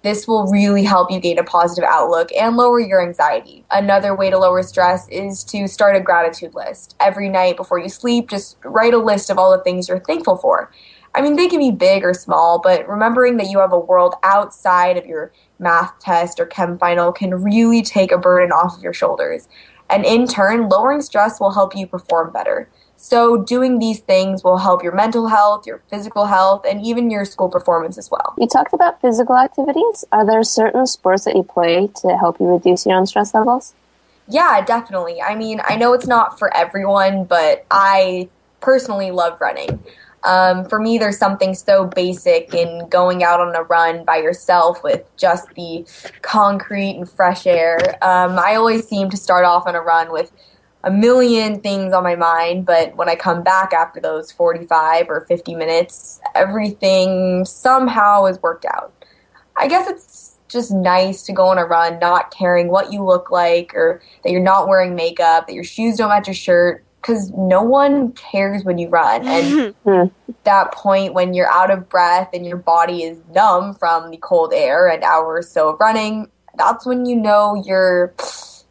this 0.02 0.26
will 0.26 0.46
really 0.46 0.84
help 0.84 1.10
you 1.10 1.20
gain 1.20 1.38
a 1.38 1.44
positive 1.44 1.84
outlook 1.84 2.30
and 2.32 2.56
lower 2.56 2.80
your 2.80 3.02
anxiety. 3.02 3.64
Another 3.70 4.14
way 4.14 4.30
to 4.30 4.38
lower 4.38 4.62
stress 4.62 5.08
is 5.08 5.44
to 5.44 5.66
start 5.66 5.96
a 5.96 6.00
gratitude 6.00 6.54
list. 6.54 6.96
Every 7.00 7.28
night 7.28 7.56
before 7.56 7.78
you 7.78 7.88
sleep, 7.88 8.30
just 8.30 8.56
write 8.64 8.94
a 8.94 8.98
list 8.98 9.28
of 9.28 9.38
all 9.38 9.56
the 9.56 9.62
things 9.62 9.88
you're 9.88 10.00
thankful 10.00 10.36
for. 10.36 10.70
I 11.14 11.20
mean, 11.20 11.36
they 11.36 11.48
can 11.48 11.58
be 11.58 11.70
big 11.70 12.04
or 12.04 12.14
small, 12.14 12.58
but 12.58 12.88
remembering 12.88 13.36
that 13.38 13.48
you 13.48 13.58
have 13.58 13.72
a 13.72 13.78
world 13.78 14.14
outside 14.22 14.96
of 14.96 15.06
your 15.06 15.32
math 15.58 15.98
test 15.98 16.38
or 16.38 16.46
chem 16.46 16.78
final 16.78 17.12
can 17.12 17.42
really 17.42 17.82
take 17.82 18.12
a 18.12 18.18
burden 18.18 18.52
off 18.52 18.76
of 18.76 18.82
your 18.82 18.92
shoulders. 18.92 19.48
And 19.90 20.04
in 20.04 20.26
turn, 20.26 20.68
lowering 20.68 21.00
stress 21.00 21.40
will 21.40 21.52
help 21.52 21.74
you 21.74 21.86
perform 21.86 22.32
better. 22.32 22.68
So, 23.00 23.36
doing 23.36 23.78
these 23.78 24.00
things 24.00 24.42
will 24.42 24.58
help 24.58 24.82
your 24.82 24.92
mental 24.92 25.28
health, 25.28 25.68
your 25.68 25.82
physical 25.88 26.26
health, 26.26 26.64
and 26.68 26.84
even 26.84 27.10
your 27.10 27.24
school 27.24 27.48
performance 27.48 27.96
as 27.96 28.10
well. 28.10 28.34
You 28.36 28.48
talked 28.48 28.72
about 28.72 29.00
physical 29.00 29.36
activities. 29.36 30.04
Are 30.10 30.26
there 30.26 30.42
certain 30.42 30.84
sports 30.84 31.24
that 31.24 31.36
you 31.36 31.44
play 31.44 31.88
to 32.02 32.16
help 32.16 32.40
you 32.40 32.46
reduce 32.46 32.86
your 32.86 32.96
own 32.96 33.06
stress 33.06 33.34
levels? 33.34 33.74
Yeah, 34.26 34.62
definitely. 34.64 35.22
I 35.22 35.36
mean, 35.36 35.60
I 35.64 35.76
know 35.76 35.92
it's 35.92 36.08
not 36.08 36.40
for 36.40 36.54
everyone, 36.54 37.24
but 37.24 37.64
I 37.70 38.28
personally 38.60 39.12
love 39.12 39.40
running. 39.40 39.80
Um, 40.24 40.64
for 40.64 40.78
me, 40.80 40.98
there's 40.98 41.18
something 41.18 41.54
so 41.54 41.86
basic 41.86 42.52
in 42.52 42.88
going 42.88 43.22
out 43.22 43.40
on 43.40 43.54
a 43.54 43.62
run 43.62 44.04
by 44.04 44.16
yourself 44.16 44.82
with 44.82 45.04
just 45.16 45.48
the 45.54 45.86
concrete 46.22 46.96
and 46.96 47.08
fresh 47.08 47.46
air. 47.46 47.78
Um, 48.02 48.38
I 48.38 48.56
always 48.56 48.86
seem 48.86 49.10
to 49.10 49.16
start 49.16 49.44
off 49.44 49.66
on 49.66 49.74
a 49.74 49.80
run 49.80 50.10
with 50.12 50.32
a 50.84 50.90
million 50.90 51.60
things 51.60 51.92
on 51.92 52.02
my 52.02 52.14
mind, 52.14 52.64
but 52.66 52.96
when 52.96 53.08
I 53.08 53.16
come 53.16 53.42
back 53.42 53.72
after 53.72 54.00
those 54.00 54.30
45 54.32 55.08
or 55.08 55.22
50 55.22 55.54
minutes, 55.54 56.20
everything 56.34 57.44
somehow 57.44 58.26
is 58.26 58.40
worked 58.42 58.64
out. 58.64 58.92
I 59.56 59.66
guess 59.66 59.88
it's 59.88 60.38
just 60.48 60.72
nice 60.72 61.22
to 61.24 61.32
go 61.32 61.46
on 61.48 61.58
a 61.58 61.64
run 61.64 61.98
not 61.98 62.30
caring 62.30 62.68
what 62.68 62.92
you 62.92 63.04
look 63.04 63.30
like 63.30 63.74
or 63.74 64.00
that 64.22 64.30
you're 64.30 64.40
not 64.40 64.68
wearing 64.68 64.94
makeup, 64.94 65.46
that 65.46 65.52
your 65.52 65.64
shoes 65.64 65.96
don't 65.96 66.08
match 66.08 66.26
your 66.26 66.34
shirt, 66.34 66.84
because 67.08 67.30
no 67.30 67.62
one 67.62 68.12
cares 68.12 68.64
when 68.64 68.76
you 68.76 68.88
run. 68.88 69.26
And 69.26 69.74
that 70.44 70.72
point 70.72 71.14
when 71.14 71.32
you're 71.32 71.50
out 71.50 71.70
of 71.70 71.88
breath 71.88 72.28
and 72.34 72.44
your 72.44 72.58
body 72.58 73.02
is 73.02 73.18
numb 73.34 73.74
from 73.74 74.10
the 74.10 74.18
cold 74.18 74.52
air 74.52 74.88
and 74.88 75.02
hours 75.02 75.46
or 75.46 75.48
so 75.48 75.68
of 75.70 75.80
running, 75.80 76.30
that's 76.56 76.84
when 76.84 77.06
you 77.06 77.16
know 77.16 77.62
you're 77.64 78.14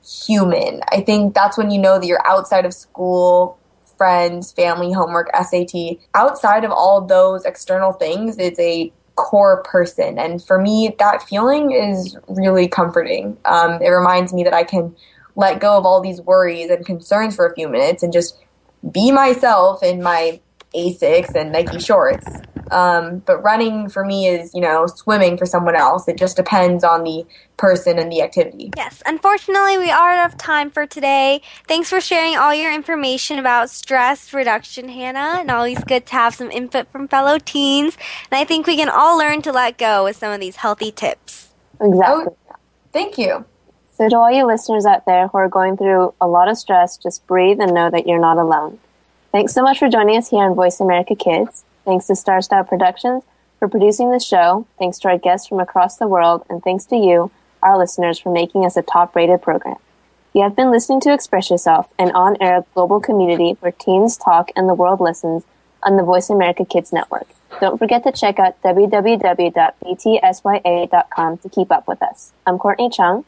human. 0.05 0.81
I 0.91 1.01
think 1.01 1.33
that's 1.33 1.57
when 1.57 1.71
you 1.71 1.79
know 1.79 1.99
that 1.99 2.05
you're 2.05 2.25
outside 2.27 2.65
of 2.65 2.73
school, 2.73 3.57
friends, 3.97 4.51
family, 4.51 4.91
homework, 4.91 5.29
SAT. 5.35 5.97
Outside 6.13 6.63
of 6.63 6.71
all 6.71 7.01
those 7.01 7.43
external 7.43 7.91
things, 7.91 8.37
it's 8.37 8.59
a 8.59 8.93
core 9.15 9.63
person. 9.63 10.19
And 10.19 10.43
for 10.43 10.61
me, 10.61 10.95
that 10.99 11.23
feeling 11.23 11.71
is 11.71 12.15
really 12.27 12.67
comforting. 12.67 13.35
Um, 13.45 13.81
it 13.81 13.89
reminds 13.89 14.31
me 14.31 14.43
that 14.43 14.53
I 14.53 14.63
can 14.63 14.95
let 15.37 15.61
go 15.61 15.77
of 15.77 15.85
all 15.85 16.01
these 16.01 16.19
worries 16.19 16.69
and 16.69 16.85
concerns 16.85 17.35
for 17.35 17.45
a 17.45 17.53
few 17.53 17.69
minutes 17.69 18.03
and 18.03 18.11
just 18.11 18.37
be 18.91 19.11
myself 19.11 19.81
in 19.83 20.01
my 20.01 20.41
Asics 20.75 21.33
and 21.33 21.51
Nike 21.51 21.79
shorts. 21.79 22.27
Um, 22.71 23.19
but 23.19 23.41
running 23.41 23.87
for 23.87 24.03
me 24.03 24.27
is, 24.27 24.53
you 24.53 24.59
know, 24.59 24.87
swimming 24.87 25.37
for 25.37 25.45
someone 25.45 25.75
else. 25.75 26.07
It 26.07 26.17
just 26.17 26.35
depends 26.35 26.83
on 26.83 27.03
the 27.03 27.25
person 27.55 27.97
and 27.97 28.11
the 28.11 28.21
activity. 28.21 28.71
Yes, 28.75 29.01
unfortunately, 29.05 29.77
we 29.77 29.89
are 29.89 30.11
out 30.11 30.33
of 30.33 30.37
time 30.37 30.69
for 30.69 30.85
today. 30.85 31.41
Thanks 31.67 31.89
for 31.89 32.01
sharing 32.01 32.35
all 32.35 32.53
your 32.53 32.73
information 32.73 33.39
about 33.39 33.69
stress 33.69 34.33
reduction, 34.33 34.89
Hannah, 34.89 35.37
and 35.39 35.49
always 35.49 35.81
good 35.85 36.05
to 36.07 36.13
have 36.13 36.35
some 36.35 36.51
input 36.51 36.91
from 36.91 37.07
fellow 37.07 37.37
teens. 37.39 37.97
And 38.29 38.37
I 38.37 38.43
think 38.43 38.67
we 38.67 38.75
can 38.75 38.89
all 38.89 39.17
learn 39.17 39.41
to 39.43 39.53
let 39.53 39.77
go 39.77 40.03
with 40.03 40.17
some 40.17 40.33
of 40.33 40.41
these 40.41 40.57
healthy 40.57 40.91
tips. 40.91 41.53
Exactly. 41.79 42.25
Oh, 42.27 42.55
thank 42.91 43.17
you. 43.17 43.45
So, 43.97 44.07
to 44.07 44.15
all 44.15 44.31
you 44.31 44.45
listeners 44.45 44.85
out 44.85 45.07
there 45.07 45.27
who 45.27 45.39
are 45.39 45.49
going 45.49 45.75
through 45.75 46.13
a 46.21 46.27
lot 46.27 46.49
of 46.49 46.59
stress, 46.59 46.97
just 46.97 47.25
breathe 47.25 47.59
and 47.59 47.73
know 47.73 47.89
that 47.89 48.05
you're 48.05 48.19
not 48.19 48.37
alone. 48.37 48.77
Thanks 49.31 49.55
so 49.55 49.63
much 49.63 49.79
for 49.79 49.89
joining 49.89 50.17
us 50.17 50.29
here 50.29 50.43
on 50.43 50.53
Voice 50.53 50.79
America 50.79 51.15
Kids. 51.15 51.65
Thanks 51.83 52.05
to 52.05 52.15
Star 52.15 52.43
Style 52.43 52.63
Productions 52.63 53.23
for 53.57 53.67
producing 53.67 54.11
the 54.11 54.19
show. 54.19 54.67
Thanks 54.77 54.99
to 54.99 55.07
our 55.07 55.17
guests 55.17 55.47
from 55.47 55.59
across 55.59 55.97
the 55.97 56.07
world. 56.07 56.45
And 56.47 56.63
thanks 56.63 56.85
to 56.85 56.95
you, 56.95 57.31
our 57.63 57.75
listeners, 57.75 58.19
for 58.19 58.31
making 58.31 58.67
us 58.67 58.77
a 58.77 58.83
top 58.83 59.15
rated 59.15 59.41
program. 59.41 59.77
You 60.31 60.43
have 60.43 60.55
been 60.55 60.69
listening 60.69 61.01
to 61.01 61.11
Express 61.11 61.49
Yourself, 61.49 61.91
an 61.97 62.11
on 62.11 62.37
air 62.39 62.63
global 62.75 62.99
community 62.99 63.57
where 63.61 63.71
teens 63.71 64.15
talk 64.15 64.51
and 64.55 64.69
the 64.69 64.75
world 64.75 64.99
listens 65.01 65.43
on 65.81 65.97
the 65.97 66.03
Voice 66.03 66.29
America 66.29 66.65
Kids 66.65 66.93
Network. 66.93 67.25
Don't 67.59 67.79
forget 67.79 68.03
to 68.03 68.11
check 68.11 68.37
out 68.37 68.61
www.btsya.com 68.61 69.37
to 71.39 71.49
keep 71.49 71.71
up 71.71 71.87
with 71.87 72.03
us. 72.03 72.33
I'm 72.45 72.59
Courtney 72.59 72.91
Chung. 72.91 73.25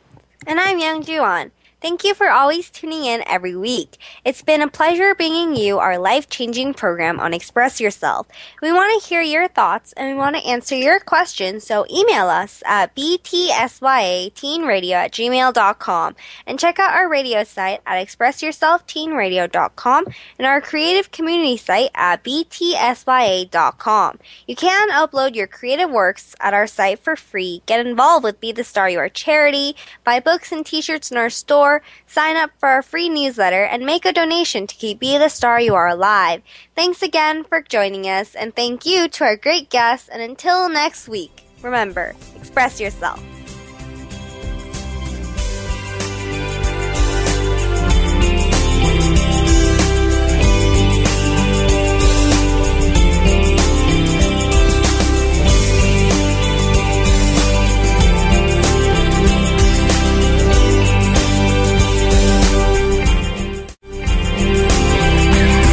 And 0.48 0.60
I'm 0.60 0.80
Youngju 0.80 1.22
An. 1.22 1.52
Thank 1.82 2.04
you 2.04 2.14
for 2.14 2.30
always 2.30 2.70
tuning 2.70 3.06
in 3.06 3.24
every 3.26 3.56
week. 3.56 3.98
It's 4.26 4.42
been 4.42 4.62
a 4.62 4.68
pleasure 4.68 5.16
bringing 5.16 5.56
you 5.56 5.80
our 5.80 5.98
life 5.98 6.28
changing 6.30 6.74
program 6.74 7.22
on 7.22 7.34
Express 7.34 7.80
Yourself. 7.80 8.28
We 8.62 8.74
want 8.74 9.02
to 9.02 9.08
hear 9.08 9.22
your 9.22 9.48
thoughts 9.48 9.94
and 9.94 10.10
we 10.10 10.16
want 10.16 10.36
to 10.36 10.46
answer 10.46 10.76
your 10.76 11.00
questions, 11.00 11.66
so 11.66 11.86
email 11.90 12.28
us 12.28 12.62
at 12.66 12.94
btsyateenradio 12.98 14.92
at 14.92 15.14
gmail.com 15.14 16.16
and 16.46 16.60
check 16.60 16.80
out 16.80 16.94
our 16.94 17.08
radio 17.08 17.46
site 17.46 17.80
at 17.86 18.06
expressyourselfteenradio.com 18.06 20.06
and 20.38 20.46
our 20.46 20.60
creative 20.60 21.12
community 21.12 21.56
site 21.56 21.92
at 21.96 22.26
btsya.com. 22.26 24.20
You 24.46 24.56
can 24.58 24.90
upload 24.90 25.34
your 25.34 25.48
creative 25.48 25.90
works 25.90 26.36
at 26.42 26.54
our 26.54 26.68
site 26.68 27.00
for 27.00 27.16
free, 27.16 27.62
get 27.66 27.86
involved 27.86 28.26
with 28.26 28.42
Be 28.42 28.52
the 28.52 28.66
Star 28.66 28.90
You 28.90 29.00
Are 29.00 29.08
charity, 29.08 29.78
buy 30.04 30.20
books 30.20 30.52
and 30.52 30.66
t 30.66 30.82
shirts 30.82 31.10
in 31.10 31.16
our 31.16 31.30
store 31.30 31.69
sign 32.06 32.36
up 32.36 32.52
for 32.60 32.70
our 32.70 32.82
free 32.82 33.10
newsletter, 33.10 33.64
and 33.64 33.86
make 33.86 34.06
a 34.06 34.14
donation 34.14 34.68
to 34.68 34.76
keep 34.76 35.00
Be 35.00 35.18
the 35.18 35.30
Star 35.30 35.60
You 35.60 35.76
Are 35.76 35.88
alive. 35.88 36.42
Thanks 36.76 37.02
again 37.02 37.44
for 37.44 37.62
joining 37.62 38.06
us, 38.06 38.36
and 38.36 38.56
thank 38.56 38.86
you 38.86 39.08
to 39.08 39.24
our 39.24 39.36
great 39.36 39.70
guests. 39.70 40.10
And 40.10 40.22
until 40.22 40.70
next 40.70 41.08
week, 41.08 41.46
remember, 41.62 42.16
express 42.36 42.80
yourself. 42.80 43.24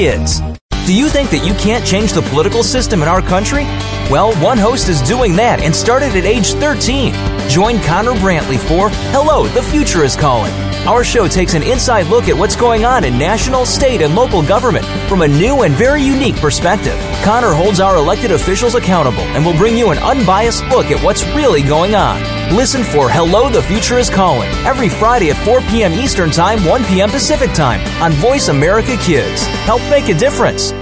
Kids. 0.00 0.40
Do 0.86 0.96
you 0.96 1.10
think 1.10 1.28
that 1.28 1.46
you 1.46 1.52
can't 1.52 1.84
change 1.84 2.14
the 2.14 2.22
political 2.22 2.62
system 2.62 3.02
in 3.02 3.08
our 3.08 3.20
country? 3.20 3.64
Well, 4.08 4.32
one 4.36 4.56
host 4.56 4.88
is 4.88 5.02
doing 5.02 5.36
that 5.36 5.60
and 5.60 5.76
started 5.76 6.16
at 6.16 6.24
age 6.24 6.54
13. 6.54 7.12
Join 7.50 7.78
Connor 7.80 8.14
Brantley 8.14 8.56
for 8.56 8.88
Hello, 9.12 9.46
the 9.48 9.62
Future 9.62 10.02
is 10.02 10.16
Calling. 10.16 10.54
Our 10.88 11.04
show 11.04 11.28
takes 11.28 11.52
an 11.52 11.62
inside 11.62 12.06
look 12.06 12.28
at 12.30 12.34
what's 12.34 12.56
going 12.56 12.86
on 12.86 13.04
in 13.04 13.18
national, 13.18 13.66
state, 13.66 14.00
and 14.00 14.14
local 14.14 14.42
government 14.42 14.86
from 15.06 15.20
a 15.20 15.28
new 15.28 15.64
and 15.64 15.74
very 15.74 16.02
unique 16.02 16.36
perspective. 16.36 16.98
Connor 17.22 17.52
holds 17.52 17.78
our 17.78 17.96
elected 17.96 18.30
officials 18.30 18.76
accountable 18.76 19.28
and 19.36 19.44
will 19.44 19.58
bring 19.58 19.76
you 19.76 19.90
an 19.90 19.98
unbiased 19.98 20.64
look 20.68 20.86
at 20.86 21.04
what's 21.04 21.26
really 21.34 21.60
going 21.62 21.94
on. 21.94 22.39
Listen 22.52 22.82
for 22.82 23.08
Hello, 23.08 23.48
the 23.48 23.62
Future 23.62 23.96
is 23.98 24.10
Calling 24.10 24.50
every 24.66 24.88
Friday 24.88 25.30
at 25.30 25.36
4 25.44 25.60
p.m. 25.70 25.92
Eastern 25.92 26.32
Time, 26.32 26.64
1 26.64 26.84
p.m. 26.86 27.08
Pacific 27.08 27.52
Time 27.52 27.80
on 28.02 28.10
Voice 28.14 28.48
America 28.48 28.96
Kids. 28.96 29.46
Help 29.66 29.80
make 29.82 30.08
a 30.08 30.18
difference. 30.18 30.72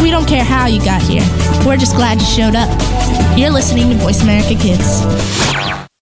We 0.00 0.10
don't 0.10 0.26
care 0.26 0.44
how 0.44 0.66
you 0.66 0.82
got 0.82 1.02
here. 1.02 1.20
We're 1.66 1.76
just 1.76 1.94
glad 1.94 2.22
you 2.22 2.26
showed 2.26 2.54
up. 2.54 2.70
You're 3.38 3.50
listening 3.50 3.90
to 3.90 3.96
Voice 3.96 4.22
America 4.22 4.54
Kids. 4.54 5.02